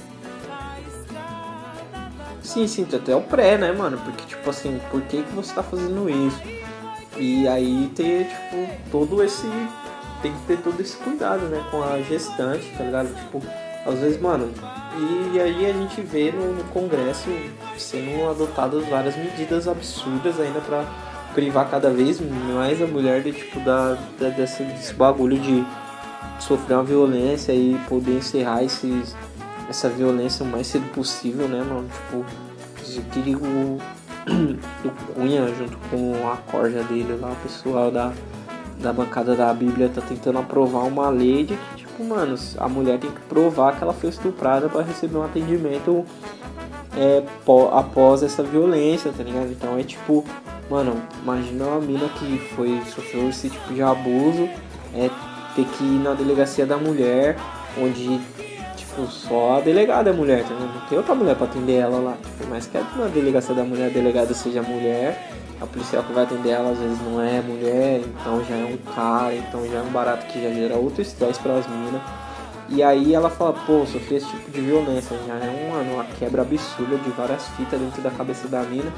Sim, 2.41 2.67
sim, 2.67 2.86
tem 2.86 3.00
até 3.00 3.15
o 3.15 3.21
pré, 3.21 3.58
né, 3.58 3.71
mano? 3.71 3.98
Porque, 3.98 4.24
tipo 4.26 4.50
assim, 4.50 4.80
por 4.91 5.02
que, 5.02 5.24
que 5.24 5.34
você 5.34 5.54
tá 5.54 5.63
fazendo 5.63 6.10
isso? 6.10 6.39
E 7.17 7.48
aí 7.48 7.91
ter, 7.95 8.28
tipo, 8.28 8.89
todo 8.91 9.24
esse. 9.24 9.48
Tem 10.21 10.32
que 10.32 10.39
ter 10.48 10.58
todo 10.58 10.80
esse 10.80 10.95
cuidado, 10.98 11.48
né, 11.48 11.63
com 11.69 11.84
a 11.84 12.02
gestante, 12.02 12.65
tá 12.78 12.84
ligado? 12.84 13.13
Tipo, 13.13 13.41
às 13.86 14.00
vezes, 14.00 14.19
mano. 14.21 14.52
E 15.34 15.39
aí 15.39 15.65
a 15.69 15.74
gente 15.74 16.02
vê 16.02 16.32
no, 16.32 16.54
no 16.54 16.63
Congresso 16.65 17.30
sendo 17.78 18.30
adotadas 18.30 18.88
várias 18.88 19.15
medidas 19.17 19.67
absurdas 19.67 20.39
ainda 20.39 20.62
pra 20.62 20.86
privar 21.36 21.69
cada 21.69 21.91
vez 21.91 22.19
mais 22.54 22.82
a 22.82 22.88
mulher 22.88 23.21
de, 23.21 23.34
tipo, 23.34 23.60
da, 23.60 23.98
da, 24.19 24.30
desse, 24.30 24.63
desse 24.63 24.93
bagulho 24.93 25.38
de 25.38 25.63
sofrer 26.39 26.76
uma 26.76 26.84
violência 26.84 27.52
e 27.52 27.78
poder 27.88 28.17
encerrar 28.17 28.63
esses, 28.63 29.15
essa 29.69 29.89
violência 29.89 30.45
o 30.45 30.48
mais 30.48 30.65
cedo 30.65 30.89
possível, 30.93 31.48
né, 31.48 31.60
mano? 31.62 31.88
Tipo, 31.89 32.26
que 33.12 33.36
o, 33.36 33.78
Cunha, 35.13 35.48
junto 35.56 35.78
com 35.89 36.13
a 36.32 36.38
corja 36.50 36.82
dele 36.84 37.17
lá, 37.21 37.32
o 37.32 37.36
pessoal 37.36 37.91
da, 37.91 38.13
da 38.80 38.93
bancada 38.93 39.36
da 39.36 39.54
Bíblia, 39.54 39.91
tá 39.93 40.02
tentando 40.02 40.39
aprovar 40.39 40.84
uma 40.84 41.10
lei 41.10 41.43
de 41.43 41.56
que, 41.56 41.76
tipo, 41.78 42.04
mano, 42.04 42.36
a 42.58 42.69
mulher 42.69 42.98
tem 42.98 43.12
que 43.12 43.21
provar 43.21 43.78
que 43.78 43.84
ela 43.84 43.93
foi 43.93 44.10
estuprada 44.10 44.69
para 44.69 44.82
receber 44.84 45.17
um 45.17 45.24
atendimento 45.24 46.06
é, 46.98 47.24
pó- 47.45 47.71
após 47.78 48.24
essa 48.24 48.41
violência, 48.41 49.12
tá 49.15 49.24
ligado? 49.24 49.52
Então 49.52 49.78
é 49.78 49.84
tipo, 49.84 50.24
mano, 50.69 51.01
imagina 51.21 51.65
uma 51.65 51.82
mina 51.82 52.08
que 52.10 52.38
foi, 52.56 52.82
sofreu 52.93 53.30
esse 53.30 53.49
tipo 53.49 53.73
de 53.73 53.82
abuso, 53.82 54.49
é 54.93 55.10
ter 55.56 55.65
que 55.65 55.84
ir 55.84 55.99
na 56.04 56.13
delegacia 56.13 56.65
da 56.65 56.78
mulher, 56.78 57.38
onde, 57.82 58.19
tipo, 58.75 59.06
só 59.08 59.58
a 59.58 59.62
delegada 59.62 60.10
é 60.10 60.13
mulher, 60.13 60.43
tá 60.43 60.54
ligado? 60.54 60.73
Não 60.73 60.88
tem 60.88 60.97
outra 60.97 61.15
mulher 61.15 61.36
pra 61.36 61.45
atender 61.45 61.75
ela 61.75 61.97
lá. 61.99 62.13
Tipo, 62.13 62.49
mas 62.49 62.67
que 62.67 62.78
na 62.78 63.08
delegacia 63.08 63.56
da 63.56 63.63
mulher 63.63 63.88
a 63.88 63.89
delegada 63.89 64.34
seja 64.34 64.62
mulher, 64.62 65.32
a 65.62 65.65
policial 65.65 66.04
que 66.04 66.13
vai 66.13 66.23
atender 66.23 66.49
ela 66.49 66.71
às 66.71 66.78
vezes 66.78 66.99
não 67.01 67.21
é 67.21 67.41
mulher, 67.41 68.01
então 68.01 68.43
já 68.43 68.56
é 68.56 68.65
um 68.65 68.93
cara, 68.93 69.36
então 69.36 69.65
já 69.67 69.80
é 69.80 69.82
um 69.82 69.91
barato 69.91 70.25
que 70.28 70.41
já 70.41 70.49
gera 70.49 70.75
outro 70.75 71.01
estresse 71.01 71.39
pras 71.39 71.65
minas. 71.67 72.01
E 72.67 72.82
aí 72.82 73.13
ela 73.13 73.30
fala, 73.30 73.54
pô, 73.54 73.86
sofri 73.86 74.15
esse 74.15 74.28
tipo 74.28 74.51
de 74.51 74.62
violência, 74.62 75.15
já 75.28 75.36
é 75.36 75.49
um, 75.49 75.71
mano, 75.71 75.93
uma 75.93 76.04
quebra 76.04 76.41
absurda 76.41 76.97
de 76.97 77.10
várias 77.12 77.47
fitas 77.49 77.80
dentro 77.80 78.01
da 78.01 78.10
cabeça 78.10 78.47
da 78.47 78.63
mina. 78.63 78.91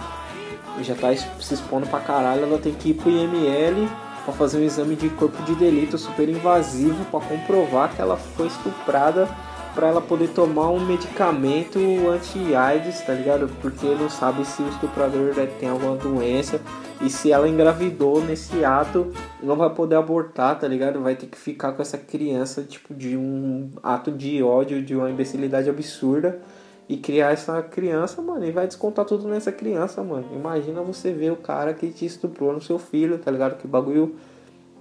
Já 0.81 0.95
tá 0.95 1.15
se 1.15 1.53
expondo 1.53 1.87
pra 1.87 1.99
caralho, 1.99 2.43
ela 2.43 2.57
tem 2.57 2.73
que 2.73 2.89
ir 2.89 2.93
pro 2.93 3.09
IML 3.09 3.89
pra 4.23 4.33
fazer 4.33 4.57
um 4.57 4.63
exame 4.63 4.95
de 4.95 5.09
corpo 5.09 5.41
de 5.43 5.55
delito 5.55 5.97
super 5.97 6.27
invasivo 6.27 7.05
pra 7.05 7.19
comprovar 7.19 7.95
que 7.95 8.01
ela 8.01 8.17
foi 8.17 8.47
estuprada 8.47 9.27
pra 9.73 9.87
ela 9.87 10.01
poder 10.01 10.29
tomar 10.29 10.69
um 10.69 10.83
medicamento 10.83 11.79
anti-AIDS, 12.09 13.01
tá 13.01 13.13
ligado? 13.13 13.47
Porque 13.61 13.85
não 13.85 14.09
sabe 14.09 14.43
se 14.43 14.63
o 14.63 14.67
estuprador 14.69 15.35
né, 15.35 15.47
tem 15.59 15.69
alguma 15.69 15.95
doença 15.95 16.59
e 16.99 17.11
se 17.11 17.31
ela 17.31 17.47
engravidou 17.47 18.23
nesse 18.23 18.65
ato, 18.65 19.13
não 19.41 19.55
vai 19.55 19.69
poder 19.69 19.95
abortar, 19.95 20.57
tá 20.57 20.67
ligado? 20.67 20.99
Vai 20.99 21.15
ter 21.15 21.27
que 21.27 21.37
ficar 21.37 21.73
com 21.73 21.81
essa 21.83 21.97
criança, 21.97 22.63
tipo, 22.63 22.91
de 22.91 23.15
um 23.15 23.69
ato 23.83 24.11
de 24.11 24.41
ódio, 24.41 24.81
de 24.81 24.95
uma 24.95 25.11
imbecilidade 25.11 25.69
absurda 25.69 26.41
e 26.89 26.95
criar 26.97 27.31
essa 27.31 27.61
criança, 27.61 28.21
mano, 28.21 28.45
e 28.45 28.51
vai 28.51 28.65
descontar 28.65 29.05
tudo 29.05 29.27
nessa 29.27 29.51
criança, 29.51 30.01
mano. 30.03 30.25
Imagina 30.33 30.81
você 30.81 31.11
ver 31.11 31.31
o 31.31 31.35
cara 31.35 31.73
que 31.73 31.89
te 31.89 32.05
estuprou 32.05 32.53
no 32.53 32.61
seu 32.61 32.79
filho, 32.79 33.17
tá 33.17 33.29
ligado? 33.29 33.57
Que 33.57 33.67
bagulho 33.67 34.15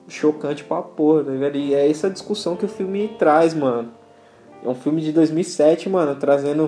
chocante 0.08 0.62
pra 0.62 0.82
porra, 0.82 1.24
tá 1.24 1.32
ligado? 1.32 1.56
E 1.56 1.74
é 1.74 1.90
essa 1.90 2.08
discussão 2.08 2.54
que 2.54 2.64
o 2.64 2.68
filme 2.68 3.08
traz, 3.18 3.54
mano. 3.54 3.90
É 4.64 4.68
um 4.68 4.74
filme 4.74 5.00
de 5.02 5.12
2007, 5.12 5.88
mano, 5.88 6.14
trazendo 6.14 6.66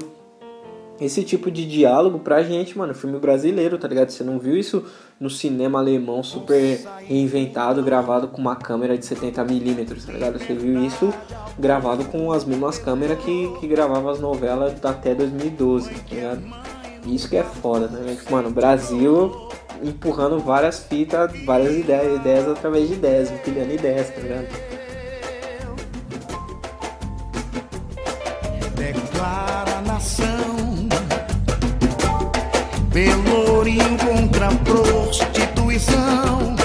esse 1.01 1.23
tipo 1.23 1.51
de 1.51 1.67
diálogo 1.67 2.19
pra 2.19 2.43
gente, 2.43 2.77
mano. 2.77 2.95
Filme 2.95 3.19
brasileiro, 3.19 3.79
tá 3.79 3.87
ligado? 3.89 4.11
Você 4.11 4.25
não 4.25 4.39
viu 4.39 4.57
isso 4.57 4.85
no 5.21 5.31
cinema 5.31 5.79
alemão 5.79 6.23
super 6.23 6.81
reinventado, 7.07 7.83
gravado 7.83 8.29
com 8.29 8.41
uma 8.41 8.57
câmera 8.57 8.97
de 8.97 9.05
70mm, 9.05 10.07
tá 10.07 10.13
ligado? 10.13 10.39
Você 10.39 10.55
viu 10.55 10.85
isso 10.85 11.13
gravado 11.59 12.05
com 12.07 12.33
as 12.33 12.45
mesmas 12.45 12.79
câmeras 12.79 13.19
que, 13.19 13.53
que 13.61 13.67
gravavam 13.67 14.11
as 14.11 14.21
novelas 14.21 14.75
até 14.85 15.15
2012, 15.15 15.91
tá 15.91 16.15
ligado? 16.15 16.43
Isso 17.07 17.29
que 17.29 17.37
é 17.37 17.43
foda, 17.43 17.89
né? 17.89 18.15
Tipo, 18.15 18.33
Mano, 18.33 18.51
Brasil 18.51 19.49
empurrando 19.83 20.41
várias 20.41 20.81
fitas, 20.81 21.31
várias 21.45 21.77
ideias, 21.77 22.17
ideias 22.17 22.49
através 22.49 22.89
de 22.89 22.95
ideias, 22.95 23.31
empilhando 23.31 23.73
ideias, 23.73 24.11
tá 24.11 24.21
ligado? 24.21 24.79
declara 28.79 29.81
nação. 29.83 30.48
Pelourinho 32.99 33.97
contra 33.97 34.49
a 34.49 34.55
prostituição. 34.57 36.57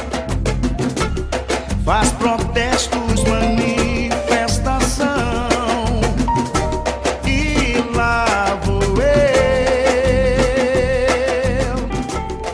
Faz 1.85 2.11
protestos, 2.13 3.23
manifestação. 3.25 5.05
E 7.23 7.75
lá 7.95 8.59
vou 8.63 8.81
eu. 8.81 8.93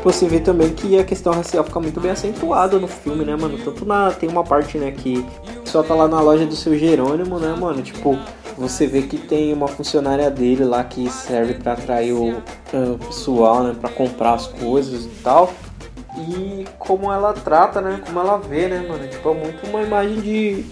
você 0.04 0.28
vê 0.28 0.42
também 0.42 0.72
que 0.72 1.00
a 1.00 1.06
questão 1.06 1.32
racial 1.32 1.64
fica 1.64 1.80
muito 1.80 2.02
bem 2.02 2.12
acentuada 2.12 2.78
no 2.78 2.90
filme, 2.90 3.24
né, 3.24 3.38
mano? 3.38 3.58
Tanto 3.64 3.86
na. 3.86 4.12
Tem 4.12 4.28
uma 4.28 4.44
parte, 4.44 4.78
né, 4.78 4.92
que 4.92 5.26
só 5.64 5.82
tá 5.82 5.96
lá 5.96 6.10
na 6.10 6.20
loja 6.20 6.46
do 6.46 6.58
seu 6.58 6.78
Jerônimo, 6.78 7.40
né, 7.40 7.56
mano? 7.58 7.82
Tipo, 7.82 8.20
você 8.60 8.86
vê 8.86 9.04
que 9.04 9.18
tem 9.18 9.54
uma 9.54 9.70
funcionária 9.70 10.30
dele 10.30 10.66
lá 10.66 10.84
que 10.84 11.10
serve 11.10 11.54
pra 11.54 11.74
atrair 11.74 12.12
o 12.12 12.44
ah, 12.74 12.98
pessoal, 13.06 13.64
né, 13.64 13.76
pra 13.80 13.90
comprar 13.90 14.34
as 14.34 14.48
coisas 14.48 15.06
e 15.06 15.10
tal. 15.24 15.54
E 16.18 16.66
como 16.78 17.12
ela 17.12 17.32
trata, 17.32 17.80
né? 17.80 18.02
Como 18.06 18.20
ela 18.20 18.38
vê, 18.38 18.68
né, 18.68 18.86
mano? 18.86 19.08
Tipo, 19.08 19.30
é 19.30 19.34
muito 19.34 19.66
uma 19.68 19.82
imagem 19.82 20.20
de. 20.20 20.66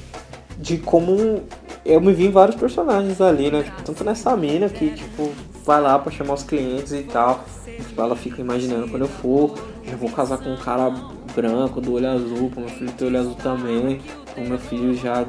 De 0.57 0.77
como. 0.79 1.43
Eu 1.85 2.01
me 2.01 2.11
vi 2.11 2.25
em 2.25 2.31
vários 2.31 2.57
personagens 2.57 3.21
ali, 3.21 3.49
né? 3.49 3.63
Tipo, 3.63 3.81
tanto 3.83 4.03
nessa 4.03 4.35
mina 4.35 4.67
que, 4.67 4.89
tipo, 4.89 5.31
vai 5.63 5.79
lá 5.79 5.97
pra 5.97 6.11
chamar 6.11 6.33
os 6.33 6.43
clientes 6.43 6.91
e 6.91 7.03
tal. 7.03 7.45
Tipo, 7.63 8.01
ela 8.01 8.15
fica 8.15 8.41
imaginando 8.41 8.89
quando 8.89 9.03
eu 9.03 9.07
for, 9.07 9.53
já 9.83 9.95
vou 9.95 10.09
casar 10.09 10.39
com 10.39 10.49
um 10.49 10.57
cara 10.57 10.91
branco, 11.33 11.79
do 11.79 11.93
olho 11.93 12.09
azul, 12.09 12.49
pro 12.49 12.61
meu 12.61 12.69
filho 12.69 12.91
ter 12.91 13.05
olho 13.05 13.19
azul 13.19 13.35
também, 13.35 14.01
pro 14.33 14.43
meu 14.43 14.57
filho 14.57 14.93
já 14.95 15.25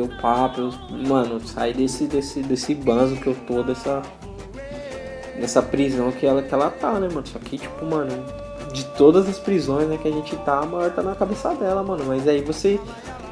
o 0.00 0.08
papo, 0.20 0.60
eu- 0.60 0.72
mano, 1.08 1.40
sair 1.40 1.74
desse, 1.74 2.06
desse, 2.06 2.42
desse 2.42 2.74
banzo 2.74 3.16
que 3.16 3.26
eu 3.26 3.34
tô, 3.46 3.62
dessa. 3.62 4.02
Dessa 5.38 5.60
prisão 5.60 6.10
que 6.12 6.24
ela, 6.26 6.42
que 6.42 6.54
ela 6.54 6.70
tá, 6.70 6.92
né, 6.94 7.08
mano? 7.08 7.26
Só 7.26 7.38
que, 7.38 7.58
tipo, 7.58 7.84
mano, 7.84 8.10
de 8.72 8.84
todas 8.96 9.28
as 9.28 9.38
prisões 9.38 9.86
né, 9.86 9.98
que 10.00 10.08
a 10.08 10.10
gente 10.10 10.34
tá, 10.38 10.60
a 10.60 10.66
maior 10.66 10.90
tá 10.90 11.02
na 11.02 11.14
cabeça 11.14 11.54
dela, 11.54 11.82
mano. 11.82 12.04
Mas 12.06 12.26
aí 12.26 12.40
você 12.40 12.80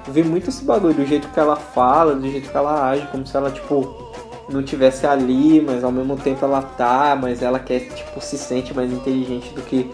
vê 0.09 0.22
muito 0.22 0.50
esse 0.50 0.62
bagulho, 0.64 0.92
do 0.94 1.07
jeito 1.07 1.29
que 1.29 1.40
ela 1.40 1.57
fala, 1.57 2.14
do 2.14 2.29
jeito 2.31 2.50
que 2.50 2.57
ela 2.57 2.90
age, 2.90 3.07
como 3.11 3.27
se 3.27 3.35
ela, 3.37 3.50
tipo, 3.50 4.12
não 4.50 4.62
tivesse 4.62 5.07
ali, 5.07 5.62
mas 5.62 5.83
ao 5.83 5.90
mesmo 5.90 6.16
tempo 6.16 6.44
ela 6.44 6.61
tá, 6.61 7.16
mas 7.18 7.42
ela 7.42 7.59
quer, 7.59 7.88
tipo, 7.88 8.20
se 8.20 8.37
sente 8.37 8.74
mais 8.74 8.92
inteligente 8.92 9.55
do 9.55 9.62
que 9.62 9.90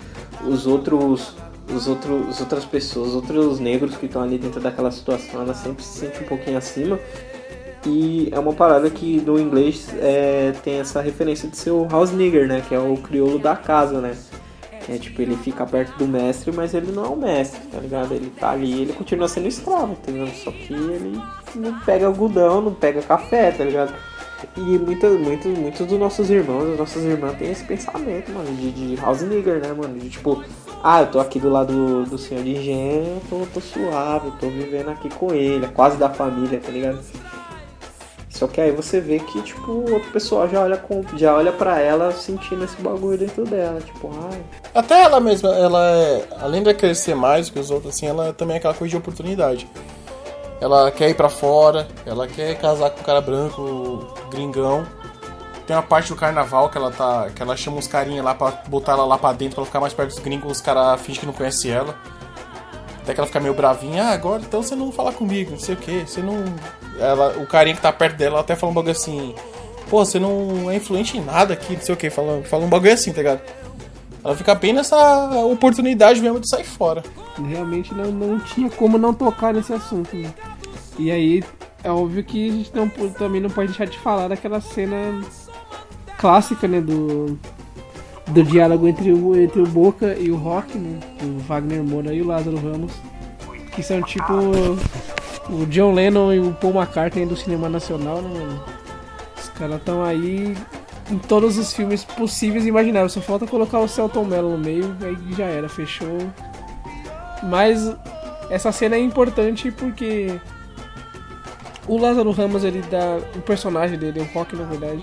os 0.47 0.67
outros. 0.67 1.35
Os 1.75 1.87
outros, 1.87 2.29
as 2.29 2.41
outras 2.41 2.65
pessoas, 2.65 3.09
os 3.11 3.15
outros 3.15 3.61
negros 3.61 3.97
que 3.97 4.07
estão 4.07 4.23
ali 4.23 4.39
dentro 4.39 4.61
daquela 4.61 4.91
situação, 4.91 5.43
ela 5.43 5.55
sempre 5.55 5.83
se 5.85 6.01
sente 6.01 6.23
um 6.23 6.27
pouquinho 6.27 6.59
acima. 6.59 6.99
E 7.87 8.29
é 8.31 8.39
uma 8.39 8.53
parada 8.53 8.91
que 8.91 9.21
no 9.21 9.39
inglês 9.39 9.89
é, 9.99 10.53
tem 10.63 10.81
essa 10.81 11.01
referência 11.01 11.49
de 11.49 11.57
ser 11.57 11.71
o 11.71 11.87
house 11.89 12.11
nigger, 12.11 12.47
né? 12.47 12.63
Que 12.67 12.75
é 12.75 12.79
o 12.79 12.97
crioulo 12.97 13.39
da 13.39 13.57
casa, 13.57 14.01
né? 14.01 14.15
Que 14.85 14.93
é 14.93 14.99
tipo, 14.99 15.23
ele 15.23 15.37
fica 15.37 15.65
perto 15.65 15.97
do 15.97 16.07
mestre, 16.07 16.53
mas 16.53 16.75
ele 16.75 16.93
não 16.93 17.05
é 17.05 17.09
o 17.09 17.17
mestre, 17.17 17.61
tá 17.73 17.79
ligado? 17.79 18.13
Ele 18.13 18.31
tá 18.39 18.51
ali 18.51 18.83
ele 18.83 18.93
continua 18.93 19.29
sendo 19.29 19.49
escravo, 19.49 19.93
entendeu? 19.93 20.27
Só 20.29 20.51
que 20.51 20.75
ele 20.75 21.19
não 21.55 21.79
pega 21.81 22.07
algodão, 22.07 22.61
não 22.61 22.75
pega 22.75 23.01
café, 23.01 23.51
tá 23.51 23.65
ligado? 23.65 23.95
E 24.57 24.61
muitos, 24.61 25.19
muitos, 25.19 25.59
muitos 25.59 25.87
dos 25.87 25.99
nossos 25.99 26.31
irmãos, 26.31 26.71
as 26.73 26.79
nossas 26.79 27.05
irmãs 27.05 27.37
têm 27.39 27.51
esse 27.51 27.65
pensamento, 27.65 28.31
mano, 28.31 28.51
de, 28.57 28.73
de 28.73 28.97
house 28.97 29.23
nigger, 29.23 29.61
né, 29.61 29.73
mano? 29.73 29.99
De 29.99 30.09
tipo, 30.09 30.43
ah, 30.83 31.01
eu 31.03 31.07
tô 31.09 31.21
aqui 31.21 31.39
do 31.39 31.51
lado 31.51 31.73
do, 31.73 32.11
do 32.11 32.19
senhor 32.19 32.43
de 32.43 32.57
engenho, 32.57 33.21
tô, 33.29 33.47
tô 33.53 33.61
suave, 33.61 34.31
tô 34.41 34.49
vivendo 34.49 34.91
aqui 34.91 35.09
com 35.11 35.33
ele, 35.35 35.67
é 35.67 35.69
quase 35.69 35.97
da 35.97 36.09
família, 36.09 36.61
tá 36.61 36.71
ligado? 36.71 37.01
Só 38.41 38.47
que 38.47 38.59
aí 38.59 38.71
você 38.71 39.03
vê 39.03 39.19
que, 39.19 39.43
tipo, 39.43 39.71
o 39.71 39.93
outro 39.93 40.11
pessoal 40.13 40.49
já 40.49 40.63
olha, 40.63 40.79
com, 40.79 41.05
já 41.15 41.35
olha 41.35 41.53
pra 41.53 41.79
ela 41.79 42.11
sentindo 42.11 42.65
esse 42.65 42.81
bagulho 42.81 43.19
dentro 43.19 43.45
dela. 43.45 43.81
Tipo, 43.83 44.11
ai. 44.31 44.43
Até 44.75 45.03
ela 45.03 45.21
mesma, 45.21 45.51
ela 45.51 45.85
é. 45.91 46.25
Além 46.41 46.63
de 46.63 46.73
crescer 46.73 47.15
mais 47.15 47.51
que 47.51 47.59
os 47.59 47.71
outros, 47.71 47.95
assim, 47.95 48.07
ela 48.07 48.33
também 48.33 48.55
é 48.55 48.59
aquela 48.59 48.73
coisa 48.73 48.91
de 48.93 48.97
oportunidade. 48.97 49.69
Ela 50.59 50.91
quer 50.91 51.11
ir 51.11 51.15
pra 51.15 51.29
fora, 51.29 51.87
ela 52.07 52.27
quer 52.27 52.59
casar 52.59 52.89
com 52.89 53.01
um 53.01 53.05
cara 53.05 53.21
branco, 53.21 54.07
gringão. 54.31 54.87
Tem 55.71 55.77
uma 55.77 55.85
parte 55.85 56.09
do 56.09 56.17
carnaval 56.17 56.69
que 56.69 56.77
ela 56.77 56.91
tá. 56.91 57.31
que 57.33 57.41
ela 57.41 57.57
chama 57.57 57.77
uns 57.77 57.87
carinha 57.87 58.21
lá 58.25 58.35
pra 58.35 58.51
botar 58.67 58.95
ela 58.95 59.05
lá 59.05 59.17
pra 59.17 59.33
dentro 59.33 59.55
pra 59.55 59.61
ela 59.61 59.67
ficar 59.67 59.79
mais 59.79 59.95
perto 59.95 60.09
dos 60.09 60.19
gringos, 60.19 60.51
os 60.51 60.61
caras 60.61 61.01
fingem 61.01 61.21
que 61.21 61.27
não 61.27 61.33
conhecem 61.33 61.71
ela. 61.71 61.95
Até 63.01 63.15
que 63.15 63.21
ela 63.21 63.27
fica 63.29 63.39
meio 63.39 63.55
bravinha, 63.55 64.03
ah, 64.03 64.11
agora 64.11 64.43
então 64.43 64.65
você 64.65 64.75
não 64.75 64.91
fala 64.91 65.13
comigo, 65.13 65.53
não 65.53 65.61
sei 65.61 65.77
o 65.77 65.79
que, 65.79 66.01
você 66.01 66.23
não. 66.23 66.43
Ela, 66.99 67.39
o 67.39 67.47
carinha 67.47 67.77
que 67.77 67.81
tá 67.81 67.93
perto 67.93 68.17
dela 68.17 68.33
ela 68.33 68.41
até 68.41 68.57
fala 68.57 68.73
um 68.73 68.75
bagulho 68.75 68.91
assim, 68.91 69.33
pô, 69.89 70.05
você 70.05 70.19
não 70.19 70.69
é 70.69 70.75
influente 70.75 71.17
em 71.17 71.21
nada 71.21 71.55
aqui, 71.55 71.77
não 71.77 71.83
sei 71.83 71.95
o 71.95 71.97
que, 71.97 72.11
fala, 72.11 72.43
fala 72.43 72.65
um 72.65 72.69
bagulho 72.69 72.93
assim, 72.93 73.13
tá 73.13 73.19
ligado? 73.19 73.41
Ela 74.25 74.35
fica 74.35 74.57
bem 74.57 74.73
nessa 74.73 74.97
oportunidade 75.45 76.21
mesmo 76.21 76.41
de 76.41 76.49
sair 76.49 76.65
fora. 76.65 77.05
Realmente 77.49 77.95
não, 77.95 78.11
não 78.11 78.41
tinha 78.41 78.69
como 78.71 78.99
não 78.99 79.15
tocar 79.15 79.55
nesse 79.55 79.73
assunto. 79.73 80.17
Né? 80.17 80.35
E 80.99 81.13
aí, 81.13 81.45
é 81.85 81.91
óbvio 81.93 82.25
que 82.25 82.51
a 82.51 82.53
gente 82.53 82.75
não, 82.75 82.89
também 83.11 83.41
não 83.41 83.49
pode 83.49 83.69
deixar 83.69 83.87
de 83.87 83.99
falar 84.01 84.27
daquela 84.27 84.61
cena 84.61 84.97
clássica, 86.21 86.69
né, 86.69 86.83
do, 86.83 87.39
do 88.29 88.43
diálogo 88.45 88.87
entre 88.87 89.11
o, 89.11 89.35
entre 89.35 89.63
o 89.63 89.67
Boca 89.67 90.15
e 90.15 90.31
o 90.31 90.37
Rock, 90.37 90.77
né, 90.77 91.01
o 91.23 91.39
Wagner 91.41 91.83
Moura 91.83 92.13
e 92.13 92.21
o 92.21 92.27
Lázaro 92.27 92.59
Ramos, 92.59 92.93
que 93.75 93.83
são 93.83 94.03
tipo 94.03 94.35
o 95.49 95.67
John 95.67 95.95
Lennon 95.95 96.33
e 96.35 96.39
o 96.39 96.53
Paul 96.53 96.75
McCartney 96.75 97.25
do 97.25 97.35
cinema 97.35 97.71
nacional, 97.71 98.21
né, 98.21 98.39
mano? 98.39 98.63
Os 99.39 99.49
caras 99.49 99.77
estão 99.77 100.05
aí 100.05 100.55
em 101.11 101.19
todos 101.19 101.57
os 101.57 101.73
filmes 101.73 102.05
possíveis 102.05 102.67
e 102.67 102.69
imagináveis. 102.69 103.13
Só 103.13 103.21
falta 103.21 103.47
colocar 103.47 103.79
o 103.79 103.89
Celton 103.89 104.25
Mello 104.25 104.51
no 104.51 104.59
meio, 104.59 104.95
aí 105.01 105.17
já 105.35 105.47
era, 105.47 105.69
fechou. 105.69 106.19
Mas 107.43 107.97
essa 108.51 108.71
cena 108.71 108.97
é 108.97 109.01
importante 109.01 109.73
porque 109.73 110.39
o 111.89 111.97
Lázaro 111.99 112.31
Ramos, 112.31 112.63
ele 112.63 112.83
dá. 112.91 113.19
O 113.35 113.41
personagem 113.41 113.99
dele, 113.99 114.21
o 114.21 114.35
Rock 114.35 114.55
na 114.55 114.65
verdade, 114.65 115.03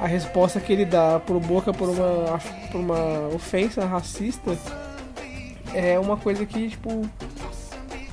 a 0.00 0.06
resposta 0.06 0.60
que 0.60 0.72
ele 0.72 0.84
dá 0.84 1.20
pro 1.20 1.38
Boca 1.38 1.72
por 1.72 1.88
uma, 1.88 2.40
por 2.72 2.80
uma 2.80 3.28
ofensa 3.34 3.84
racista 3.84 4.56
é 5.74 5.98
uma 5.98 6.16
coisa 6.16 6.44
que, 6.46 6.70
tipo. 6.70 7.02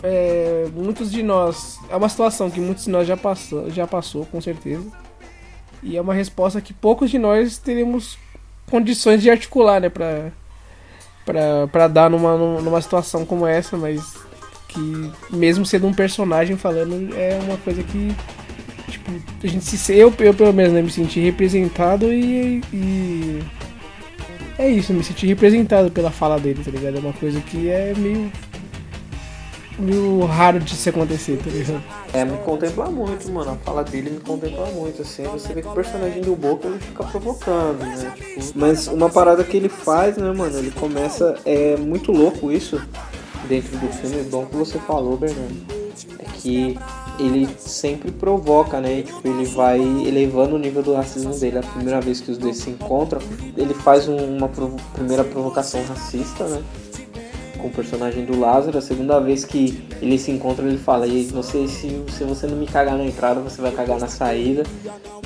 É, 0.04 0.68
muitos 0.74 1.12
de 1.12 1.24
nós. 1.24 1.80
É 1.90 1.96
uma 1.96 2.10
situação 2.10 2.52
que 2.52 2.60
muitos 2.60 2.86
de 2.86 2.92
nós 2.92 3.08
já 3.08 3.18
passou, 3.18 3.70
já 3.72 3.88
passou, 3.88 4.26
com 4.28 4.40
certeza 4.40 4.86
e 5.82 5.96
é 5.96 6.02
uma 6.02 6.14
resposta 6.14 6.62
que 6.62 6.74
poucos 6.74 7.10
de 7.10 7.20
nós 7.20 7.58
teremos 7.58 8.18
condições 8.70 9.22
de 9.22 9.30
articular, 9.30 9.80
né, 9.80 9.90
pra, 9.90 10.32
pra, 11.26 11.68
pra 11.72 11.88
dar 11.88 12.10
numa, 12.10 12.36
numa 12.36 12.82
situação 12.82 13.26
como 13.26 13.46
essa, 13.46 13.78
mas 13.78 14.16
que 14.68 15.12
mesmo 15.30 15.66
sendo 15.66 15.88
um 15.88 15.94
personagem 15.94 16.58
falando, 16.58 17.16
é 17.16 17.40
uma 17.44 17.58
coisa 17.58 17.82
que 17.84 18.14
a 19.44 19.48
gente 19.48 19.66
se 19.66 19.94
eu, 19.96 20.14
eu 20.20 20.34
pelo 20.34 20.54
menos 20.54 20.74
né, 20.74 20.82
me 20.82 20.90
senti 20.90 21.20
representado 21.20 22.12
e, 22.12 22.62
e 22.74 23.44
é 24.58 24.70
isso, 24.70 24.94
me 24.94 25.04
senti 25.04 25.28
representado 25.28 25.92
pela 25.92 26.12
fala 26.12 26.40
dele, 26.40 26.64
tá 26.64 26.72
ligado? 26.72 26.98
É 26.98 27.00
uma 27.00 27.14
coisa 27.14 27.40
que 27.42 27.70
é 27.70 27.94
meio 27.96 28.32
meio 29.80 30.26
raro 30.26 30.60
de 30.60 30.76
se 30.76 30.90
acontecer, 30.90 31.38
tá 31.38 31.50
ligado? 31.50 31.84
É, 32.14 32.26
me 32.26 32.38
contempla 32.40 32.90
muito, 32.90 33.32
mano. 33.32 33.52
A 33.52 33.56
fala 33.58 33.84
dele 33.84 34.10
me 34.10 34.20
contempla 34.20 34.66
muito, 34.68 35.02
assim. 35.02 35.24
Você 35.26 35.54
vê 35.54 35.62
que 35.62 35.68
o 35.68 35.74
personagem 35.74 36.22
do 36.22 36.36
Boca 36.36 36.68
ele 36.68 36.80
fica 36.80 37.04
provocando, 37.04 37.80
né? 37.80 38.14
Tipo, 38.16 38.52
mas 38.56 38.88
uma 38.88 39.10
parada 39.10 39.44
que 39.44 39.56
ele 39.56 39.70
faz, 39.70 40.18
né, 40.18 40.32
mano? 40.32 40.58
Ele 40.58 40.72
começa. 40.72 41.38
É 41.46 41.78
muito 41.78 42.12
louco 42.12 42.52
isso 42.52 42.82
dentro 43.48 43.78
do 43.78 43.88
filme. 43.90 44.24
Bom 44.24 44.46
que 44.46 44.56
você 44.56 44.80
falou, 44.80 45.18
Bernardo. 45.18 45.56
É 46.20 46.26
que 46.34 46.78
ele 47.20 47.48
sempre 47.58 48.12
provoca, 48.12 48.80
né? 48.80 49.02
Tipo, 49.02 49.28
ele 49.28 49.46
vai 49.46 49.80
elevando 49.80 50.56
o 50.56 50.60
nível 50.60 50.84
do 50.84 50.94
racismo 50.94 51.38
dele. 51.38 51.60
A 51.60 51.64
primeira 51.64 52.00
vez 52.02 52.20
que 52.20 52.32
os 52.32 52.38
dois 52.38 52.58
se 52.58 52.70
encontram, 52.70 53.22
ele 53.56 53.74
faz 53.74 54.08
uma 54.08 54.48
provo 54.48 54.78
primeira 54.94 55.24
provocação 55.24 55.84
racista, 55.84 56.46
né? 56.46 56.64
com 57.58 57.68
o 57.68 57.72
personagem 57.72 58.24
do 58.26 58.40
Lázaro. 58.40 58.78
A 58.78 58.82
segunda 58.82 59.20
vez 59.20 59.44
que 59.44 59.84
ele 60.02 60.18
se 60.18 60.32
encontra, 60.32 60.66
ele 60.66 60.78
fala: 60.78 61.08
e 61.08 61.24
você, 61.26 61.68
se, 61.68 62.04
se 62.10 62.24
você 62.24 62.48
não 62.48 62.56
me 62.56 62.68
cagar 62.68 62.98
na 62.98 63.06
entrada, 63.06 63.40
você 63.40 63.62
vai 63.62 63.72
cagar 63.72 64.00
na 64.00 64.08
saída. 64.08 64.64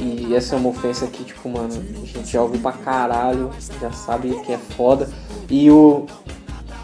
E 0.02 0.34
essa 0.34 0.56
é 0.56 0.58
uma 0.58 0.70
ofensa 0.70 1.06
que, 1.08 1.24
tipo, 1.24 1.48
mano, 1.48 1.74
a 2.02 2.06
gente 2.06 2.32
já 2.32 2.42
ouviu 2.42 2.60
pra 2.60 2.72
caralho, 2.72 3.52
já 3.80 3.92
sabe 3.92 4.34
que 4.46 4.52
é 4.52 4.58
foda. 4.58 5.08
E 5.50 5.70
o, 5.70 6.06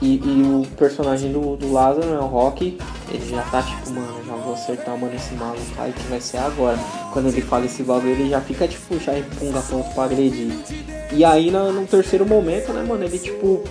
e, 0.01 0.15
e, 0.15 0.43
o 0.43 0.67
personagem 0.77 1.31
do, 1.31 1.55
do 1.55 1.71
Lázaro, 1.71 2.05
né, 2.07 2.19
o 2.19 2.25
Rock, 2.25 2.77
ele 3.09 3.29
já 3.29 3.41
tá 3.43 3.63
tipo, 3.63 3.89
mano, 3.91 4.23
já 4.25 4.35
vou 4.35 4.53
acertar, 4.53 4.97
mano, 4.97 5.15
esse 5.15 5.33
maluco 5.33 5.61
aí 5.79 5.91
que 5.91 6.03
vai 6.03 6.21
ser 6.21 6.37
agora. 6.37 6.77
Quando 7.11 7.29
ele 7.29 7.41
fala 7.41 7.65
esse 7.65 7.81
bagulho, 7.81 8.11
ele 8.11 8.29
já 8.29 8.39
fica, 8.41 8.67
tipo, 8.67 8.99
já 8.99 9.17
empunga 9.17 9.59
pronto 9.61 9.91
pra 9.95 10.03
agredir. 10.03 10.51
E 11.11 11.25
aí, 11.25 11.49
no, 11.49 11.71
no 11.71 11.87
terceiro 11.87 12.25
momento, 12.27 12.71
né, 12.73 12.83
mano, 12.83 13.03
ele, 13.03 13.17
tipo, 13.17 13.63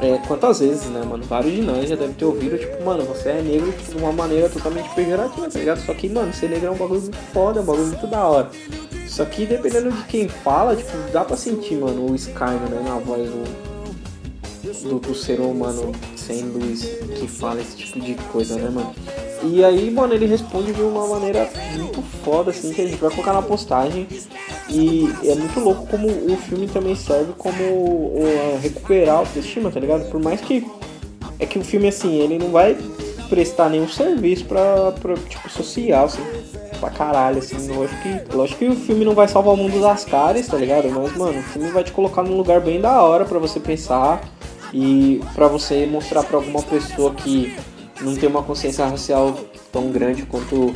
é, 0.00 0.18
quantas 0.28 0.60
vezes, 0.60 0.84
né, 0.90 1.02
mano? 1.02 1.24
Vários 1.24 1.54
de 1.54 1.62
nós 1.62 1.88
já 1.88 1.96
devem 1.96 2.14
ter 2.14 2.26
ouvido, 2.26 2.58
tipo, 2.58 2.84
mano, 2.84 3.04
você 3.04 3.30
é 3.30 3.40
negro 3.40 3.72
tipo, 3.72 3.92
de 3.92 3.96
uma 3.96 4.12
maneira 4.12 4.50
totalmente 4.50 4.90
pejorativa, 4.94 5.48
tá 5.48 5.58
ligado? 5.58 5.80
Só 5.80 5.94
que, 5.94 6.08
mano, 6.08 6.34
ser 6.34 6.50
negro 6.50 6.68
é 6.68 6.70
um 6.70 6.76
bagulho 6.76 7.00
muito 7.00 7.16
foda, 7.32 7.60
é 7.60 7.62
um 7.62 7.66
bagulho 7.66 7.86
muito 7.86 8.06
da 8.06 8.26
hora. 8.26 8.50
Só 9.06 9.24
que 9.24 9.46
dependendo 9.46 9.90
de 9.90 10.04
quem 10.04 10.28
fala, 10.28 10.76
tipo, 10.76 10.92
dá 11.10 11.24
pra 11.24 11.36
sentir, 11.36 11.76
mano, 11.76 12.10
o 12.10 12.14
Skyrim, 12.14 12.68
né, 12.70 12.82
na 12.84 12.98
voz 12.98 13.30
do, 13.30 13.65
do, 14.82 14.98
do 14.98 15.14
ser 15.14 15.40
humano 15.40 15.92
sem 16.14 16.42
luz 16.42 16.82
que 17.18 17.26
fala 17.26 17.60
esse 17.60 17.76
tipo 17.76 18.00
de 18.00 18.14
coisa, 18.32 18.56
né, 18.56 18.70
mano? 18.70 18.94
E 19.42 19.64
aí, 19.64 19.90
mano, 19.90 20.14
ele 20.14 20.26
responde 20.26 20.72
de 20.72 20.80
uma 20.80 21.06
maneira 21.06 21.48
muito 21.76 22.02
foda, 22.24 22.50
assim, 22.50 22.72
que 22.72 22.80
a 22.80 22.86
gente 22.86 22.98
vai 22.98 23.10
colocar 23.10 23.32
na 23.32 23.42
postagem. 23.42 24.06
E 24.68 25.08
é 25.24 25.34
muito 25.34 25.60
louco 25.60 25.86
como 25.86 26.08
o 26.08 26.36
filme 26.36 26.66
também 26.66 26.96
serve 26.96 27.32
como 27.36 28.14
recuperar 28.60 29.16
a 29.16 29.18
autoestima, 29.18 29.70
tá 29.70 29.78
ligado? 29.78 30.10
Por 30.10 30.20
mais 30.20 30.40
que. 30.40 30.66
É 31.38 31.44
que 31.44 31.58
o 31.58 31.64
filme, 31.64 31.88
assim, 31.88 32.18
ele 32.18 32.38
não 32.38 32.48
vai 32.48 32.76
prestar 33.28 33.68
nenhum 33.68 33.88
serviço 33.88 34.46
pra, 34.46 34.92
pra 34.92 35.14
tipo, 35.14 35.50
social, 35.50 36.06
assim, 36.06 36.22
pra 36.80 36.88
caralho, 36.90 37.38
assim. 37.38 37.56
Lógico 37.68 38.02
que, 38.02 38.34
lógico 38.34 38.58
que 38.58 38.68
o 38.68 38.74
filme 38.74 39.04
não 39.04 39.14
vai 39.14 39.28
salvar 39.28 39.52
o 39.52 39.56
mundo 39.56 39.80
das 39.80 40.04
caras, 40.04 40.46
tá 40.46 40.56
ligado? 40.56 40.88
Mas, 40.90 41.14
mano, 41.16 41.38
o 41.38 41.42
filme 41.42 41.70
vai 41.70 41.84
te 41.84 41.92
colocar 41.92 42.22
num 42.22 42.36
lugar 42.36 42.60
bem 42.60 42.80
da 42.80 43.02
hora 43.02 43.26
pra 43.26 43.38
você 43.38 43.60
pensar 43.60 44.22
e 44.76 45.22
pra 45.34 45.48
você 45.48 45.86
mostrar 45.86 46.22
pra 46.22 46.36
alguma 46.36 46.62
pessoa 46.62 47.14
que 47.14 47.56
não 48.02 48.14
tem 48.14 48.28
uma 48.28 48.42
consciência 48.42 48.84
racial 48.84 49.34
tão 49.72 49.90
grande 49.90 50.24
quanto 50.24 50.70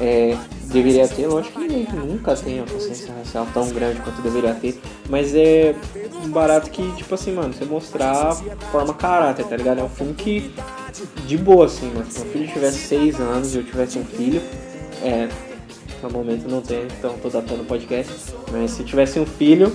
é, 0.00 0.36
deveria 0.64 1.06
ter. 1.06 1.28
Lógico 1.28 1.60
que 1.60 1.92
nunca 1.94 2.34
tem 2.34 2.58
uma 2.58 2.66
consciência 2.66 3.14
racial 3.14 3.46
tão 3.54 3.68
grande 3.68 4.00
quanto 4.00 4.20
deveria 4.22 4.54
ter, 4.54 4.80
mas 5.08 5.36
é 5.36 5.72
barato 6.30 6.68
que, 6.68 6.82
tipo 6.96 7.14
assim, 7.14 7.32
mano, 7.32 7.54
você 7.54 7.64
mostrar 7.64 8.34
forma 8.72 8.92
caráter, 8.92 9.46
tá 9.46 9.56
ligado? 9.56 9.78
É 9.78 9.84
um 9.84 9.88
filme 9.88 10.14
que, 10.14 10.52
de 11.24 11.38
boa, 11.38 11.66
assim, 11.66 11.92
mano, 11.94 12.10
se 12.10 12.24
meu 12.24 12.32
filho 12.32 12.48
tivesse 12.48 12.78
6 12.78 13.20
anos 13.20 13.54
e 13.54 13.58
eu 13.58 13.62
tivesse 13.62 14.00
um 14.00 14.04
filho, 14.04 14.42
é, 15.00 15.28
no 16.02 16.10
momento 16.10 16.48
não 16.48 16.60
tenho, 16.60 16.88
então 16.98 17.14
tô 17.22 17.28
datando 17.28 17.62
o 17.62 17.66
podcast, 17.66 18.12
mas 18.50 18.72
se 18.72 18.82
tivesse 18.82 19.20
um 19.20 19.26
filho, 19.26 19.72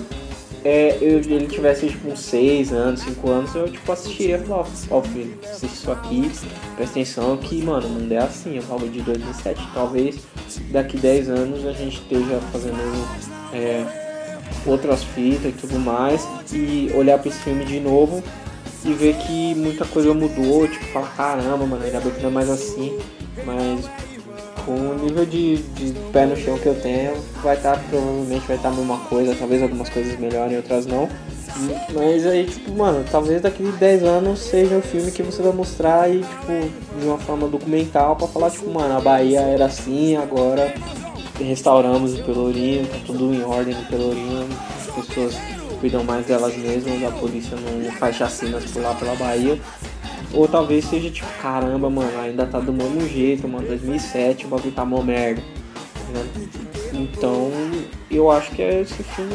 é, 0.64 0.98
eu, 1.00 1.18
ele 1.18 1.46
tivesse 1.46 1.88
tipo 1.88 2.08
uns 2.08 2.20
6 2.20 2.72
anos, 2.72 3.00
5 3.00 3.30
anos, 3.30 3.54
eu 3.54 3.70
tipo 3.70 3.90
assistiria 3.90 4.36
e 4.36 4.46
falava, 4.46 4.70
ó 4.90 5.02
filho, 5.02 5.38
assiste 5.42 5.74
isso 5.74 5.90
aqui, 5.90 6.30
presta 6.76 7.00
atenção 7.00 7.36
que, 7.38 7.62
mano, 7.62 7.86
o 7.86 7.90
mundo 7.90 8.12
é 8.12 8.18
assim, 8.18 8.56
eu 8.56 8.62
falo 8.62 8.88
de 8.88 9.00
2007, 9.00 9.68
talvez 9.72 10.18
daqui 10.70 10.98
10 10.98 11.30
anos 11.30 11.66
a 11.66 11.72
gente 11.72 12.00
esteja 12.00 12.40
fazendo 12.52 12.76
é, 13.54 13.86
outras 14.66 15.02
fitas 15.02 15.50
e 15.50 15.52
tudo 15.52 15.78
mais, 15.78 16.26
e 16.52 16.90
olhar 16.94 17.18
para 17.18 17.28
esse 17.28 17.38
filme 17.38 17.64
de 17.64 17.80
novo 17.80 18.22
e 18.84 18.92
ver 18.92 19.16
que 19.16 19.54
muita 19.54 19.84
coisa 19.84 20.12
mudou, 20.12 20.66
tipo, 20.68 20.84
falar, 20.86 21.08
caramba, 21.16 21.66
mano, 21.66 21.82
ainda 21.82 22.00
bem 22.00 22.12
que 22.12 22.22
não 22.22 22.30
é 22.30 22.32
mais 22.32 22.50
assim, 22.50 22.98
mas 23.44 23.88
com 24.64 24.72
o 24.72 24.94
nível 24.94 25.24
de, 25.24 25.56
de 25.56 25.92
pé 26.12 26.26
no 26.26 26.36
chão 26.36 26.58
que 26.58 26.66
eu 26.66 26.74
tenho, 26.80 27.14
vai 27.42 27.56
estar, 27.56 27.76
tá, 27.76 27.82
provavelmente 27.88 28.46
vai 28.46 28.56
estar 28.56 28.68
tá 28.68 28.74
a 28.74 28.78
mesma 28.78 28.98
coisa, 28.98 29.34
talvez 29.34 29.62
algumas 29.62 29.88
coisas 29.88 30.18
melhorem, 30.18 30.56
outras 30.56 30.86
não. 30.86 31.08
Mas 31.92 32.26
aí, 32.26 32.46
tipo, 32.46 32.72
mano, 32.72 33.04
talvez 33.10 33.42
daqui 33.42 33.62
10 33.62 34.02
anos 34.04 34.38
seja 34.38 34.76
o 34.76 34.82
filme 34.82 35.10
que 35.10 35.22
você 35.22 35.42
vai 35.42 35.52
mostrar 35.52 36.08
e, 36.08 36.20
tipo, 36.20 36.98
de 37.00 37.06
uma 37.06 37.18
forma 37.18 37.48
documental 37.48 38.16
pra 38.16 38.26
falar, 38.26 38.50
tipo, 38.50 38.70
mano, 38.70 38.96
a 38.96 39.00
Bahia 39.00 39.40
era 39.40 39.66
assim, 39.66 40.16
agora 40.16 40.72
restauramos 41.38 42.18
o 42.18 42.22
Pelourinho, 42.22 42.86
tá 42.86 42.98
tudo 43.06 43.34
em 43.34 43.42
ordem 43.42 43.74
no 43.74 43.84
Pelourinho, 43.86 44.48
as 44.78 45.06
pessoas 45.06 45.34
cuidam 45.80 46.04
mais 46.04 46.26
delas 46.26 46.56
mesmas, 46.56 47.02
a 47.02 47.10
polícia 47.10 47.56
não 47.56 47.90
faz 47.92 48.16
chacinas 48.16 48.64
por 48.64 48.82
lá 48.82 48.94
pela 48.94 49.14
Bahia. 49.14 49.58
Ou 50.32 50.46
talvez 50.46 50.84
seja 50.84 51.10
tipo, 51.10 51.26
caramba, 51.42 51.90
mano, 51.90 52.18
ainda 52.20 52.46
tá 52.46 52.60
do 52.60 52.72
mesmo 52.72 53.06
jeito, 53.08 53.48
mano, 53.48 53.66
2007 53.66 54.46
o 54.46 54.48
bagulho 54.48 54.72
tá 54.72 54.84
mó 54.84 55.02
merda. 55.02 55.42
ligado? 56.08 56.50
Então, 56.92 57.50
eu 58.10 58.30
acho 58.30 58.50
que 58.50 58.62
é 58.62 58.80
esse 58.80 59.02
filme 59.02 59.32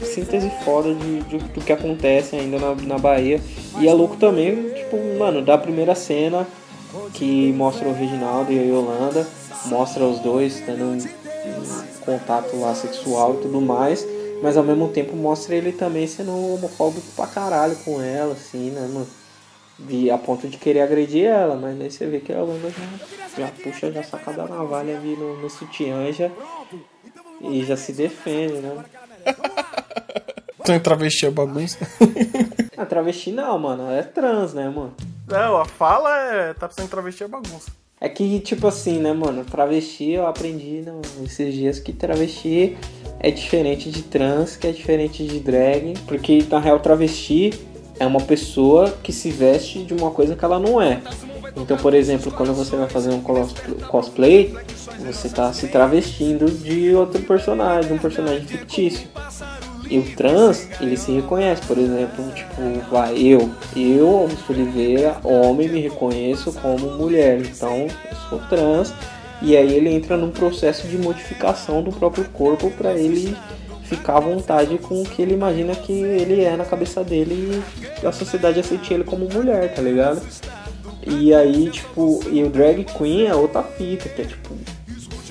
é 0.00 0.04
síntese 0.04 0.50
foda 0.64 0.94
de, 0.94 1.20
de- 1.22 1.38
do 1.38 1.60
que 1.60 1.72
acontece 1.72 2.36
ainda 2.36 2.58
na, 2.58 2.74
na 2.74 2.98
Bahia. 2.98 3.40
E 3.80 3.88
é 3.88 3.92
louco 3.92 4.16
também, 4.16 4.70
tipo, 4.70 4.96
mano, 5.18 5.42
da 5.42 5.58
primeira 5.58 5.94
cena 5.94 6.46
que 7.14 7.52
mostra 7.54 7.88
o 7.88 7.92
Reginaldo 7.94 8.52
e 8.52 8.58
a 8.58 8.62
Yolanda, 8.62 9.26
mostra 9.66 10.04
os 10.04 10.18
dois 10.20 10.60
tendo 10.64 10.84
um, 10.84 10.96
um 10.96 12.00
contato 12.04 12.56
lá 12.58 12.74
sexual 12.74 13.34
e 13.34 13.42
tudo 13.42 13.60
mais, 13.60 14.06
mas 14.42 14.56
ao 14.56 14.62
mesmo 14.64 14.88
tempo 14.88 15.16
mostra 15.16 15.54
ele 15.54 15.72
também 15.72 16.06
sendo 16.06 16.30
homofóbico 16.54 17.06
pra 17.16 17.26
caralho 17.26 17.76
com 17.84 18.00
ela, 18.00 18.32
assim, 18.34 18.70
né, 18.70 18.88
mano? 18.92 19.06
De, 19.78 20.10
a 20.10 20.18
ponto 20.18 20.46
de 20.46 20.58
querer 20.58 20.82
agredir 20.82 21.26
ela, 21.26 21.56
mas 21.56 21.80
aí 21.80 21.90
você 21.90 22.06
vê 22.06 22.20
que 22.20 22.32
a 22.32 22.36
já, 22.36 23.46
já 23.46 23.52
puxa, 23.62 23.90
já 23.90 24.02
saca 24.02 24.32
da 24.32 24.46
navalha 24.46 24.96
ali 24.96 25.16
no, 25.16 25.40
no 25.40 25.50
sutiã 25.50 26.08
e 26.08 26.12
já, 26.12 26.30
e 27.40 27.64
já 27.64 27.76
se 27.76 27.92
defende, 27.92 28.54
né? 28.54 28.84
Então, 30.62 30.78
travesti 30.78 31.26
é 31.26 31.30
bagunça. 31.30 31.76
A 32.76 32.86
travesti 32.86 33.32
não, 33.32 33.58
mano, 33.58 33.82
ela 33.82 33.94
é 33.94 34.02
trans, 34.04 34.54
né, 34.54 34.68
mano? 34.68 34.94
Não, 35.26 35.56
a 35.56 35.64
fala 35.64 36.16
é. 36.16 36.54
Tá 36.54 36.68
precisando 36.68 36.88
travesti 36.88 37.24
é 37.24 37.28
bagunça. 37.28 37.72
É 38.00 38.08
que, 38.08 38.38
tipo 38.40 38.68
assim, 38.68 39.00
né, 39.00 39.12
mano, 39.12 39.44
travesti 39.44 40.10
eu 40.10 40.26
aprendi 40.26 40.82
né, 40.82 40.92
esses 41.24 41.52
dias 41.52 41.80
que 41.80 41.92
travesti 41.92 42.76
é 43.18 43.30
diferente 43.30 43.90
de 43.90 44.02
trans, 44.02 44.56
que 44.56 44.66
é 44.68 44.72
diferente 44.72 45.26
de 45.26 45.40
drag, 45.40 45.94
porque 46.06 46.44
na 46.48 46.60
real 46.60 46.78
travesti 46.78 47.52
é 47.98 48.06
uma 48.06 48.20
pessoa 48.20 48.94
que 49.02 49.12
se 49.12 49.30
veste 49.30 49.82
de 49.84 49.94
uma 49.94 50.10
coisa 50.10 50.34
que 50.34 50.44
ela 50.44 50.58
não 50.58 50.80
é. 50.80 51.00
Então, 51.56 51.76
por 51.76 51.92
exemplo, 51.94 52.32
quando 52.32 52.54
você 52.54 52.76
vai 52.76 52.88
fazer 52.88 53.10
um 53.10 53.20
cos- 53.20 53.54
cosplay, 53.88 54.54
você 55.04 55.28
tá 55.28 55.52
se 55.52 55.68
travestindo 55.68 56.50
de 56.50 56.94
outro 56.94 57.20
personagem, 57.22 57.88
de 57.88 57.92
um 57.94 57.98
personagem 57.98 58.46
fictício. 58.46 59.06
E 59.90 59.98
o 59.98 60.16
trans, 60.16 60.68
ele 60.80 60.96
se 60.96 61.12
reconhece, 61.12 61.60
por 61.66 61.76
exemplo, 61.76 62.24
tipo, 62.34 62.90
vai, 62.90 63.18
eu, 63.18 63.50
eu, 63.76 64.08
Augusto 64.08 64.52
Oliveira, 64.52 65.18
homem, 65.22 65.68
me 65.68 65.80
reconheço 65.80 66.52
como 66.54 66.92
mulher, 66.96 67.42
então 67.42 67.76
eu 67.82 68.16
sou 68.30 68.38
trans, 68.48 68.94
e 69.42 69.54
aí 69.54 69.74
ele 69.74 69.90
entra 69.92 70.16
num 70.16 70.30
processo 70.30 70.86
de 70.86 70.96
modificação 70.96 71.82
do 71.82 71.92
próprio 71.92 72.24
corpo 72.32 72.70
para 72.70 72.94
ele 72.94 73.36
ficar 73.96 74.16
à 74.16 74.20
vontade 74.20 74.78
com 74.78 75.02
o 75.02 75.04
que 75.04 75.20
ele 75.20 75.34
imagina 75.34 75.74
que 75.74 75.92
ele 75.92 76.42
é 76.42 76.56
na 76.56 76.64
cabeça 76.64 77.04
dele 77.04 77.62
e 78.02 78.06
a 78.06 78.12
sociedade 78.12 78.58
aceite 78.58 78.94
ele 78.94 79.04
como 79.04 79.28
mulher, 79.28 79.74
tá 79.74 79.82
ligado? 79.82 80.22
E 81.06 81.34
aí, 81.34 81.70
tipo, 81.70 82.20
e 82.30 82.42
o 82.42 82.48
drag 82.48 82.84
queen 82.84 83.26
é 83.26 83.34
outra 83.34 83.62
fita, 83.62 84.08
que 84.08 84.22
é 84.22 84.24
tipo 84.24 84.54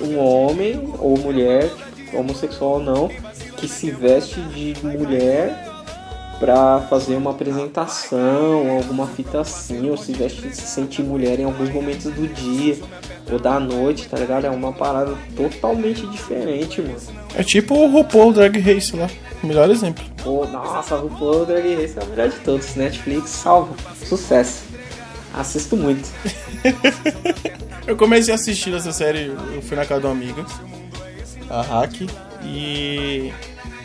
um 0.00 0.18
homem 0.18 0.92
ou 0.98 1.18
mulher, 1.18 1.68
tipo, 1.96 2.18
homossexual 2.18 2.72
ou 2.72 2.80
não, 2.80 3.08
que 3.56 3.66
se 3.66 3.90
veste 3.90 4.40
de 4.40 4.74
mulher 4.84 5.70
pra 6.38 6.80
fazer 6.90 7.14
uma 7.16 7.30
apresentação, 7.30 8.70
alguma 8.70 9.06
fita 9.06 9.40
assim, 9.40 9.88
ou 9.90 9.96
se 9.96 10.12
veste 10.12 10.54
se 10.54 10.62
sentir 10.62 11.02
mulher 11.02 11.38
em 11.38 11.44
alguns 11.44 11.70
momentos 11.70 12.12
do 12.12 12.26
dia 12.28 12.76
ou 13.30 13.38
da 13.38 13.58
noite, 13.60 14.08
tá 14.08 14.18
ligado? 14.18 14.46
É 14.46 14.50
uma 14.50 14.72
parada 14.72 15.14
totalmente 15.36 16.06
diferente, 16.06 16.80
mano. 16.80 16.96
É 17.34 17.42
tipo 17.42 17.74
o 17.74 17.90
RuPaul 17.90 18.32
Drag 18.32 18.58
Race 18.60 18.94
lá. 18.96 19.08
Melhor 19.42 19.70
exemplo. 19.70 20.04
Pô, 20.22 20.44
nossa, 20.46 20.96
o 20.96 21.08
RuPaul 21.08 21.46
Drag 21.46 21.74
Race 21.74 21.98
é 21.98 22.02
o 22.02 22.06
melhor 22.06 22.28
de 22.28 22.36
todos. 22.40 22.74
Netflix 22.76 23.30
salva. 23.30 23.74
Sucesso. 24.04 24.62
Assisto 25.34 25.76
muito. 25.76 26.08
Eu 27.86 27.96
comecei 27.96 28.32
a 28.32 28.36
assistir 28.36 28.72
essa 28.74 28.92
série, 28.92 29.34
eu 29.54 29.60
fui 29.60 29.76
na 29.76 29.84
casa 29.84 30.00
de 30.02 30.06
uma 30.06 30.12
amiga, 30.12 30.46
a 31.50 31.62
Hack, 31.62 32.02
e 32.44 33.32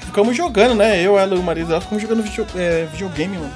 ficamos 0.05 0.37
jogando, 0.37 0.75
né? 0.75 1.01
Eu, 1.01 1.17
ela 1.17 1.33
e 1.35 1.39
o 1.39 1.41
marido 1.41 1.69
dela 1.69 1.81
ficamos 1.81 2.03
jogando 2.03 2.21
video- 2.21 2.45
é, 2.55 2.85
videogame, 2.91 3.37
mano, 3.39 3.51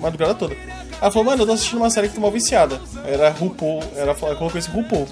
madrugada 0.00 0.34
toda. 0.34 0.56
Ela 1.04 1.10
falou, 1.10 1.26
mano, 1.26 1.42
eu 1.42 1.46
tô 1.46 1.52
assistindo 1.52 1.76
uma 1.76 1.90
série 1.90 2.08
que 2.08 2.14
tô 2.14 2.20
mal 2.22 2.30
viciada. 2.30 2.80
Era 3.04 3.28
RuPaul, 3.28 3.82
ela 3.94 4.14
falou- 4.14 4.34
colocou 4.36 4.58
esse 4.58 4.70
RuPaul. 4.70 5.06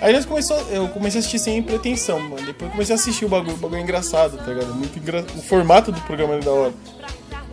Aí 0.00 0.12
nós 0.12 0.24
começou, 0.24 0.56
eu 0.70 0.86
comecei 0.90 1.18
a 1.18 1.20
assistir 1.20 1.40
sem 1.40 1.60
pretensão, 1.60 2.20
mano. 2.20 2.46
Depois 2.46 2.62
eu 2.62 2.70
comecei 2.70 2.94
a 2.94 2.98
assistir 2.98 3.24
o 3.24 3.28
bagulho, 3.28 3.54
o 3.54 3.56
bagulho 3.56 3.80
é 3.80 3.82
engraçado, 3.82 4.36
tá 4.36 4.44
ligado? 4.44 4.72
Muito 4.72 4.96
engra... 4.96 5.26
O 5.36 5.42
formato 5.42 5.90
do 5.90 6.00
programa 6.02 6.34
é 6.34 6.38
da 6.38 6.52
hora. 6.52 6.72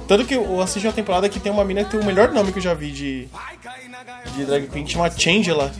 Tanto 0.07 0.25
que 0.25 0.36
eu 0.36 0.61
assisti 0.61 0.86
uma 0.86 0.93
temporada 0.93 1.27
que 1.27 1.39
tem 1.39 1.51
uma 1.51 1.65
mina 1.65 1.84
que 1.84 1.89
tem 1.89 1.99
o 1.99 2.05
melhor 2.05 2.32
nome 2.32 2.51
que 2.51 2.59
eu 2.59 2.63
já 2.63 2.75
vi 2.75 2.91
de, 2.91 3.27
de 4.36 4.45
drag 4.45 4.67
queen, 4.67 4.86
que 4.86 4.91
chama 4.91 5.09
Changela. 5.09 5.71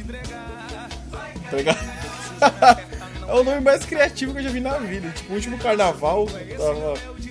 Tá 1.52 1.56
ligado? 1.56 1.78
é 3.30 3.34
o 3.36 3.44
nome 3.44 3.62
mais 3.62 3.86
criativo 3.86 4.34
que 4.34 4.40
eu 4.40 4.44
já 4.44 4.50
vi 4.50 4.60
na 4.60 4.80
vida. 4.80 5.08
Tipo, 5.12 5.34
o 5.34 5.36
último 5.36 5.56
carnaval, 5.60 6.26
tava... 6.26 7.31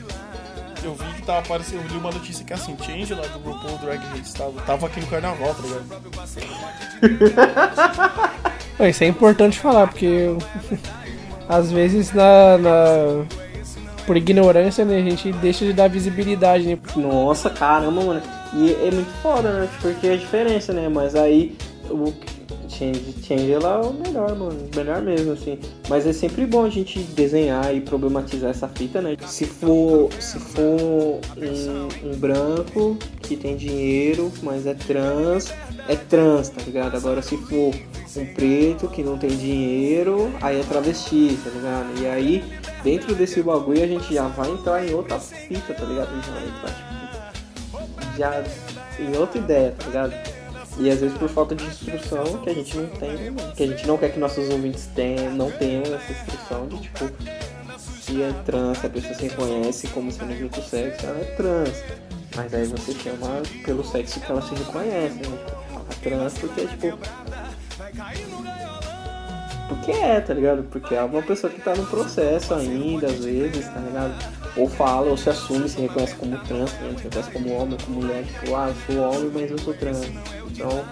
eu 0.83 0.95
vi 0.95 1.05
que 1.14 1.22
tava 1.22 1.39
aparecendo, 1.41 1.83
eu 1.83 1.89
li 1.89 1.97
uma 1.99 2.11
notícia 2.11 2.45
que 2.45 2.53
assim, 2.53 2.76
Changela 2.85 3.22
do 3.28 3.39
RuPaul 3.51 3.78
Drag 3.78 4.01
Race 4.16 4.35
tava, 4.35 4.53
tava 4.62 4.87
aqui 4.87 5.01
no 5.01 5.07
carnaval, 5.07 5.55
tá 5.55 5.62
ligado? 5.62 5.85
Isso 8.89 9.05
é 9.05 9.07
importante 9.07 9.59
falar, 9.59 9.87
porque 9.89 10.35
às 11.49 11.70
vezes 11.70 12.12
na, 12.12 12.57
na- 12.59 13.24
por 14.07 14.16
ignorância 14.16 14.85
né, 14.85 14.97
a 14.99 15.03
gente 15.03 15.31
deixa 15.35 15.64
de 15.64 15.72
dar 15.72 15.89
visibilidade, 15.89 16.66
né? 16.66 16.78
Nossa, 16.97 17.51
caramba, 17.51 18.03
mano. 18.03 18.22
E 18.55 18.72
é 18.72 18.91
muito 18.91 19.11
foda, 19.22 19.53
né? 19.53 19.68
Porque 19.81 20.07
é 20.09 20.14
a 20.14 20.16
diferença, 20.16 20.72
né? 20.72 20.89
Mas 20.89 21.14
aí 21.14 21.57
o 21.89 22.12
Change, 22.71 23.14
Change 23.23 23.51
ela 23.51 23.83
é 23.83 23.87
o 23.87 23.93
melhor, 23.93 24.37
mano. 24.37 24.68
Melhor 24.75 25.03
mesmo, 25.03 25.33
assim. 25.33 25.59
Mas 25.89 26.07
é 26.07 26.12
sempre 26.12 26.47
bom 26.47 26.64
a 26.64 26.71
gente 26.71 27.01
desenhar 27.01 27.75
e 27.75 27.81
problematizar 27.81 28.51
essa 28.51 28.68
fita, 28.68 29.03
né? 29.03 29.16
Se 29.27 29.45
for, 29.45 30.11
se 30.21 30.39
for 30.39 31.21
um, 31.37 32.09
um 32.09 32.16
branco 32.16 32.97
que 33.21 33.37
tem 33.37 33.57
dinheiro, 33.57 34.33
mas 34.43 34.66
é 34.66 34.75
trans, 34.75 35.53
é 35.89 35.97
trans, 35.97 36.49
tá 36.49 36.62
ligado? 36.62 36.97
Agora 36.97 37.21
se 37.21 37.37
for 37.37 37.75
um 38.16 38.35
preto 38.35 38.89
que 38.89 39.03
não 39.03 39.18
tem 39.18 39.31
dinheiro, 39.31 40.33
aí 40.41 40.61
é 40.61 40.64
travesti, 40.64 41.39
tá 41.45 41.51
ligado? 41.51 42.01
E 42.01 42.07
aí, 42.07 42.45
dentro 42.83 43.14
desse 43.14 43.43
bagulho, 43.43 43.83
a 43.83 43.87
gente 43.87 44.14
já 44.14 44.27
vai 44.29 44.51
entrar 44.51 44.87
em 44.87 44.95
outra 44.95 45.18
fita, 45.18 45.75
tá 45.75 45.85
ligado? 45.85 46.09
A 46.11 46.14
gente 46.14 46.31
vai 46.31 46.49
entrar, 46.49 46.73
tipo, 46.73 48.16
já 48.16 48.45
em 48.99 49.16
outra 49.16 49.39
ideia, 49.39 49.75
tá 49.79 49.87
ligado? 49.87 50.39
E 50.81 50.91
às 50.91 50.99
vezes 50.99 51.16
por 51.18 51.28
falta 51.28 51.55
de 51.55 51.62
instrução 51.64 52.24
que 52.43 52.49
a 52.49 52.55
gente 52.55 52.74
não 52.74 52.87
tem, 52.87 53.35
que 53.55 53.62
a 53.62 53.66
gente 53.66 53.87
não 53.87 53.99
quer 53.99 54.12
que 54.12 54.18
nossos 54.18 54.49
ouvintes 54.49 54.89
tenham, 54.95 55.35
não 55.35 55.51
tenham 55.51 55.83
essa 55.83 56.11
instrução 56.11 56.66
de 56.68 56.78
tipo, 56.78 57.11
se 57.78 58.22
é 58.22 58.33
trans, 58.47 58.83
a 58.83 58.89
pessoa 58.89 59.14
se 59.14 59.22
reconhece 59.22 59.89
como 59.89 60.11
sendo 60.11 60.35
de 60.35 60.45
outro 60.45 60.62
sexo, 60.62 61.07
ela 61.07 61.20
é 61.20 61.24
trans. 61.37 61.85
Mas 62.35 62.55
aí 62.55 62.66
você 62.66 62.93
chama 62.95 63.43
pelo 63.62 63.85
sexo 63.85 64.20
que 64.20 64.33
ela 64.33 64.41
se 64.41 64.55
reconhece, 64.55 65.16
né? 65.16 65.39
Fala 65.70 65.87
trans 66.03 66.39
porque 66.39 66.66
tipo. 66.66 66.99
Porque 69.71 69.93
é, 69.93 70.21
tá 70.21 70.35
ligado? 70.35 70.64
Porque 70.64 70.97
é 70.97 71.01
uma 71.01 71.23
pessoa 71.23 71.51
que 71.51 71.61
tá 71.61 71.73
no 71.77 71.87
processo 71.87 72.53
ainda, 72.55 73.07
às 73.07 73.25
vezes, 73.25 73.68
tá 73.68 73.79
ligado? 73.79 74.12
Ou 74.57 74.68
fala, 74.68 75.09
ou 75.09 75.16
se 75.16 75.31
assume, 75.31 75.68
se 75.68 75.81
reconhece 75.81 76.16
como 76.16 76.37
trans, 76.41 76.73
né? 76.73 76.93
se 76.97 77.05
reconhece 77.05 77.31
como 77.31 77.53
homem, 77.55 77.79
como 77.85 78.01
mulher, 78.01 78.25
tipo, 78.25 78.57
ah, 78.57 78.68
eu 78.68 78.95
sou 78.95 79.05
homem, 79.05 79.31
mas 79.33 79.49
eu 79.49 79.59
sou 79.59 79.73
trans. 79.75 80.03
Então, 80.51 80.85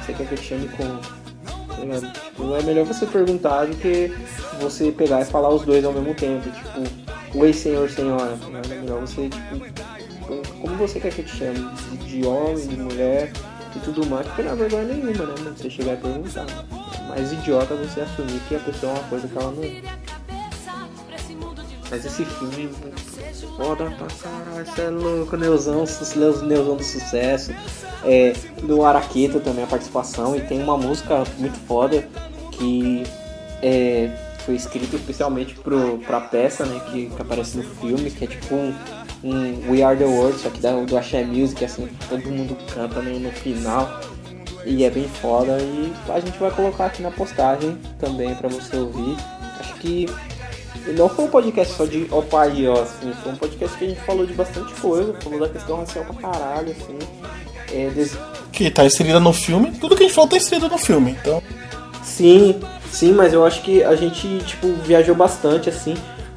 você 0.00 0.12
quer 0.14 0.26
que 0.26 0.32
eu 0.34 0.38
te 0.38 0.44
chame 0.44 0.68
como? 0.70 0.98
Tá 0.98 1.80
ligado? 1.80 2.12
Tipo, 2.12 2.56
é 2.56 2.62
melhor 2.64 2.86
você 2.86 3.06
perguntar 3.06 3.66
do 3.66 3.76
que 3.76 4.12
você 4.60 4.90
pegar 4.90 5.20
e 5.20 5.24
falar 5.24 5.50
os 5.50 5.62
dois 5.62 5.84
ao 5.84 5.92
mesmo 5.92 6.12
tempo. 6.12 6.50
Tipo, 6.50 7.38
oi 7.38 7.52
senhor, 7.52 7.88
senhora. 7.88 8.36
Tá? 8.36 8.74
É 8.74 8.80
melhor 8.80 9.00
você, 9.00 9.28
tipo, 9.28 10.60
como 10.60 10.74
você 10.74 10.98
quer 10.98 11.12
que 11.12 11.20
eu 11.20 11.24
te 11.24 11.36
chame? 11.36 11.70
De 12.04 12.26
homem, 12.26 12.66
de 12.66 12.76
mulher 12.76 13.32
e 13.76 13.80
tudo 13.80 14.06
mais, 14.06 14.26
porque 14.26 14.42
não 14.42 14.52
é 14.52 14.56
vergonha 14.56 14.84
nenhuma, 14.84 15.26
né? 15.26 15.52
Você 15.56 15.70
chegar 15.70 15.94
e 15.94 15.96
perguntar. 15.96 16.46
É 16.98 17.08
mais 17.08 17.32
idiota 17.32 17.74
você 17.74 18.00
assumir 18.00 18.40
que 18.48 18.56
a 18.56 18.60
pessoa 18.60 18.92
é 18.92 18.94
uma 18.96 19.08
coisa 19.08 19.28
que 19.28 19.36
ela 19.36 19.52
não 19.52 19.64
é. 19.64 19.82
Mas 21.90 22.06
esse 22.06 22.24
filme 22.24 22.70
foda 23.56 23.84
pra 23.90 24.06
caralho, 24.06 24.66
você 24.66 24.82
é 24.82 24.88
louco, 24.88 25.36
Neuzão, 25.36 25.84
Neuzão 26.46 26.76
do 26.76 26.84
sucesso. 26.84 27.52
É, 28.04 28.32
do 28.62 28.84
Araqueta 28.84 29.38
também 29.38 29.62
a 29.62 29.66
participação, 29.66 30.34
e 30.34 30.40
tem 30.40 30.60
uma 30.60 30.76
música 30.76 31.22
muito 31.38 31.56
foda 31.68 32.08
que 32.50 33.04
é, 33.62 34.10
foi 34.44 34.56
escrita 34.56 34.96
especialmente 34.96 35.54
pro, 35.54 35.98
pra 35.98 36.20
peça, 36.20 36.66
né, 36.66 36.80
que, 36.90 37.06
que 37.06 37.22
aparece 37.22 37.56
no 37.56 37.62
filme, 37.62 38.10
que 38.10 38.24
é 38.24 38.26
tipo 38.26 38.54
um, 38.56 38.74
um 39.24 39.70
We 39.70 39.82
Are 39.82 39.96
The 39.96 40.04
World, 40.04 40.38
só 40.40 40.50
que 40.50 40.60
da, 40.60 40.72
do 40.72 40.96
Axé 40.96 41.24
Music, 41.24 41.64
assim, 41.64 41.88
todo 42.08 42.24
mundo 42.28 42.56
canta 42.74 43.00
no, 43.00 43.18
no 43.20 43.30
final. 43.32 44.00
E 44.64 44.84
é 44.84 44.90
bem 44.90 45.08
foda 45.08 45.58
e 45.60 45.92
a 46.08 46.20
gente 46.20 46.38
vai 46.38 46.50
colocar 46.52 46.86
aqui 46.86 47.02
na 47.02 47.10
postagem 47.10 47.76
também 47.98 48.32
pra 48.36 48.48
você 48.48 48.76
ouvir. 48.76 49.16
Acho 49.58 49.74
que 49.74 50.06
não 50.96 51.08
foi 51.08 51.24
um 51.24 51.28
podcast 51.28 51.74
só 51.74 51.84
de 51.84 52.06
opa 52.10 52.42
aí, 52.42 52.68
ó, 52.68 52.80
assim, 52.82 53.12
foi 53.22 53.32
um 53.32 53.36
podcast 53.36 53.76
que 53.76 53.84
a 53.84 53.88
gente 53.88 54.00
falou 54.02 54.24
de 54.24 54.32
bastante 54.34 54.72
coisa, 54.74 55.14
falou 55.20 55.40
da 55.40 55.48
questão 55.48 55.76
racial 55.78 56.04
pra 56.04 56.14
caralho, 56.30 56.70
assim. 56.72 56.96
É, 57.72 57.88
des- 57.90 58.16
Que 58.52 58.70
tá 58.70 58.84
inserida 58.84 59.18
no 59.18 59.32
filme, 59.32 59.72
tudo 59.80 59.96
que 59.96 60.04
a 60.04 60.06
gente 60.06 60.14
falou 60.14 60.30
tá 60.30 60.36
inserido 60.36 60.68
no 60.68 60.78
filme, 60.78 61.16
então. 61.20 61.42
Sim, 62.04 62.60
Sim, 62.90 63.12
mas 63.14 63.32
eu 63.32 63.42
acho 63.44 63.62
que 63.62 63.82
a 63.82 63.96
gente, 63.96 64.40
tipo, 64.44 64.70
viajou 64.84 65.14
bastante, 65.14 65.70
assim, 65.70 65.94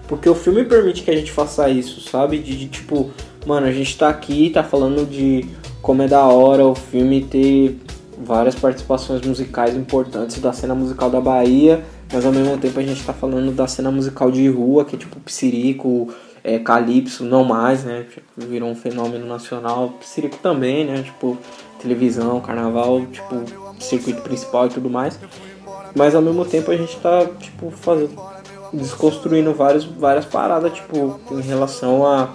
porque 0.08 0.30
o 0.30 0.36
filme 0.36 0.64
permite 0.64 1.04
que 1.04 1.12
a 1.12 1.16
gente 1.16 1.32
faça 1.32 1.70
isso, 1.70 2.02
sabe? 2.02 2.38
De, 2.40 2.56
de, 2.56 2.68
tipo, 2.68 3.12
mano, 3.46 3.68
a 3.68 3.72
gente 3.72 3.98
tá 3.98 4.10
aqui, 4.10 4.50
tá 4.50 4.64
falando 4.64 5.06
de 5.06 5.46
como 5.82 6.02
é 6.02 6.08
da 6.08 6.24
hora 6.24 6.66
o 6.66 6.76
filme 6.76 7.24
ter 7.24 7.78
várias 8.18 8.56
participações 8.56 9.22
musicais 9.22 9.76
importantes 9.76 10.40
da 10.40 10.54
cena 10.54 10.74
musical 10.74 11.10
da 11.10 11.20
Bahia, 11.20 11.84
mas 12.12 12.26
ao 12.26 12.32
mesmo 12.32 12.58
tempo 12.58 12.80
a 12.80 12.84
gente 12.84 13.04
tá 13.04 13.14
falando 13.14 13.52
da 13.52 13.68
cena 13.68 13.92
musical 13.92 14.32
de 14.32 14.48
rua, 14.48 14.86
que 14.86 14.96
é 14.96 15.00
tipo 15.00 15.20
Psirico, 15.20 16.14
é, 16.44 16.60
Calypso, 16.60 17.24
não 17.24 17.44
mais, 17.44 17.84
né? 17.84 18.06
Virou 18.38 18.70
um 18.70 18.76
fenômeno 18.76 19.26
nacional. 19.26 19.96
Psirico 20.00 20.38
também, 20.38 20.86
né? 20.86 21.02
Tipo, 21.02 21.36
televisão, 21.82 22.40
carnaval, 22.40 23.02
tipo, 23.08 23.44
circuito 23.80 24.22
principal 24.22 24.68
e 24.68 24.70
tudo 24.70 24.88
mais. 24.88 25.20
Mas 25.96 26.14
ao 26.14 26.22
mesmo 26.22 26.46
tempo 26.46 26.70
a 26.70 26.78
gente 26.78 26.98
tá, 26.98 27.26
tipo, 27.40 27.72
fazendo. 27.72 28.16
Desconstruindo 28.74 29.54
vários, 29.54 29.86
várias 29.86 30.26
paradas, 30.26 30.74
tipo, 30.74 31.20
em 31.32 31.42
relação 31.42 32.06
a 32.06 32.30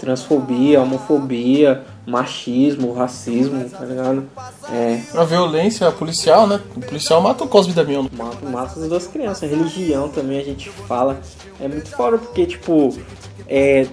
transfobia, 0.00 0.80
homofobia, 0.80 1.84
machismo, 2.04 2.92
racismo, 2.92 3.68
tá 3.70 3.84
ligado? 3.84 4.24
É, 4.72 5.00
A 5.14 5.22
violência 5.22 5.90
policial, 5.92 6.46
né? 6.48 6.60
O 6.76 6.80
policial 6.80 7.20
mata 7.20 7.44
o 7.44 7.48
Cosme 7.48 7.72
Damião. 7.72 8.08
mata, 8.12 8.44
mata 8.48 8.80
as 8.80 8.88
duas 8.88 9.06
crianças. 9.06 9.48
Religião 9.48 10.08
também 10.08 10.40
a 10.40 10.44
gente 10.44 10.68
fala. 10.70 11.20
É 11.60 11.68
muito 11.68 11.88
fora 11.90 12.18
porque, 12.18 12.46
tipo, 12.46 12.92
é. 13.48 13.86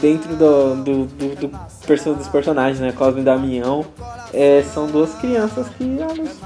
Dentro 0.00 0.36
do, 0.36 0.74
do, 0.76 1.06
do, 1.06 1.48
do 1.48 2.14
dos 2.14 2.28
personagens, 2.28 2.78
né? 2.78 2.92
Cosme 2.92 3.22
e 3.22 3.24
Damião, 3.24 3.84
é, 4.32 4.62
são 4.74 4.86
duas 4.86 5.12
crianças 5.14 5.66
que 5.76 5.98
elas. 5.98 6.38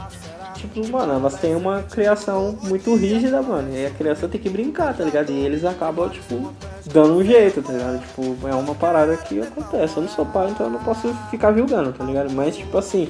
Tipo, 0.59 0.87
mano, 0.89 1.13
elas 1.13 1.35
têm 1.35 1.55
uma 1.55 1.83
criação 1.83 2.59
muito 2.63 2.95
rígida, 2.97 3.41
mano. 3.41 3.73
E 3.73 3.87
a 3.87 3.91
criança 3.91 4.27
tem 4.27 4.41
que 4.41 4.51
brincar, 4.51 4.97
tá 4.97 5.05
ligado? 5.05 5.31
E 5.31 5.45
eles 5.45 5.65
acabam, 5.65 6.09
tipo, 6.11 6.53
dando 6.87 7.15
um 7.15 7.25
jeito, 7.25 7.63
tá 7.63 7.73
ligado? 7.73 8.01
Tipo, 8.01 8.49
é 8.49 8.55
uma 8.55 8.75
parada 8.75 9.17
que 9.17 9.41
acontece. 9.41 9.97
Eu 9.97 10.03
não 10.03 10.09
sou 10.09 10.27
pai, 10.27 10.51
então 10.51 10.67
eu 10.67 10.73
não 10.73 10.81
posso 10.81 11.15
ficar 11.31 11.53
julgando, 11.53 11.93
tá 11.93 12.05
ligado? 12.05 12.33
Mas, 12.33 12.57
tipo 12.57 12.77
assim, 12.77 13.09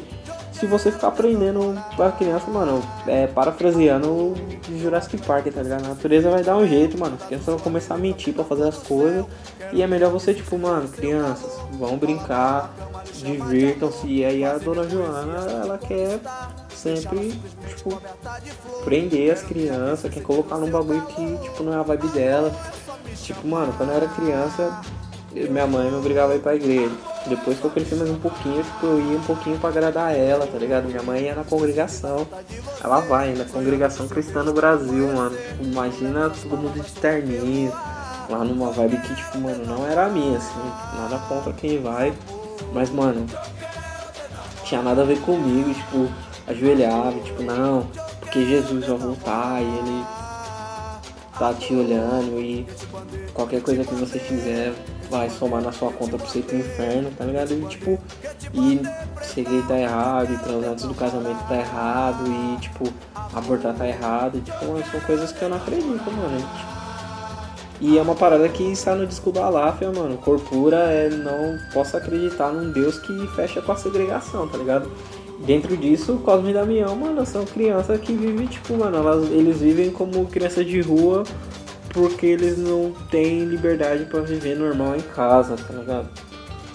se 0.53 0.67
você 0.67 0.93
ficar 0.93 1.09
aprendendo 1.09 1.81
pra 1.97 2.13
criança, 2.13 2.51
mano, 2.51 2.83
é 3.07 3.27
parafraseando 3.27 4.09
o 4.09 4.35
Jurassic 4.79 5.17
Park, 5.19 5.47
tá 5.47 5.63
ligado? 5.63 5.87
A 5.87 5.89
natureza 5.89 6.31
vai 6.31 6.45
dar 6.45 6.57
um 6.57 6.67
jeito, 6.67 6.99
mano. 6.99 7.17
As 7.19 7.27
crianças 7.27 7.47
vão 7.47 7.59
começar 7.59 7.95
a 7.95 7.99
mentir 7.99 8.35
pra 8.35 8.45
fazer 8.45 8.69
as 8.69 8.77
coisas. 8.77 9.25
E 9.73 9.83
é 9.83 9.87
melhor 9.87 10.11
você, 10.11 10.35
tipo, 10.35 10.59
mano, 10.59 10.87
crianças, 10.89 11.59
vão 11.73 11.97
brincar, 11.97 12.75
divirtam-se. 13.15 14.07
E 14.07 14.25
aí 14.25 14.45
a 14.45 14.59
dona 14.59 14.87
Joana, 14.89 15.47
ela 15.63 15.79
quer 15.79 16.19
sempre, 16.79 17.39
tipo, 17.77 18.01
prender 18.85 19.33
as 19.33 19.43
crianças, 19.43 20.13
quer 20.13 20.23
colocar 20.23 20.57
num 20.57 20.71
bagulho 20.71 21.03
que, 21.07 21.37
tipo, 21.39 21.63
não 21.63 21.73
é 21.73 21.77
a 21.77 21.83
vibe 21.83 22.09
dela. 22.09 22.55
Tipo, 23.23 23.47
mano, 23.47 23.73
quando 23.77 23.91
eu 23.91 23.97
era 23.97 24.09
criança, 24.09 24.81
minha 25.33 25.67
mãe 25.67 25.91
me 25.91 25.97
obrigava 25.97 26.33
a 26.33 26.37
ir 26.37 26.41
pra 26.41 26.55
igreja. 26.55 26.95
Depois 27.27 27.59
que 27.59 27.65
eu 27.65 27.71
cresci 27.71 27.95
mais 27.95 28.09
um 28.09 28.19
pouquinho, 28.19 28.63
tipo, 28.63 28.87
eu 28.87 29.01
ia 29.01 29.19
um 29.19 29.23
pouquinho 29.23 29.59
pra 29.59 29.69
agradar 29.69 30.17
ela, 30.17 30.47
tá 30.47 30.57
ligado? 30.57 30.87
Minha 30.87 31.03
mãe 31.03 31.23
ia 31.25 31.35
na 31.35 31.45
congregação. 31.45 32.27
Ela 32.83 33.01
vai 33.01 33.35
na 33.35 33.45
congregação 33.45 34.09
cristã 34.09 34.43
no 34.43 34.53
Brasil, 34.53 35.13
mano. 35.13 35.37
Imagina 35.61 36.31
todo 36.31 36.57
mundo 36.57 36.83
de 36.83 36.93
terninho. 36.93 37.73
Lá 38.31 38.45
numa 38.45 38.71
vibe 38.71 38.99
que, 38.99 39.15
tipo, 39.15 39.39
mano, 39.39 39.65
não 39.67 39.87
era 39.87 40.07
a 40.07 40.09
minha, 40.09 40.39
assim. 40.39 40.73
Nada 40.99 41.19
contra 41.29 41.53
quem 41.53 41.83
vai. 41.83 42.15
Mas, 42.73 42.91
mano, 42.91 43.27
tinha 44.65 44.83
nada 44.83 45.03
a 45.03 45.05
ver 45.05 45.21
comigo, 45.21 45.73
tipo, 45.73 46.09
ajoelhava, 46.49 47.19
tipo, 47.21 47.43
não, 47.43 47.87
porque 48.21 48.45
Jesus 48.45 48.87
vai 48.87 48.97
voltar 48.97 49.63
e 49.63 49.65
ele 49.65 50.05
tá 51.39 51.55
te 51.55 51.75
olhando 51.75 52.41
e 52.41 52.67
qualquer 53.33 53.63
coisa 53.63 53.85
que 53.85 53.95
você 53.95 54.19
fizer 54.19 54.75
vai 55.09 55.31
somar 55.31 55.63
na 55.63 55.73
sua 55.73 55.93
conta 55.93 56.19
pra 56.19 56.27
você 56.27 56.41
ir 56.41 56.43
pro 56.43 56.57
inferno, 56.57 57.11
tá 57.17 57.25
ligado? 57.25 57.53
E 57.53 57.65
tipo, 57.67 57.99
e 58.53 58.81
gay 59.43 59.63
tá 59.67 59.79
errado, 59.79 60.35
e 60.35 60.39
transar 60.39 60.71
antes 60.71 60.85
do 60.85 60.95
casamento 60.95 61.49
tá 61.49 61.57
errado, 61.57 62.25
e 62.27 62.61
tipo, 62.61 62.93
abortar 63.33 63.75
tá 63.75 63.87
errado, 63.87 64.39
e 64.39 64.41
tipo, 64.41 64.59
são 64.91 65.01
coisas 65.07 65.33
que 65.33 65.43
eu 65.43 65.49
não 65.49 65.57
acredito, 65.57 66.11
mano. 66.11 66.39
Tipo, 66.39 66.79
e 67.81 67.97
é 67.97 68.03
uma 68.03 68.17
parada 68.17 68.49
que 68.49 68.65
está 68.65 68.97
no 68.97 69.07
disco 69.07 69.31
do 69.31 69.41
Aláfia, 69.41 69.93
mano. 69.93 70.19
Corpura 70.19 70.77
é 70.77 71.09
não 71.09 71.57
posso 71.73 71.97
acreditar 71.97 72.51
num 72.51 72.73
Deus 72.73 72.99
que 72.99 73.27
fecha 73.37 73.63
com 73.63 73.71
a 73.71 73.77
segregação, 73.77 74.49
tá 74.49 74.59
ligado? 74.59 74.91
Dentro 75.47 75.77
disso, 75.77 76.17
Cosme 76.25 76.51
e 76.51 76.55
Damião, 76.55 76.97
mano, 76.97 77.25
são 77.25 77.45
crianças 77.45 78.01
que 78.01 78.13
vivem, 78.13 78.47
tipo, 78.47 78.75
mano, 78.77 78.97
elas, 78.97 79.31
eles 79.31 79.61
vivem 79.61 79.91
como 79.91 80.27
crianças 80.27 80.67
de 80.67 80.81
rua 80.81 81.23
porque 81.91 82.27
eles 82.27 82.59
não 82.59 82.93
têm 83.11 83.45
liberdade 83.45 84.05
pra 84.05 84.21
viver 84.21 84.57
normal 84.57 84.97
em 84.97 85.01
casa, 85.01 85.57
tá 85.57 85.75
ligado? 85.75 86.09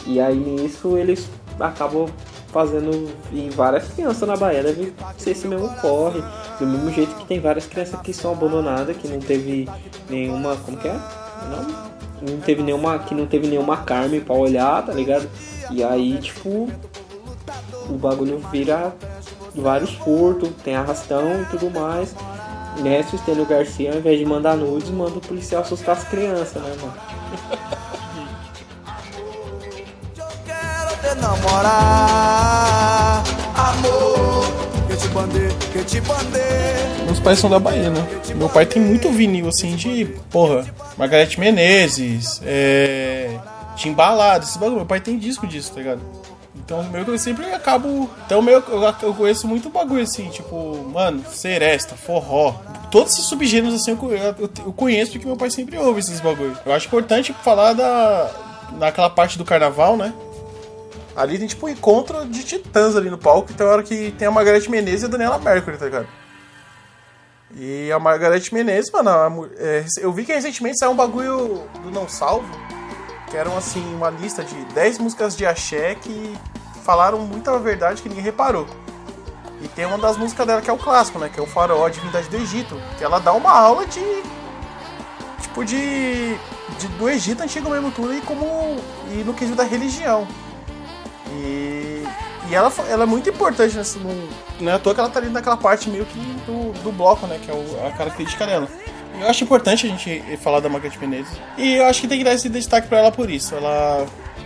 E 0.05 0.19
aí 0.19 0.35
nisso 0.35 0.97
eles 0.97 1.29
acabam 1.59 2.07
fazendo. 2.53 3.09
Várias 3.55 3.87
crianças 3.89 4.27
na 4.27 4.35
Bahia 4.35 4.63
devem 4.63 4.93
ser 5.17 5.31
esse 5.31 5.47
mesmo 5.47 5.69
corre. 5.81 6.21
Do 6.59 6.67
mesmo 6.67 6.91
jeito 6.91 7.15
que 7.15 7.25
tem 7.25 7.39
várias 7.39 7.65
crianças 7.65 7.99
que 8.01 8.13
são 8.13 8.33
abandonadas, 8.33 8.95
que 8.97 9.07
não 9.07 9.19
teve 9.19 9.67
nenhuma. 10.09 10.55
Como 10.57 10.77
que 10.77 10.87
é? 10.87 10.99
Não, 11.49 12.31
não 12.33 12.39
teve 12.41 12.61
nenhuma. 12.61 12.99
Que 12.99 13.15
não 13.15 13.25
teve 13.25 13.47
nenhuma 13.47 13.77
carne 13.77 14.19
pra 14.19 14.35
olhar, 14.35 14.85
tá 14.85 14.93
ligado? 14.93 15.27
E 15.71 15.83
aí, 15.83 16.17
tipo. 16.19 16.69
O 17.89 17.97
bagulho 17.97 18.39
vira 18.51 18.93
vários 19.55 19.93
furtos, 19.93 20.49
tem 20.63 20.75
arrastão 20.75 21.41
e 21.41 21.45
tudo 21.45 21.69
mais. 21.69 22.15
Nessa, 22.81 23.15
o 23.15 23.19
Estênio 23.19 23.45
Garcia, 23.45 23.91
ao 23.91 23.97
invés 23.97 24.17
de 24.17 24.25
mandar 24.25 24.57
nudes, 24.57 24.89
manda 24.89 25.17
o 25.17 25.21
policial 25.21 25.61
assustar 25.61 25.95
as 25.95 26.03
crianças, 26.05 26.59
né, 26.61 26.75
mano? 26.81 26.93
Quero 30.45 30.95
te 30.97 31.15
namorar, 31.21 33.23
amor. 33.55 34.43
Que 34.87 34.97
te 34.97 35.07
bandei, 35.09 35.49
que 35.71 35.83
te 35.83 36.01
bandei. 36.01 36.41
Meus 37.05 37.19
pais 37.19 37.37
são 37.37 37.49
da 37.49 37.59
Bahia, 37.59 37.91
né? 37.91 38.07
Meu 38.35 38.49
pai 38.49 38.65
tem 38.65 38.81
muito 38.81 39.11
vinil, 39.11 39.49
assim, 39.49 39.75
de, 39.75 40.05
porra, 40.31 40.65
Margarete 40.97 41.39
Menezes, 41.39 42.41
é. 42.43 43.37
Timbalado, 43.75 44.45
esses 44.45 44.57
bagulho. 44.57 44.77
Meu 44.77 44.85
pai 44.85 44.99
tem 44.99 45.17
disco 45.17 45.47
disso, 45.47 45.71
tá 45.73 45.79
ligado? 45.79 46.01
Então, 46.65 46.81
meio 46.83 47.03
que 47.03 47.11
eu 47.11 47.17
sempre 47.19 47.45
acabo. 47.53 48.09
Então, 48.25 48.41
meio 48.41 48.61
que 48.61 48.71
eu, 48.71 48.81
eu 48.81 49.13
conheço 49.13 49.47
muito 49.47 49.69
bagulho, 49.69 50.03
assim, 50.03 50.29
tipo, 50.29 50.77
mano, 50.89 51.23
seresta, 51.29 51.95
forró. 51.95 52.55
Todos 52.89 53.13
esses 53.13 53.25
subgêneros, 53.25 53.75
assim, 53.75 53.91
eu, 53.91 54.49
eu, 54.65 54.73
conheço 54.73 55.11
porque 55.11 55.25
meu 55.25 55.35
pai 55.35 55.49
sempre 55.49 55.77
ouve 55.77 55.99
esses 55.99 56.19
bagulho. 56.21 56.57
Eu 56.65 56.73
acho 56.73 56.87
importante 56.87 57.33
falar 57.43 57.73
da. 57.73 58.31
daquela 58.79 59.09
parte 59.09 59.37
do 59.37 59.43
carnaval, 59.43 59.97
né? 59.97 60.13
Ali 61.15 61.37
tem 61.37 61.47
tipo 61.47 61.65
um 61.65 61.69
encontro 61.69 62.25
de 62.25 62.43
titãs 62.43 62.95
ali 62.95 63.09
no 63.09 63.17
palco, 63.17 63.51
então 63.51 63.67
é 63.67 63.69
hora 63.69 63.83
que 63.83 64.11
tem 64.17 64.27
a 64.27 64.31
Margarete 64.31 64.69
Menezes 64.69 65.03
e 65.03 65.05
a 65.05 65.09
Daniela 65.09 65.37
Mercury, 65.37 65.77
tá 65.77 65.85
ligado? 65.85 66.07
E 67.55 67.91
a 67.91 67.99
Margarete 67.99 68.51
Menezes, 68.51 68.89
mano, 68.91 69.47
é, 69.57 69.85
eu 69.99 70.11
vi 70.11 70.25
que 70.25 70.33
recentemente 70.33 70.79
saiu 70.79 70.91
um 70.91 70.95
bagulho 70.95 71.61
do 71.83 71.91
Não 71.91 72.09
Salvo, 72.09 72.49
que 73.33 73.37
eram 73.37 73.57
assim, 73.57 73.83
uma 73.95 74.11
lista 74.11 74.43
de 74.43 74.53
10 74.75 74.99
músicas 74.99 75.35
de 75.35 75.43
axé 75.43 75.95
que 75.95 76.37
falaram 76.85 77.17
muita 77.17 77.57
verdade 77.57 77.99
que 77.99 78.07
ninguém 78.07 78.23
reparou. 78.23 78.67
E 79.59 79.67
tem 79.69 79.87
uma 79.87 79.97
das 79.97 80.17
músicas 80.17 80.45
dela 80.45 80.61
que 80.61 80.69
é 80.69 80.73
o 80.73 80.77
clássico, 80.77 81.17
né? 81.17 81.29
Que 81.33 81.39
é 81.39 81.43
o 81.43 81.47
Faraó, 81.47 81.83
a 81.83 81.89
Divindade 81.89 82.29
do 82.29 82.35
Egito, 82.37 82.79
que 82.95 83.03
ela 83.03 83.19
dá 83.19 83.33
uma 83.33 83.49
aula 83.51 83.87
de. 83.87 83.99
Tipo 85.41 85.65
de. 85.65 86.35
de- 86.77 86.87
do 86.99 87.09
Egito 87.09 87.41
antigo 87.41 87.71
mesmo 87.71 87.89
tudo 87.89 88.13
e 88.13 88.21
como. 88.21 88.45
e 89.11 89.23
no 89.25 89.33
quesito 89.33 89.57
da 89.57 89.63
religião. 89.63 90.27
E, 91.31 92.03
e 92.49 92.53
ela, 92.53 92.71
ela 92.87 93.03
é 93.03 93.07
muito 93.07 93.27
importante 93.31 93.75
nesse. 93.75 93.97
Não 94.59 94.71
é 94.71 94.75
à 94.75 94.79
toa 94.79 94.93
que 94.93 94.99
ela 94.99 95.09
tá 95.09 95.17
ali 95.19 95.29
naquela 95.29 95.57
parte 95.57 95.89
meio 95.89 96.05
que 96.05 96.19
do, 96.45 96.71
do 96.83 96.91
bloco, 96.91 97.25
né? 97.25 97.39
Que 97.43 97.49
é 97.49 97.53
o- 97.55 97.87
a 97.87 97.91
característica 97.97 98.45
dela. 98.45 98.67
Eu 99.19 99.27
acho 99.29 99.43
importante 99.43 99.85
a 99.85 99.89
gente 99.89 100.21
falar 100.37 100.59
da 100.59 100.69
Margaret 100.69 100.97
Menezes. 100.99 101.31
E 101.57 101.75
eu 101.75 101.85
acho 101.85 102.01
que 102.01 102.07
tem 102.07 102.17
que 102.17 102.23
dar 102.23 102.33
esse 102.33 102.49
destaque 102.49 102.87
pra 102.87 102.99
ela 102.99 103.11
por 103.11 103.29
isso. 103.29 103.55
Ela 103.55 104.05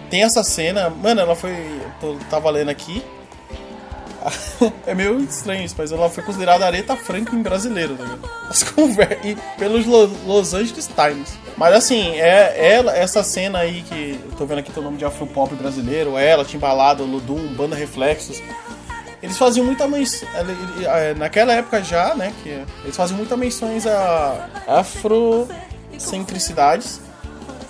tem 0.10 0.24
essa 0.24 0.44
cena. 0.44 0.90
Mano, 0.90 1.22
ela 1.22 1.36
foi. 1.36 1.56
Tô, 2.00 2.16
tava 2.30 2.50
lendo 2.50 2.70
aqui. 2.70 3.04
é 4.86 4.94
meio 4.94 5.20
estranho 5.22 5.64
isso, 5.64 5.76
mas 5.78 5.92
ela 5.92 6.10
foi 6.10 6.24
considerada 6.24 6.66
Aretha 6.66 6.96
Franklin 6.98 7.42
brasileira, 7.42 7.94
tá 7.96 8.04
ligado? 8.04 8.30
As 8.50 8.62
e 9.24 9.38
pelos 9.58 9.86
Lo- 9.86 10.12
Los 10.26 10.54
Angeles 10.54 10.88
Times. 10.88 11.38
Mas 11.56 11.74
assim, 11.74 12.16
é 12.20 12.74
ela, 12.74 12.96
essa 12.96 13.24
cena 13.24 13.60
aí 13.60 13.84
que 13.84 14.20
eu 14.30 14.36
tô 14.38 14.46
vendo 14.46 14.60
aqui 14.60 14.72
tem 14.72 14.82
o 14.82 14.86
nome 14.86 14.98
de 14.98 15.06
afropop 15.06 15.54
brasileiro, 15.56 16.18
ela, 16.18 16.44
Timbalada, 16.44 17.04
Ludum, 17.04 17.54
Banda 17.54 17.76
Reflexos. 17.76 18.42
Eles 19.22 19.38
faziam 19.38 19.66
muita 19.66 19.88
menção. 19.88 20.28
Naquela 21.18 21.54
época 21.54 21.84
já, 21.84 22.14
né? 22.16 22.34
Que 22.44 22.64
eles 22.84 22.96
faziam 22.96 23.18
muita 23.18 23.36
menções 23.36 23.86
a 23.88 24.48
afrocentricidades 24.68 27.02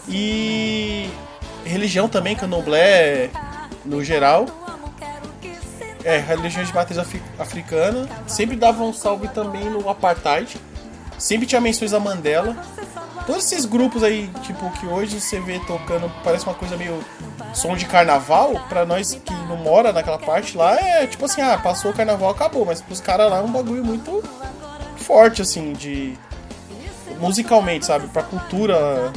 e 0.10 1.10
religião 1.66 2.08
também, 2.10 2.36
candomblé 2.36 3.30
no 3.86 4.04
geral. 4.04 4.46
é, 6.04 6.18
religiões 6.20 6.68
de 6.70 6.76
matriz 6.76 6.98
afri- 6.98 7.22
africana. 7.40 8.08
Sempre 8.28 8.56
davam 8.56 8.90
um 8.90 8.94
salve 8.94 9.28
também 9.30 9.70
no 9.70 9.90
apartheid. 9.90 10.58
Sempre 11.18 11.46
tinha 11.48 11.60
menções 11.60 11.92
a 11.94 12.00
Mandela. 12.00 12.56
Todos 13.28 13.52
esses 13.52 13.66
grupos 13.66 14.04
aí, 14.04 14.30
tipo, 14.42 14.72
que 14.80 14.88
hoje 14.88 15.20
você 15.20 15.38
vê 15.42 15.60
tocando, 15.60 16.10
parece 16.24 16.46
uma 16.46 16.56
coisa 16.56 16.78
meio 16.78 17.04
som 17.54 17.76
de 17.76 17.86
carnaval, 17.86 18.54
pra 18.70 18.86
nós 18.86 19.14
que 19.14 19.34
não 19.50 19.58
mora 19.58 19.92
naquela 19.92 20.18
parte 20.18 20.56
lá, 20.56 20.80
é 20.80 21.06
tipo 21.06 21.26
assim, 21.26 21.42
ah, 21.42 21.58
passou 21.62 21.92
o 21.92 21.94
carnaval, 21.94 22.30
acabou. 22.30 22.66
Mas 22.66 22.80
pros 22.82 23.02
caras 23.02 23.30
lá 23.30 23.40
é 23.40 23.42
um 23.42 23.52
bagulho 23.52 23.84
muito 23.84 24.24
forte, 24.96 25.42
assim, 25.42 25.74
de. 25.74 26.18
musicalmente, 27.20 27.86
sabe? 27.86 28.08
Pra 28.08 28.24
cultura. 28.24 29.12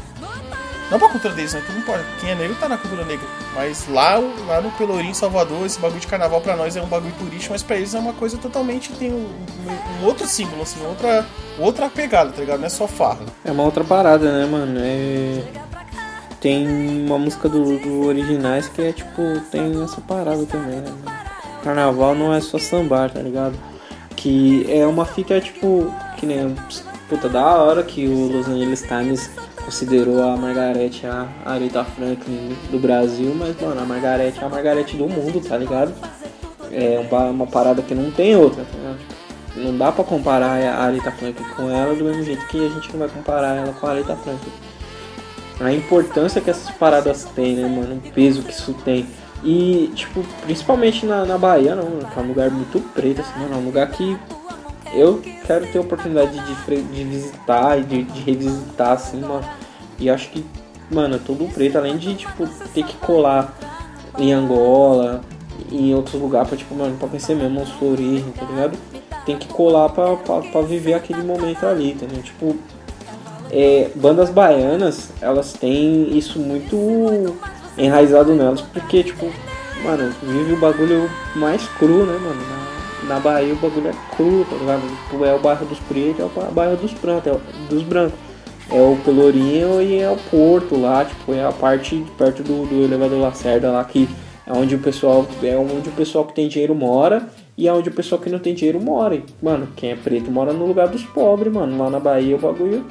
Não 0.91 0.99
pra 0.99 1.09
cultura 1.09 1.33
deles, 1.35 1.55
né? 1.55 1.63
Que 1.65 1.73
não 1.73 1.83
pode. 1.83 2.03
Quem 2.21 2.31
é 2.31 2.35
negro 2.35 2.57
tá 2.59 2.69
na 2.69 2.77
cultura 2.77 3.05
negra. 3.05 3.25
Mas 3.55 3.87
lá, 3.89 4.17
lá 4.47 4.61
no 4.61 4.71
Pelourinho, 4.73 5.15
Salvador, 5.15 5.65
esse 5.65 5.79
bagulho 5.79 6.01
de 6.01 6.07
carnaval 6.07 6.41
pra 6.41 6.57
nós 6.57 6.75
é 6.77 6.83
um 6.83 6.87
bagulho 6.87 7.15
turístico, 7.19 7.53
mas 7.53 7.63
pra 7.63 7.77
eles 7.77 7.95
é 7.95 7.99
uma 7.99 8.13
coisa 8.13 8.37
totalmente. 8.39 8.91
tem 8.95 9.13
um, 9.13 9.17
um- 9.17 10.03
um 10.03 10.07
outro 10.07 10.27
símbolo, 10.27 10.63
assim, 10.63 10.85
outra, 10.85 11.25
outra 11.59 11.89
pegada, 11.89 12.33
tá 12.33 12.41
ligado? 12.41 12.59
Não 12.59 12.67
é 12.67 12.71
só 12.71 12.89
farra. 12.89 13.21
É 13.45 13.53
uma 13.53 13.63
outra 13.63 13.85
parada, 13.85 14.33
né, 14.33 14.47
mano? 14.47 14.79
É... 14.83 15.43
Tem 16.41 16.67
uma 17.07 17.19
música 17.19 17.49
do, 17.49 17.79
do 17.79 18.07
Originais 18.07 18.67
que 18.69 18.81
é 18.81 18.93
tipo, 18.93 19.41
tem 19.51 19.83
essa 19.85 20.01
parada 20.01 20.45
também, 20.47 20.77
né? 20.81 20.91
Carnaval 21.63 22.15
não 22.15 22.33
é 22.33 22.41
só 22.41 22.59
sambar, 22.59 23.11
tá 23.11 23.21
ligado? 23.21 23.55
Que 24.17 24.67
é 24.71 24.87
uma 24.87 25.05
fita, 25.05 25.39
tipo, 25.41 25.95
que 26.17 26.25
nem. 26.27 26.57
Puta, 27.11 27.29
da 27.29 27.45
hora 27.45 27.83
que 27.83 28.07
o 28.07 28.29
Los 28.33 28.49
Angeles 28.49 28.83
Times 28.83 29.31
considerou 29.71 30.21
a 30.29 30.37
Margarete 30.37 31.07
a 31.07 31.29
Aretha 31.47 31.85
Franklin 31.85 32.57
do 32.73 32.79
Brasil, 32.81 33.33
mas, 33.37 33.59
mano, 33.61 33.81
a 33.81 33.85
Margarete 33.85 34.41
é 34.41 34.45
a 34.45 34.49
Margarete 34.49 34.97
do 34.97 35.09
mundo, 35.09 35.41
tá 35.41 35.57
ligado? 35.57 35.95
É 36.73 37.07
uma, 37.31 37.47
parada 37.47 37.81
que 37.81 37.95
não 37.95 38.11
tem 38.11 38.35
outra, 38.35 38.65
tá 38.65 38.77
ligado? 38.77 38.99
Não 39.57 39.79
dá 39.79 39.93
pra 39.93 40.03
comparar 40.03 40.61
a 40.61 40.83
Aretha 40.83 41.13
Franklin 41.13 41.47
com 41.57 41.71
ela 41.71 41.95
do 41.95 42.05
mesmo 42.05 42.25
jeito 42.25 42.45
que 42.49 42.67
a 42.67 42.69
gente 42.69 42.91
não 42.93 42.99
vai 42.99 43.09
comparar 43.09 43.57
ela 43.57 43.73
com 43.73 43.87
a 43.87 43.91
Aretha 43.91 44.17
Franklin. 44.17 44.53
A 45.61 45.73
importância 45.73 46.41
que 46.41 46.51
essas 46.51 46.71
paradas 46.75 47.25
têm, 47.27 47.55
né, 47.55 47.69
mano? 47.69 48.03
O 48.05 48.11
peso 48.13 48.43
que 48.43 48.53
isso 48.53 48.75
tem. 48.85 49.07
E, 49.45 49.91
tipo, 49.95 50.25
principalmente 50.43 51.07
na, 51.07 51.25
na 51.25 51.39
Bahia, 51.39 51.77
não, 51.77 52.01
que 52.11 52.19
é 52.19 52.23
um 52.23 52.27
lugar 52.27 52.51
muito 52.51 52.81
preto, 52.93 53.21
assim, 53.21 53.39
mano, 53.39 53.55
é 53.55 53.57
um 53.57 53.65
lugar 53.67 53.89
que 53.91 54.17
eu 54.93 55.23
quero 55.47 55.67
ter 55.69 55.79
a 55.79 55.81
oportunidade 55.81 56.39
de, 56.41 56.55
fre- 56.57 56.83
de 56.83 57.05
visitar 57.05 57.79
e 57.79 57.85
de, 57.85 58.03
de 58.03 58.21
revisitar, 58.21 58.93
assim, 58.93 59.21
mano. 59.21 59.60
E 60.01 60.09
acho 60.09 60.31
que, 60.31 60.45
mano, 60.91 61.19
todo 61.19 61.53
preto, 61.53 61.77
além 61.77 61.99
de, 61.99 62.15
tipo, 62.15 62.49
ter 62.75 62.85
que 62.85 62.97
colar 62.97 63.55
em 64.19 64.33
Angola, 64.33 65.21
em 65.71 65.95
outros 65.95 66.21
lugares, 66.21 66.49
pra, 66.49 66.57
tipo, 66.57 66.75
mano, 66.75 66.97
pra 66.97 67.07
conhecer 67.07 67.37
mesmo 67.37 67.61
os 67.61 67.71
florismos, 67.73 68.35
tá 68.35 68.47
ligado? 68.47 68.79
Tem 69.27 69.37
que 69.37 69.47
colar 69.49 69.91
pra, 69.91 70.17
pra, 70.17 70.41
pra 70.41 70.63
viver 70.63 70.95
aquele 70.95 71.23
momento 71.23 71.67
ali, 71.67 71.93
entendeu? 71.93 72.23
Tipo, 72.23 72.57
é, 73.51 73.91
bandas 73.95 74.31
baianas, 74.31 75.11
elas 75.21 75.53
têm 75.53 76.17
isso 76.17 76.39
muito 76.39 77.37
enraizado 77.77 78.35
nelas, 78.35 78.63
porque, 78.63 79.03
tipo, 79.03 79.31
mano, 79.85 80.13
vive 80.23 80.55
o 80.55 80.61
bagulho 80.61 81.11
mais 81.37 81.67
cru, 81.79 82.07
né, 82.07 82.19
mano? 82.19 82.41
Na, 82.49 83.15
na 83.15 83.21
Bahia 83.21 83.53
o 83.53 83.57
bagulho 83.57 83.89
é 83.89 83.95
cru, 84.17 84.47
tá 84.49 84.57
ligado? 84.57 84.83
Tipo, 85.11 85.25
é 85.25 85.35
o 85.35 85.39
bairro 85.41 85.67
dos 85.67 85.81
pretos, 85.81 86.21
é 86.21 86.25
o 86.25 86.53
bairro 86.53 86.77
dos 86.77 86.93
é 86.93 87.41
dos 87.69 87.83
brancos. 87.83 88.30
É 88.73 88.81
o 88.81 88.97
Pelourinho 89.05 89.83
e 89.83 89.99
é 89.99 90.09
o 90.11 90.17
Porto 90.17 90.77
lá, 90.81 91.05
tipo, 91.05 91.33
é 91.35 91.45
a 91.45 91.51
parte 91.51 92.05
perto 92.17 92.43
do, 92.43 92.67
do 92.67 92.85
elevador 92.85 93.19
Lacerda 93.21 93.71
lá, 93.71 93.83
que 93.85 94.09
é 94.47 94.53
onde 94.53 94.77
o 94.77 94.79
pessoal, 94.79 95.27
é 95.43 95.57
onde 95.57 95.89
o 95.89 95.93
pessoal 95.93 96.25
que 96.25 96.35
tem 96.35 96.47
dinheiro 96.49 96.75
mora 96.75 97.29
e 97.59 97.67
é 97.67 97.73
onde 97.73 97.89
o 97.89 97.93
pessoal 97.93 98.21
que 98.21 98.31
não 98.31 98.39
tem 98.39 98.55
dinheiro 98.55 98.81
mora. 98.81 99.21
Mano, 99.43 99.67
quem 99.75 99.91
é 99.91 99.97
preto 99.97 100.31
mora 100.31 100.53
no 100.53 100.67
lugar 100.67 100.87
dos 100.89 101.03
pobres, 101.05 101.53
mano. 101.53 101.77
Lá 101.83 101.91
na 101.91 101.99
Bahia 101.99 102.37
o 102.37 102.39
bagulho 102.39 102.85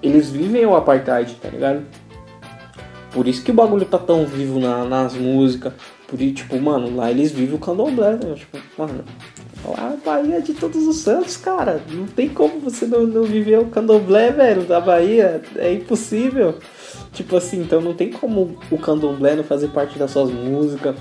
eles 0.00 0.30
vivem 0.30 0.64
o 0.64 0.76
apartheid, 0.76 1.34
tá 1.42 1.48
ligado? 1.48 1.82
Por 3.10 3.26
isso 3.26 3.42
que 3.42 3.50
o 3.50 3.54
bagulho 3.54 3.84
tá 3.84 3.98
tão 3.98 4.24
vivo 4.24 4.60
na- 4.60 4.84
nas 4.84 5.14
músicas. 5.14 5.72
Por 6.06 6.20
isso, 6.22 6.34
tipo, 6.36 6.58
mano, 6.60 6.94
lá 6.94 7.10
eles 7.10 7.32
vivem 7.32 7.56
o 7.56 7.58
candomblé, 7.58 8.12
né? 8.12 8.34
Tipo, 8.36 8.58
mano, 8.78 9.04
a 9.64 9.96
Bahia 10.04 10.36
é 10.36 10.40
de 10.40 10.54
todos 10.54 10.86
os 10.86 10.96
santos, 10.96 11.36
cara. 11.36 11.82
Não 11.90 12.06
tem 12.06 12.28
como 12.28 12.60
você 12.60 12.86
não, 12.86 13.06
não 13.06 13.24
viver 13.24 13.58
o 13.58 13.66
candomblé, 13.66 14.30
velho, 14.30 14.62
da 14.62 14.80
Bahia. 14.80 15.42
É 15.56 15.72
impossível. 15.72 16.54
Tipo 17.12 17.36
assim, 17.36 17.60
então 17.60 17.80
não 17.80 17.94
tem 17.94 18.10
como 18.10 18.56
o 18.70 18.78
candomblé 18.78 19.34
não 19.34 19.44
fazer 19.44 19.68
parte 19.68 19.98
das 19.98 20.10
suas 20.10 20.30
músicas. 20.30 20.96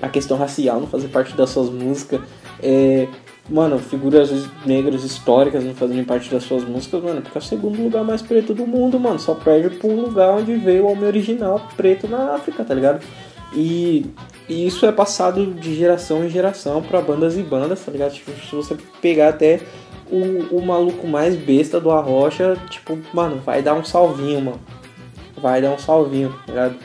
A 0.00 0.08
questão 0.08 0.36
racial 0.36 0.80
não 0.80 0.86
fazer 0.86 1.08
parte 1.08 1.34
das 1.36 1.50
suas 1.50 1.70
músicas. 1.70 2.20
É, 2.62 3.08
mano, 3.48 3.78
figuras 3.78 4.30
negras 4.64 5.04
históricas 5.04 5.64
não 5.64 5.74
fazerem 5.74 6.04
parte 6.04 6.30
das 6.30 6.44
suas 6.44 6.64
músicas, 6.64 7.02
mano, 7.02 7.22
porque 7.22 7.38
é 7.38 7.40
o 7.40 7.44
segundo 7.44 7.82
lugar 7.82 8.04
mais 8.04 8.22
preto 8.22 8.54
do 8.54 8.66
mundo, 8.66 9.00
mano. 9.00 9.18
Só 9.18 9.34
perde 9.34 9.76
pro 9.76 9.90
lugar 9.90 10.34
onde 10.34 10.54
veio 10.56 10.84
o 10.84 10.92
homem 10.92 11.04
original 11.04 11.60
preto 11.76 12.06
na 12.08 12.34
África, 12.34 12.64
tá 12.64 12.74
ligado? 12.74 13.02
E, 13.54 14.06
e 14.48 14.66
isso 14.66 14.84
é 14.86 14.92
passado 14.92 15.46
de 15.46 15.74
geração 15.74 16.24
em 16.24 16.28
geração 16.28 16.82
pra 16.82 17.00
bandas 17.00 17.36
e 17.36 17.42
bandas, 17.42 17.84
tá 17.84 17.92
ligado? 17.92 18.12
Tipo, 18.12 18.32
se 18.32 18.54
você 18.54 18.76
pegar 19.00 19.28
até 19.28 19.60
o, 20.10 20.56
o 20.56 20.64
maluco 20.64 21.06
mais 21.06 21.36
besta 21.36 21.80
do 21.80 21.90
Arrocha, 21.90 22.56
tipo, 22.68 22.98
mano, 23.14 23.40
vai 23.44 23.62
dar 23.62 23.74
um 23.74 23.84
salvinho, 23.84 24.40
mano. 24.40 24.60
Vai 25.36 25.62
dar 25.62 25.70
um 25.70 25.78
salvinho, 25.78 26.30
tá 26.46 26.52
ligado? 26.52 26.76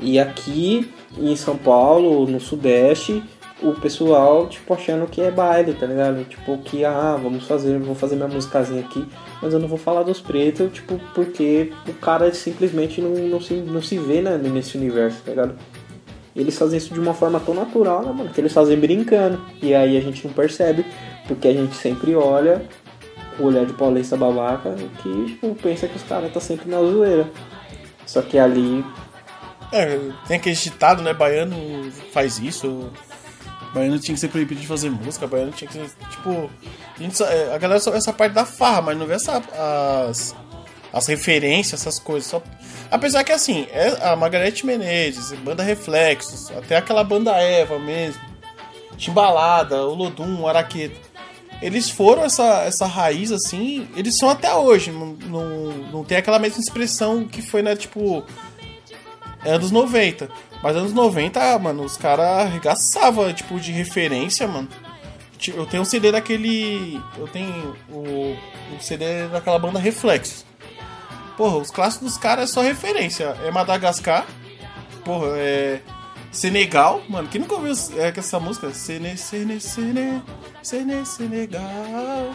E 0.00 0.18
aqui 0.18 0.90
em 1.16 1.36
São 1.36 1.56
Paulo, 1.56 2.26
no 2.26 2.40
Sudeste, 2.40 3.22
o 3.62 3.72
pessoal, 3.72 4.48
tipo, 4.48 4.74
achando 4.74 5.06
que 5.06 5.20
é 5.20 5.30
baile, 5.30 5.74
tá 5.74 5.86
ligado? 5.86 6.24
Tipo, 6.24 6.58
que, 6.58 6.84
ah, 6.84 7.16
vamos 7.22 7.44
fazer, 7.44 7.78
vou 7.78 7.94
fazer 7.94 8.16
minha 8.16 8.28
musicazinha 8.28 8.80
aqui, 8.80 9.06
mas 9.40 9.54
eu 9.54 9.60
não 9.60 9.68
vou 9.68 9.78
falar 9.78 10.02
dos 10.02 10.20
pretos, 10.20 10.72
tipo, 10.72 11.00
porque 11.14 11.72
o 11.88 11.94
cara 11.94 12.32
simplesmente 12.34 13.00
não, 13.00 13.10
não, 13.10 13.40
se, 13.40 13.54
não 13.54 13.80
se 13.80 13.96
vê 13.98 14.20
né, 14.20 14.36
nesse 14.36 14.76
universo, 14.76 15.22
tá 15.24 15.30
ligado? 15.30 15.54
Eles 16.34 16.56
fazem 16.56 16.78
isso 16.78 16.94
de 16.94 17.00
uma 17.00 17.12
forma 17.12 17.38
tão 17.40 17.54
natural, 17.54 18.02
né, 18.02 18.12
mano? 18.12 18.30
Que 18.30 18.40
eles 18.40 18.52
fazem 18.52 18.78
brincando. 18.78 19.40
E 19.60 19.74
aí 19.74 19.96
a 19.96 20.00
gente 20.00 20.26
não 20.26 20.32
percebe, 20.32 20.84
porque 21.28 21.48
a 21.48 21.52
gente 21.52 21.74
sempre 21.76 22.14
olha 22.14 22.62
o 23.38 23.44
olhar 23.44 23.64
de 23.64 23.72
paulista 23.72 24.16
babaca 24.16 24.74
que, 25.02 25.26
tipo, 25.26 25.54
pensa 25.56 25.86
que 25.86 25.96
os 25.96 26.02
caras 26.02 26.32
tá 26.32 26.40
sempre 26.40 26.70
na 26.70 26.78
zoeira. 26.78 27.30
Só 28.06 28.20
que 28.22 28.38
ali 28.38 28.84
É, 29.72 29.98
tem 30.26 30.36
aquele 30.36 30.54
ditado, 30.56 31.02
né? 31.02 31.14
Baiano 31.14 31.56
faz 32.12 32.38
isso. 32.38 32.90
Baiano 33.72 33.98
tinha 33.98 34.14
que 34.14 34.20
ser 34.20 34.28
proibido 34.28 34.60
de 34.60 34.66
fazer 34.66 34.90
música. 34.90 35.26
Baiano 35.26 35.52
tinha 35.52 35.68
que 35.68 35.74
ser. 35.74 35.90
Tipo. 36.10 36.50
A, 37.24 37.32
é, 37.32 37.54
a 37.54 37.58
galera 37.58 37.80
só 37.80 37.90
vê 37.90 37.96
essa 37.96 38.12
parte 38.12 38.32
da 38.32 38.44
farra, 38.44 38.82
mas 38.82 38.98
não 38.98 39.06
vê 39.06 39.14
essa, 39.14 39.42
as, 40.08 40.36
as 40.92 41.06
referências, 41.06 41.80
essas 41.80 41.98
coisas. 41.98 42.28
Só, 42.28 42.42
apesar 42.90 43.24
que 43.24 43.32
assim, 43.32 43.66
é 43.72 43.98
a 44.06 44.14
Margarete 44.14 44.66
Menezes, 44.66 45.32
banda 45.38 45.62
Reflexos, 45.62 46.50
até 46.50 46.76
aquela 46.76 47.02
banda 47.02 47.32
Eva 47.32 47.78
mesmo, 47.78 48.20
Timbalada, 48.96 49.86
o 49.86 49.94
Lodum, 49.94 50.40
o 50.40 50.48
Araqueto. 50.48 51.12
Eles 51.60 51.88
foram 51.88 52.24
essa, 52.24 52.64
essa 52.64 52.86
raiz 52.86 53.30
assim, 53.30 53.88
eles 53.94 54.18
são 54.18 54.28
até 54.28 54.52
hoje. 54.52 54.90
Não, 54.90 55.16
não, 55.26 55.72
não 55.92 56.04
tem 56.04 56.18
aquela 56.18 56.38
mesma 56.38 56.60
expressão 56.60 57.24
que 57.24 57.40
foi, 57.40 57.62
né? 57.62 57.76
Tipo, 57.76 58.24
anos 59.44 59.70
90. 59.70 60.28
Mas 60.62 60.76
anos 60.76 60.92
90, 60.92 61.58
mano, 61.58 61.84
os 61.84 61.96
caras 61.96 62.46
arregaçavam, 62.46 63.32
tipo, 63.32 63.58
de 63.60 63.72
referência, 63.72 64.46
mano. 64.46 64.68
Eu 65.48 65.66
tenho 65.66 65.82
um 65.82 65.86
CD 65.86 66.12
daquele. 66.12 67.00
Eu 67.16 67.26
tenho 67.26 67.76
o, 67.88 68.36
o 68.76 68.80
CD 68.80 69.26
daquela 69.28 69.58
banda 69.58 69.78
Reflexos. 69.78 70.44
Porra, 71.42 71.56
os 71.56 71.72
clássicos 71.72 72.06
dos 72.06 72.16
caras 72.16 72.50
é 72.50 72.52
só 72.52 72.60
referência. 72.62 73.36
É 73.44 73.50
Madagascar. 73.50 74.24
Porra, 75.04 75.26
é. 75.38 75.80
Senegal, 76.30 77.02
mano, 77.08 77.26
quem 77.26 77.40
nunca 77.40 77.56
ouviu 77.56 77.72
é, 77.96 78.12
essa 78.16 78.38
música? 78.38 78.72
Sene, 78.72 79.18
Sene, 79.18 79.60
Sene, 79.60 80.22
Sene, 80.62 81.04
Senegal. 81.04 82.32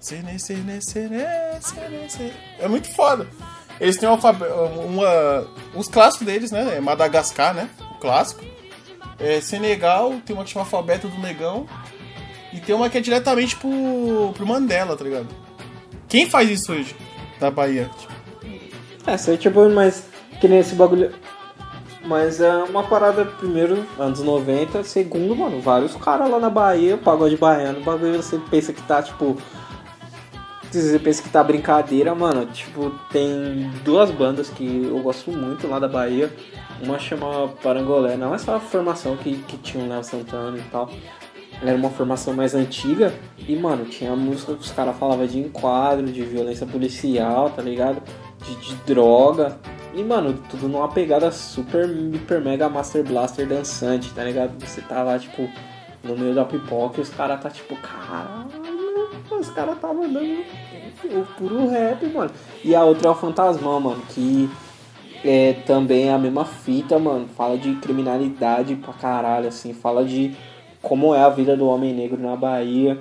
Sene, 0.00 0.40
Sene, 0.40 0.82
Sene, 0.82 1.20
Sene, 1.60 2.10
Sene. 2.10 2.32
É 2.58 2.66
muito 2.66 2.92
foda. 2.96 3.28
Eles 3.80 3.96
têm 3.96 4.08
um 4.08 4.14
uma. 4.16 5.46
Os 5.72 5.86
clássicos 5.86 6.26
deles, 6.26 6.50
né? 6.50 6.78
É 6.78 6.80
Madagascar, 6.80 7.54
né? 7.54 7.70
O 7.92 8.00
clássico. 8.00 8.44
É 9.20 9.40
Senegal, 9.40 10.14
tem 10.26 10.34
uma 10.34 10.42
que 10.42 10.50
chama 10.50 10.64
Alfabeto 10.64 11.06
do 11.06 11.20
Negão. 11.20 11.68
E 12.52 12.58
tem 12.58 12.74
uma 12.74 12.90
que 12.90 12.98
é 12.98 13.00
diretamente 13.00 13.54
pro, 13.54 14.32
pro 14.34 14.44
Mandela, 14.44 14.96
tá 14.96 15.04
ligado? 15.04 15.28
Quem 16.08 16.28
faz 16.28 16.50
isso 16.50 16.72
hoje? 16.72 16.92
Da 17.38 17.50
Bahia? 17.50 17.90
É, 19.06 19.14
isso 19.14 19.30
aí, 19.30 19.38
tipo, 19.38 19.68
mas 19.68 20.04
que 20.40 20.48
nem 20.48 20.58
esse 20.58 20.74
bagulho. 20.74 21.12
Mas 22.04 22.40
é 22.40 22.54
uma 22.64 22.84
parada, 22.84 23.24
primeiro, 23.24 23.84
anos 23.98 24.20
90, 24.20 24.84
segundo, 24.84 25.34
mano, 25.34 25.60
vários 25.60 25.94
caras 25.96 26.30
lá 26.30 26.38
na 26.38 26.48
Bahia, 26.48 26.96
pagode 26.96 27.36
baiano, 27.36 27.80
bagulho 27.80 28.22
você 28.22 28.38
pensa 28.50 28.72
que 28.72 28.82
tá, 28.82 29.02
tipo. 29.02 29.36
Você 30.70 30.98
pensa 30.98 31.22
que 31.22 31.30
tá 31.30 31.42
brincadeira, 31.42 32.14
mano. 32.14 32.44
Tipo, 32.46 32.90
tem 33.10 33.70
duas 33.84 34.10
bandas 34.10 34.50
que 34.50 34.84
eu 34.84 34.98
gosto 34.98 35.30
muito 35.30 35.66
lá 35.66 35.78
da 35.78 35.88
Bahia. 35.88 36.30
Uma 36.82 36.98
chama 36.98 37.48
Parangolé, 37.62 38.16
não 38.16 38.34
essa 38.34 38.60
formação 38.60 39.16
que, 39.16 39.38
que 39.38 39.56
tinha 39.58 39.82
o 39.82 39.88
Léo 39.88 40.04
Santana 40.04 40.58
e 40.58 40.62
tal. 40.70 40.90
Era 41.62 41.76
uma 41.76 41.90
formação 41.90 42.34
mais 42.34 42.54
antiga 42.54 43.14
e, 43.38 43.56
mano, 43.56 43.84
tinha 43.86 44.14
música 44.14 44.54
que 44.54 44.60
os 44.60 44.70
caras 44.70 44.96
falavam 44.96 45.26
de 45.26 45.38
enquadro, 45.38 46.06
de 46.06 46.22
violência 46.22 46.66
policial, 46.66 47.50
tá 47.50 47.62
ligado? 47.62 48.02
De, 48.44 48.54
de 48.56 48.74
droga. 48.86 49.58
E, 49.94 50.02
mano, 50.04 50.34
tudo 50.50 50.68
numa 50.68 50.88
pegada 50.88 51.30
super, 51.30 51.88
hiper, 51.88 52.40
mega 52.40 52.68
master 52.68 53.02
blaster 53.02 53.46
dançante, 53.46 54.12
tá 54.12 54.22
ligado? 54.22 54.52
Você 54.64 54.82
tá 54.82 55.02
lá, 55.02 55.18
tipo, 55.18 55.48
no 56.04 56.16
meio 56.16 56.34
da 56.34 56.44
pipoca 56.44 56.98
e 56.98 57.02
os 57.02 57.08
caras 57.08 57.40
tá 57.40 57.48
tipo, 57.48 57.74
caralho, 57.76 58.50
os 59.30 59.48
caras 59.50 59.78
tá 59.78 59.92
mandando 59.92 60.44
o 61.04 61.26
puro 61.38 61.68
rap, 61.68 62.06
mano. 62.06 62.30
E 62.62 62.74
a 62.74 62.84
outra 62.84 63.08
é 63.08 63.10
o 63.10 63.14
Fantasmão, 63.14 63.80
mano, 63.80 64.02
que 64.10 64.50
é 65.24 65.54
também 65.66 66.10
a 66.10 66.18
mesma 66.18 66.44
fita, 66.44 66.98
mano. 66.98 67.26
Fala 67.28 67.56
de 67.56 67.74
criminalidade 67.76 68.76
pra 68.76 68.92
caralho, 68.92 69.48
assim. 69.48 69.72
Fala 69.72 70.04
de 70.04 70.36
como 70.82 71.14
é 71.14 71.20
a 71.20 71.28
vida 71.28 71.56
do 71.56 71.66
homem 71.66 71.94
negro 71.94 72.20
na 72.20 72.36
Bahia. 72.36 72.98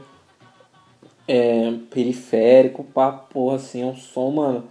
É, 1.27 1.73
periférico, 1.89 2.83
pra 2.83 3.11
porra, 3.11 3.55
assim. 3.55 3.81
É 3.81 3.85
um 3.85 3.95
som, 3.95 4.31
mano, 4.31 4.65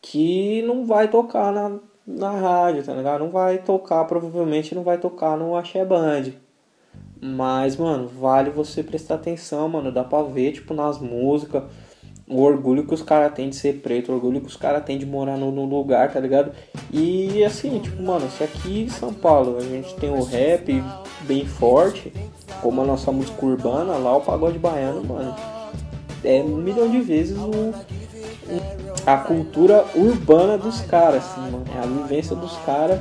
que 0.00 0.62
não 0.62 0.86
vai 0.86 1.08
tocar 1.08 1.52
na, 1.52 1.78
na 2.06 2.30
rádio, 2.30 2.84
tá 2.84 2.94
ligado? 2.94 3.20
Não 3.20 3.30
vai 3.30 3.58
tocar, 3.58 4.04
provavelmente 4.04 4.74
não 4.74 4.82
vai 4.82 4.98
tocar 4.98 5.36
no 5.36 5.56
Axé 5.56 5.84
Band. 5.84 6.32
Mas, 7.20 7.76
mano, 7.76 8.08
vale 8.08 8.50
você 8.50 8.82
prestar 8.82 9.16
atenção, 9.16 9.68
mano. 9.68 9.92
Dá 9.92 10.02
pra 10.02 10.22
ver, 10.22 10.52
tipo, 10.52 10.72
nas 10.72 10.98
músicas 10.98 11.64
o 12.30 12.42
orgulho 12.42 12.86
que 12.86 12.94
os 12.94 13.02
caras 13.02 13.34
têm 13.34 13.50
de 13.50 13.56
ser 13.56 13.80
preto, 13.80 14.10
o 14.10 14.14
orgulho 14.14 14.40
que 14.40 14.46
os 14.46 14.56
caras 14.56 14.84
têm 14.84 14.96
de 14.96 15.04
morar 15.04 15.36
no, 15.36 15.50
no, 15.50 15.64
lugar, 15.64 16.12
tá 16.12 16.20
ligado? 16.20 16.52
E 16.92 17.44
assim, 17.44 17.80
tipo, 17.80 18.00
mano, 18.02 18.30
se 18.30 18.44
aqui 18.44 18.82
em 18.82 18.88
São 18.88 19.12
Paulo 19.12 19.58
a 19.58 19.62
gente 19.62 19.94
tem 19.96 20.10
o 20.10 20.22
rap 20.22 20.82
bem 21.22 21.44
forte, 21.44 22.12
como 22.62 22.80
a 22.82 22.84
nossa 22.84 23.10
música 23.10 23.44
urbana, 23.44 23.94
lá 23.96 24.16
o 24.16 24.20
pagode 24.20 24.58
baiano, 24.58 25.02
mano, 25.02 25.34
é 26.22 26.40
um 26.40 26.56
milhão 26.56 26.88
de 26.88 27.00
vezes 27.00 27.36
o 27.36 27.74
a 29.06 29.16
cultura 29.16 29.84
urbana 29.94 30.58
dos 30.58 30.80
caras, 30.82 31.24
assim, 31.24 31.40
mano. 31.40 31.64
É 31.74 31.78
a 31.78 31.86
vivência 31.86 32.36
dos 32.36 32.56
caras 32.58 33.00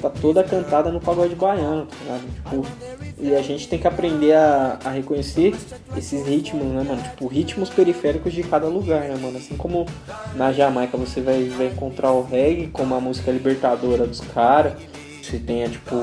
tá 0.00 0.08
toda 0.08 0.42
cantada 0.42 0.90
no 0.90 1.00
pagode 1.00 1.34
baiano, 1.34 1.86
tá 1.86 1.96
ligado? 2.02 2.64
Tipo, 2.64 2.99
e 3.22 3.34
a 3.34 3.42
gente 3.42 3.68
tem 3.68 3.78
que 3.78 3.86
aprender 3.86 4.32
a, 4.32 4.78
a 4.84 4.90
reconhecer 4.90 5.54
esses 5.96 6.26
ritmos, 6.26 6.64
né, 6.64 6.82
mano? 6.82 7.02
Tipo, 7.02 7.26
ritmos 7.26 7.68
periféricos 7.68 8.32
de 8.32 8.42
cada 8.42 8.66
lugar, 8.66 9.02
né, 9.02 9.16
mano? 9.20 9.36
Assim 9.36 9.56
como 9.56 9.86
na 10.34 10.52
Jamaica 10.52 10.96
você 10.96 11.20
vai, 11.20 11.44
vai 11.44 11.66
encontrar 11.66 12.12
o 12.12 12.22
reggae 12.22 12.68
como 12.68 12.94
a 12.94 13.00
música 13.00 13.30
libertadora 13.30 14.06
dos 14.06 14.20
caras. 14.20 14.74
Você 15.22 15.38
tem, 15.38 15.68
tipo, 15.68 15.94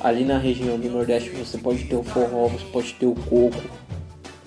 ali 0.00 0.24
na 0.24 0.38
região 0.38 0.78
do 0.78 0.88
Nordeste 0.88 1.30
você 1.30 1.58
pode 1.58 1.84
ter 1.84 1.94
o 1.94 2.02
forró, 2.02 2.48
você 2.48 2.64
pode 2.72 2.92
ter 2.94 3.06
o 3.06 3.14
coco 3.14 3.62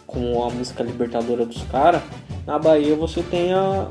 como 0.06 0.44
a 0.44 0.50
música 0.50 0.84
libertadora 0.84 1.46
dos 1.46 1.64
caras. 1.64 2.02
Na 2.46 2.58
Bahia 2.58 2.96
você 2.96 3.22
tem 3.22 3.54
a, 3.54 3.88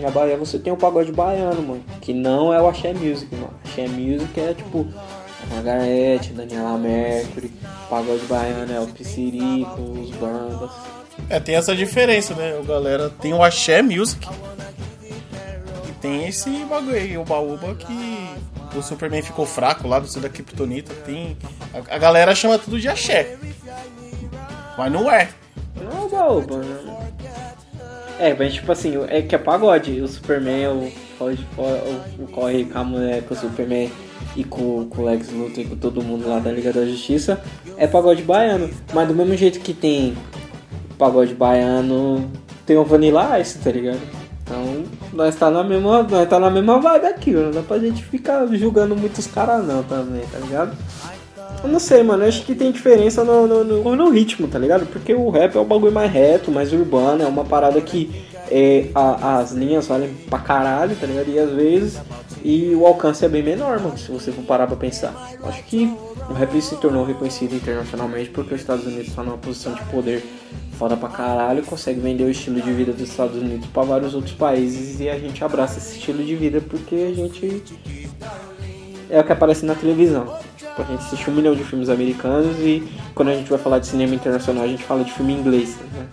na 0.00 0.10
Bahia 0.10 0.36
você 0.36 0.58
tem 0.58 0.72
o 0.72 0.76
pagode 0.76 1.12
baiano, 1.12 1.62
mano. 1.62 1.84
Que 2.00 2.12
não 2.12 2.52
é 2.52 2.60
o 2.60 2.68
Axé 2.68 2.92
Music, 2.92 3.34
mano. 3.34 3.50
Axé 3.64 3.86
Music 3.88 4.40
é 4.40 4.54
tipo 4.54 4.86
Margarete, 5.46 6.32
Daniela 6.32 6.78
Mercury, 6.78 7.52
pagode 7.88 8.24
baiano 8.26 8.72
é 8.72 8.80
o 8.80 8.86
Piscirico, 8.86 9.80
os 9.80 10.10
bandas. 10.12 10.70
É, 11.28 11.40
tem 11.40 11.54
essa 11.54 11.74
diferença, 11.74 12.34
né? 12.34 12.56
O 12.58 12.64
galera 12.64 13.08
tem 13.08 13.32
o 13.32 13.42
Axé 13.42 13.82
Music 13.82 14.26
e 15.88 15.92
tem 16.00 16.26
esse 16.28 16.50
bagulho 16.64 16.96
aí, 16.96 17.16
o 17.16 17.24
Baúba 17.24 17.74
que 17.74 18.34
o 18.76 18.82
Superman 18.82 19.22
ficou 19.22 19.46
fraco 19.46 19.86
lá 19.86 19.98
do 19.98 20.06
sul 20.06 20.20
da 20.20 20.28
Kryptonita. 20.28 20.92
Tem... 21.06 21.36
A, 21.72 21.94
a, 21.94 21.98
galera 21.98 22.34
chama 22.34 22.58
tudo 22.58 22.80
de 22.80 22.88
Axé. 22.88 23.36
Mas 24.76 24.92
não 24.92 25.10
é. 25.10 25.28
Não 25.80 26.02
é 26.02 26.04
o 26.04 26.08
Baúba, 26.08 26.56
né? 26.58 26.94
É, 28.18 28.34
mas 28.34 28.54
tipo 28.54 28.70
assim, 28.70 28.94
é 29.08 29.22
que 29.22 29.34
é 29.34 29.38
pagode. 29.38 30.00
O 30.00 30.08
Superman, 30.08 30.68
o, 30.68 30.92
o, 31.20 31.24
o, 31.60 32.24
o 32.24 32.28
corre 32.28 32.64
com 32.64 32.78
a 32.78 32.84
mulher, 32.84 33.22
com 33.22 33.34
o 33.34 33.36
Superman 33.36 33.90
e 34.36 34.44
com, 34.44 34.86
com 34.86 35.02
o 35.02 35.04
Lex 35.04 35.30
Luthor 35.30 35.60
e 35.60 35.64
com 35.66 35.76
todo 35.76 36.02
mundo 36.02 36.28
lá 36.28 36.38
da 36.38 36.50
Liga 36.50 36.72
da 36.72 36.84
Justiça, 36.84 37.40
é 37.76 37.86
pagode 37.86 38.22
baiano. 38.22 38.68
Mas 38.92 39.08
do 39.08 39.14
mesmo 39.14 39.36
jeito 39.36 39.60
que 39.60 39.72
tem 39.72 40.16
pagode 40.98 41.34
baiano, 41.34 42.30
tem 42.66 42.76
o 42.76 42.84
Vanilla 42.84 43.38
Ice, 43.40 43.58
tá 43.58 43.70
ligado? 43.70 44.00
Então, 44.42 44.84
nós 45.12 45.34
tá 45.36 45.50
na 45.50 45.64
mesma, 45.64 46.02
nós 46.02 46.28
tá 46.28 46.38
na 46.38 46.50
mesma 46.50 46.78
vibe 46.78 47.06
aqui, 47.06 47.32
não 47.32 47.50
dá 47.50 47.62
pra 47.62 47.78
gente 47.78 48.04
ficar 48.04 48.46
julgando 48.54 48.94
muitos 48.94 49.26
caras 49.26 49.66
não 49.66 49.82
também, 49.82 50.22
tá 50.30 50.38
ligado? 50.38 50.76
Eu 51.62 51.70
não 51.70 51.78
sei, 51.78 52.02
mano, 52.02 52.24
eu 52.24 52.28
acho 52.28 52.44
que 52.44 52.54
tem 52.54 52.70
diferença 52.70 53.24
no, 53.24 53.46
no, 53.46 53.64
no, 53.64 53.96
no 53.96 54.10
ritmo, 54.10 54.46
tá 54.46 54.58
ligado? 54.58 54.84
Porque 54.86 55.14
o 55.14 55.30
rap 55.30 55.56
é 55.56 55.60
um 55.60 55.64
bagulho 55.64 55.92
mais 55.92 56.12
reto, 56.12 56.50
mais 56.50 56.74
urbano, 56.74 57.22
é 57.22 57.26
uma 57.26 57.44
parada 57.44 57.80
que 57.80 58.10
é, 58.50 58.88
a, 58.94 59.38
as 59.38 59.52
linhas 59.52 59.86
valem 59.86 60.12
pra 60.28 60.38
caralho, 60.38 60.94
tá 60.94 61.06
ligado? 61.06 61.30
E 61.30 61.38
às 61.38 61.50
vezes 61.50 62.00
e 62.44 62.74
o 62.74 62.86
alcance 62.86 63.24
é 63.24 63.28
bem 63.28 63.42
menor, 63.42 63.80
mano, 63.80 63.96
se 63.96 64.12
você 64.12 64.30
for 64.30 64.44
parar 64.44 64.66
pra 64.66 64.76
pensar. 64.76 65.32
Acho 65.44 65.62
que 65.64 65.90
o 66.28 66.34
rap 66.34 66.60
se 66.60 66.76
tornou 66.76 67.02
reconhecido 67.02 67.54
internacionalmente 67.54 68.28
porque 68.28 68.54
os 68.54 68.60
Estados 68.60 68.84
Unidos 68.84 69.08
estão 69.08 69.24
numa 69.24 69.38
posição 69.38 69.72
de 69.72 69.82
poder 69.84 70.22
foda 70.78 70.94
pra 70.94 71.08
caralho, 71.08 71.64
consegue 71.64 72.00
vender 72.00 72.24
o 72.24 72.30
estilo 72.30 72.60
de 72.60 72.70
vida 72.70 72.92
dos 72.92 73.08
Estados 73.08 73.40
Unidos 73.40 73.66
para 73.68 73.84
vários 73.84 74.14
outros 74.14 74.34
países 74.34 75.00
e 75.00 75.08
a 75.08 75.18
gente 75.18 75.42
abraça 75.42 75.78
esse 75.78 75.96
estilo 75.96 76.22
de 76.22 76.36
vida 76.36 76.60
porque 76.60 76.94
a 76.94 77.14
gente 77.14 77.62
é 79.08 79.20
o 79.20 79.24
que 79.24 79.32
aparece 79.32 79.64
na 79.64 79.74
televisão. 79.74 80.36
Tipo, 80.58 80.82
a 80.82 80.84
gente 80.84 81.00
assiste 81.00 81.30
um 81.30 81.34
milhão 81.34 81.54
de 81.54 81.64
filmes 81.64 81.88
americanos 81.88 82.58
e 82.58 82.86
quando 83.14 83.30
a 83.30 83.34
gente 83.34 83.48
vai 83.48 83.58
falar 83.58 83.78
de 83.78 83.86
cinema 83.86 84.14
internacional 84.14 84.64
a 84.64 84.68
gente 84.68 84.84
fala 84.84 85.02
de 85.02 85.12
filme 85.12 85.32
inglês, 85.32 85.78
né? 85.94 86.06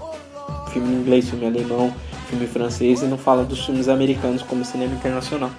Filme 0.72 0.94
inglês, 0.94 1.30
filme 1.30 1.46
alemão, 1.46 1.94
filme 2.30 2.48
francês 2.48 3.02
e 3.02 3.06
não 3.06 3.18
fala 3.18 3.44
dos 3.44 3.66
filmes 3.66 3.90
americanos 3.90 4.42
como 4.42 4.64
cinema 4.64 4.94
internacional. 4.94 5.52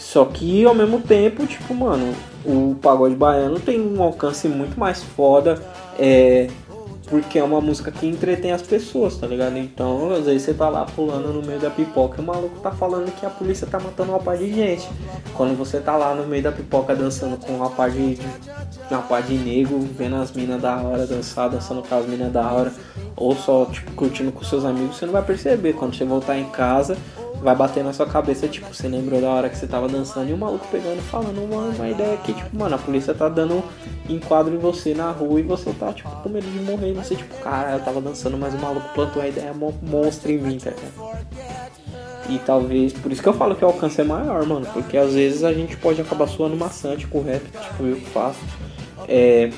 Só 0.00 0.24
que 0.24 0.64
ao 0.64 0.74
mesmo 0.74 0.98
tempo, 0.98 1.46
tipo, 1.46 1.74
mano, 1.74 2.14
o 2.42 2.74
pagode 2.80 3.14
baiano 3.14 3.60
tem 3.60 3.78
um 3.78 4.02
alcance 4.02 4.48
muito 4.48 4.80
mais 4.80 5.02
foda, 5.02 5.62
é, 5.98 6.48
porque 7.06 7.38
é 7.38 7.44
uma 7.44 7.60
música 7.60 7.92
que 7.92 8.06
entretém 8.06 8.50
as 8.50 8.62
pessoas, 8.62 9.18
tá 9.18 9.26
ligado? 9.26 9.58
Então, 9.58 10.10
às 10.10 10.24
vezes 10.24 10.42
você 10.42 10.54
tá 10.54 10.70
lá 10.70 10.86
pulando 10.86 11.34
no 11.34 11.46
meio 11.46 11.60
da 11.60 11.68
pipoca 11.68 12.18
e 12.18 12.24
o 12.24 12.26
maluco 12.26 12.58
tá 12.60 12.70
falando 12.70 13.14
que 13.14 13.26
a 13.26 13.30
polícia 13.30 13.66
tá 13.66 13.78
matando 13.78 14.12
uma 14.12 14.18
par 14.18 14.38
de 14.38 14.50
gente. 14.50 14.88
Quando 15.34 15.54
você 15.56 15.78
tá 15.78 15.94
lá 15.98 16.14
no 16.14 16.26
meio 16.26 16.42
da 16.42 16.50
pipoca 16.50 16.96
dançando 16.96 17.36
com 17.36 17.52
uma 17.52 17.68
par 17.68 17.90
de, 17.90 18.18
uma 18.90 19.02
par 19.02 19.22
de 19.22 19.34
negro, 19.34 19.78
vendo 19.80 20.16
as 20.16 20.32
minas 20.32 20.62
da 20.62 20.80
hora 20.80 21.06
dançar, 21.06 21.50
dançando 21.50 21.82
com 21.86 21.94
as 21.94 22.06
minas 22.06 22.32
da 22.32 22.50
hora, 22.50 22.72
ou 23.14 23.36
só, 23.36 23.66
tipo, 23.66 23.92
curtindo 23.92 24.32
com 24.32 24.42
seus 24.42 24.64
amigos, 24.64 24.96
você 24.96 25.04
não 25.04 25.12
vai 25.12 25.22
perceber. 25.22 25.74
Quando 25.74 25.94
você 25.94 26.06
voltar 26.06 26.38
em 26.38 26.46
casa, 26.46 26.96
vai 27.42 27.56
bater 27.56 27.82
na 27.82 27.92
sua 27.92 28.06
cabeça, 28.06 28.46
tipo, 28.46 28.72
você 28.72 28.86
lembrou 28.86 29.20
da 29.20 29.28
hora 29.28 29.48
que 29.48 29.56
você 29.56 29.66
tava 29.66 29.88
dançando 29.88 30.28
e 30.30 30.32
o 30.32 30.36
maluco 30.36 30.66
pegando 30.70 31.00
falando 31.02 31.42
uma, 31.42 31.88
ideia 31.88 32.16
que, 32.18 32.34
tipo, 32.34 32.56
mano, 32.56 32.74
a 32.74 32.78
polícia 32.78 33.14
tá 33.14 33.28
dando 33.28 33.62
enquadro 34.08 34.54
em 34.54 34.58
você 34.58 34.94
na 34.94 35.10
rua 35.10 35.40
e 35.40 35.42
você 35.42 35.72
tá, 35.72 35.92
tipo, 35.92 36.10
com 36.10 36.28
medo 36.28 36.46
de 36.46 36.58
morrer. 36.60 36.90
E 36.90 36.94
você, 36.94 37.16
tipo, 37.16 37.34
cara, 37.42 37.72
eu 37.72 37.80
tava 37.80 38.00
dançando, 38.00 38.36
mas 38.36 38.52
o 38.54 38.58
maluco 38.58 38.88
plantou 38.94 39.22
a 39.22 39.28
ideia 39.28 39.54
monstra 39.82 40.30
em 40.30 40.38
mim, 40.38 40.58
tá? 40.58 40.72
E 42.28 42.38
talvez, 42.40 42.92
por 42.92 43.10
isso 43.10 43.22
que 43.22 43.28
eu 43.28 43.34
falo 43.34 43.56
que 43.56 43.64
o 43.64 43.68
alcance 43.68 44.00
é 44.00 44.04
maior, 44.04 44.44
mano, 44.46 44.66
porque 44.72 44.96
às 44.96 45.14
vezes 45.14 45.42
a 45.42 45.52
gente 45.52 45.76
pode 45.76 46.00
acabar 46.00 46.28
suando 46.28 46.56
maçante 46.56 47.06
com 47.06 47.18
o 47.18 47.22
rap, 47.22 47.42
tipo, 47.42 47.84
eu 47.84 47.96
que 47.96 48.06
faço. 48.06 48.38
É, 49.08 49.50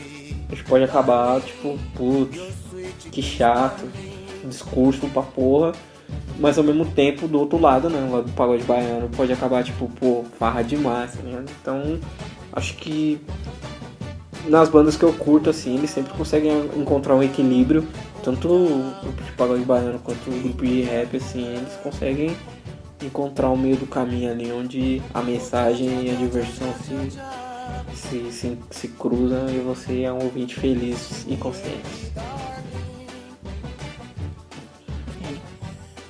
a 0.48 0.54
gente 0.54 0.64
pode 0.64 0.84
acabar, 0.84 1.40
tipo, 1.40 1.76
putz, 1.94 2.40
que 3.10 3.20
chato, 3.20 3.82
discurso 4.44 5.08
pra 5.08 5.22
porra 5.22 5.72
mas 6.38 6.58
ao 6.58 6.64
mesmo 6.64 6.84
tempo, 6.84 7.28
do 7.28 7.38
outro 7.38 7.58
lado, 7.60 7.88
né? 7.88 8.06
O 8.08 8.12
lado 8.12 8.26
do 8.26 8.32
pagode 8.32 8.64
baiano 8.64 9.08
pode 9.10 9.32
acabar, 9.32 9.62
tipo, 9.62 9.88
pô, 9.88 10.24
farra 10.38 10.62
demais, 10.62 11.14
né? 11.16 11.44
Então, 11.60 11.98
acho 12.52 12.76
que 12.76 13.20
nas 14.48 14.68
bandas 14.68 14.96
que 14.96 15.04
eu 15.04 15.12
curto, 15.12 15.50
assim, 15.50 15.76
eles 15.76 15.90
sempre 15.90 16.12
conseguem 16.14 16.70
encontrar 16.76 17.14
um 17.14 17.22
equilíbrio. 17.22 17.86
Tanto 18.22 18.48
o 18.48 18.94
grupo 19.02 19.22
de 19.22 19.32
pagode 19.32 19.64
baiano 19.64 19.98
quanto 19.98 20.30
o 20.30 20.40
grupo 20.40 20.64
de 20.64 20.82
rap, 20.82 21.16
assim, 21.16 21.44
eles 21.44 21.74
conseguem 21.82 22.36
encontrar 23.02 23.48
o 23.48 23.56
meio 23.56 23.76
do 23.76 23.86
caminho 23.86 24.30
ali 24.30 24.52
onde 24.52 25.02
a 25.12 25.20
mensagem 25.22 26.06
e 26.06 26.10
a 26.10 26.14
diversão 26.14 26.68
se, 26.84 27.18
se, 27.94 28.32
se, 28.32 28.58
se 28.70 28.88
cruzam 28.88 29.48
e 29.48 29.58
você 29.58 30.02
é 30.02 30.12
um 30.12 30.22
ouvinte 30.22 30.54
feliz 30.54 31.26
e 31.28 31.36
consciente. 31.36 32.12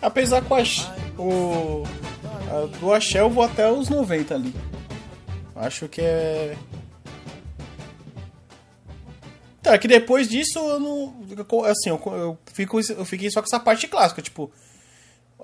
Apesar 0.02 0.42
que 0.42 0.48
o, 1.16 1.84
a, 2.50 2.66
do 2.78 2.92
Axé 2.92 3.20
eu 3.20 3.30
vou 3.30 3.44
até 3.44 3.70
os 3.70 3.88
90 3.88 4.34
ali. 4.34 4.52
Acho 5.54 5.88
que 5.88 6.00
é. 6.00 6.56
Tá, 9.62 9.78
que 9.78 9.86
depois 9.86 10.28
disso 10.28 10.58
eu 10.58 10.80
não. 10.80 11.14
Assim, 11.66 11.90
eu, 11.90 12.02
eu, 12.04 12.38
fico, 12.52 12.80
eu 12.80 13.04
fiquei 13.04 13.30
só 13.30 13.40
com 13.40 13.46
essa 13.46 13.60
parte 13.60 13.86
clássica, 13.86 14.20
tipo. 14.20 14.50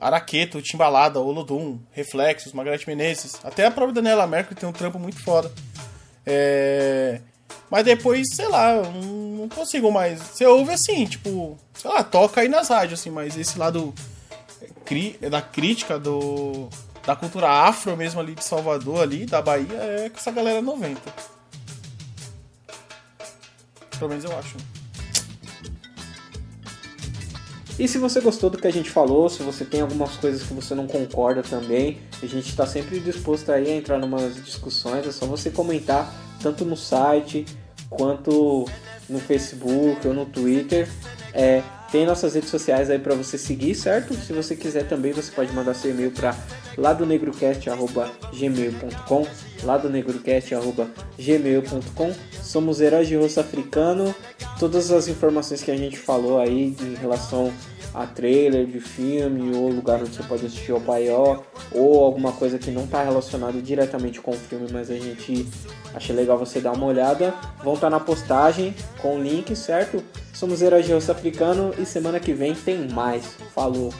Araqueto, 0.00 0.62
Timbalada, 0.62 1.18
Olodum, 1.18 1.80
Reflexos, 1.90 2.52
Margareth 2.52 2.84
Menezes. 2.86 3.36
Até 3.42 3.66
a 3.66 3.70
própria 3.70 3.94
Daniela 3.94 4.28
Mercury 4.28 4.54
tem 4.54 4.68
um 4.68 4.72
trampo 4.72 4.96
muito 4.96 5.20
foda. 5.20 5.50
É... 6.24 7.20
Mas 7.68 7.84
depois, 7.84 8.26
sei 8.32 8.46
lá, 8.48 8.74
eu 8.74 8.92
não 8.92 9.48
consigo 9.48 9.90
mais. 9.90 10.20
Você 10.20 10.46
ouve 10.46 10.72
assim, 10.72 11.04
tipo, 11.04 11.58
sei 11.74 11.90
lá, 11.90 12.04
toca 12.04 12.40
aí 12.40 12.48
nas 12.48 12.68
rádios, 12.68 13.00
assim, 13.00 13.10
mas 13.10 13.36
esse 13.36 13.58
lado 13.58 13.92
cri- 14.88 15.18
da 15.30 15.42
crítica 15.42 15.98
do 15.98 16.68
da 17.06 17.14
cultura 17.14 17.48
afro 17.48 17.96
mesmo 17.96 18.20
ali 18.20 18.34
de 18.34 18.44
Salvador, 18.44 19.00
ali, 19.02 19.24
da 19.24 19.40
Bahia, 19.40 19.76
é 19.76 20.08
com 20.10 20.16
essa 20.18 20.30
galera 20.30 20.60
90. 20.60 21.00
Pelo 23.98 24.08
menos 24.10 24.24
eu 24.24 24.38
acho. 24.38 24.56
E 27.78 27.86
se 27.86 27.96
você 27.96 28.20
gostou 28.20 28.50
do 28.50 28.58
que 28.58 28.66
a 28.66 28.72
gente 28.72 28.90
falou, 28.90 29.28
se 29.30 29.42
você 29.42 29.64
tem 29.64 29.80
algumas 29.80 30.16
coisas 30.16 30.42
que 30.42 30.52
você 30.52 30.74
não 30.74 30.86
concorda 30.86 31.42
também, 31.42 32.00
a 32.22 32.26
gente 32.26 32.48
está 32.48 32.66
sempre 32.66 32.98
disposto 32.98 33.52
aí 33.52 33.70
a 33.70 33.76
entrar 33.76 33.98
numas 33.98 34.34
discussões, 34.34 35.06
é 35.06 35.12
só 35.12 35.26
você 35.26 35.48
comentar 35.48 36.12
tanto 36.42 36.64
no 36.64 36.76
site 36.76 37.46
quanto 37.88 38.66
no 39.08 39.20
Facebook 39.20 40.06
ou 40.08 40.12
no 40.12 40.26
Twitter. 40.26 40.88
É, 41.32 41.62
tem 41.90 42.04
nossas 42.04 42.34
redes 42.34 42.50
sociais 42.50 42.90
aí 42.90 42.98
para 42.98 43.14
você 43.14 43.38
seguir, 43.38 43.74
certo? 43.74 44.12
Se 44.14 44.30
você 44.32 44.54
quiser 44.54 44.86
também, 44.86 45.12
você 45.12 45.32
pode 45.32 45.50
mandar 45.52 45.72
seu 45.74 45.90
e-mail 45.90 46.10
para 46.10 46.36
ladonegrocast@gmail.com, 46.76 49.26
ladonegrocast@gmail.com. 49.62 52.12
Somos 52.42 52.80
heróis 52.80 53.08
de 53.08 53.16
rosto 53.16 53.40
africano. 53.40 54.14
Todas 54.58 54.90
as 54.90 55.08
informações 55.08 55.62
que 55.62 55.70
a 55.70 55.76
gente 55.76 55.98
falou 55.98 56.38
aí 56.38 56.74
em 56.80 56.94
relação 56.94 57.52
a 57.94 58.06
trailer 58.06 58.66
de 58.66 58.80
filme 58.80 59.56
ou 59.56 59.68
lugar 59.68 60.00
onde 60.00 60.14
você 60.14 60.22
pode 60.22 60.46
assistir 60.46 60.72
o 60.72 60.80
paió 60.80 61.40
ou 61.72 62.04
alguma 62.04 62.32
coisa 62.32 62.58
que 62.58 62.70
não 62.70 62.84
está 62.84 63.02
relacionada 63.02 63.60
diretamente 63.60 64.20
com 64.20 64.32
o 64.32 64.36
filme, 64.36 64.68
mas 64.72 64.90
a 64.90 64.94
gente 64.94 65.46
acha 65.94 66.12
legal 66.12 66.38
você 66.38 66.60
dar 66.60 66.72
uma 66.72 66.86
olhada, 66.86 67.34
vão 67.62 67.74
estar 67.74 67.90
na 67.90 68.00
postagem 68.00 68.74
com 69.00 69.16
o 69.16 69.22
link, 69.22 69.54
certo? 69.56 70.02
Somos 70.32 70.62
Heróis 70.62 70.86
de 70.86 70.92
Rosto 70.92 71.12
Africano 71.12 71.74
e 71.78 71.84
semana 71.84 72.20
que 72.20 72.32
vem 72.32 72.54
tem 72.54 72.88
mais. 72.88 73.24
Falou! 73.54 73.92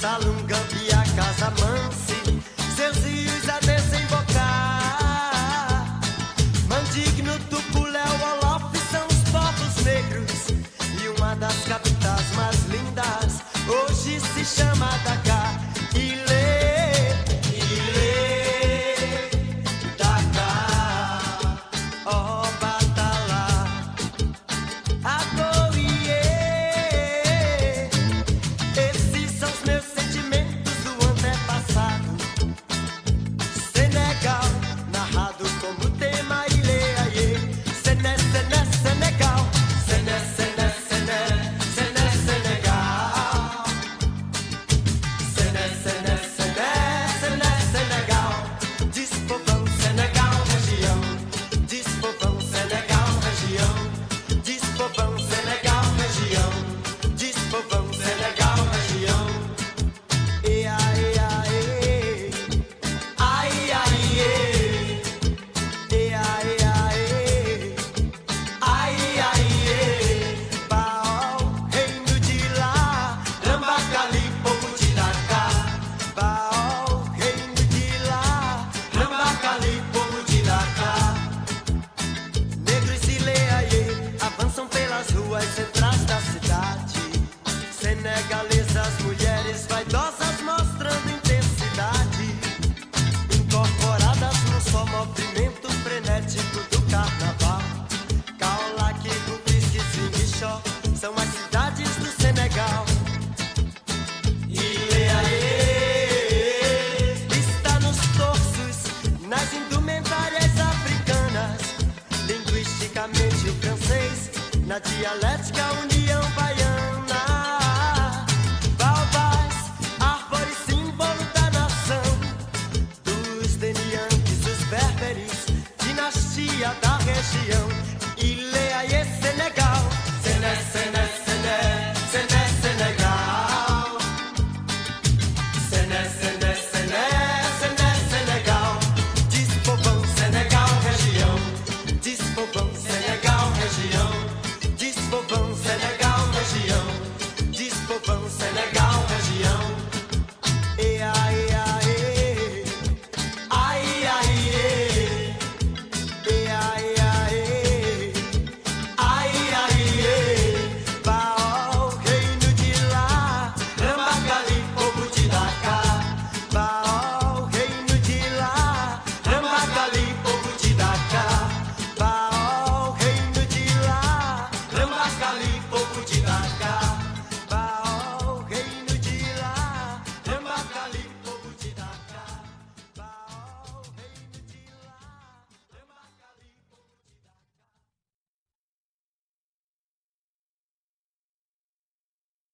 Salungam 0.00 0.65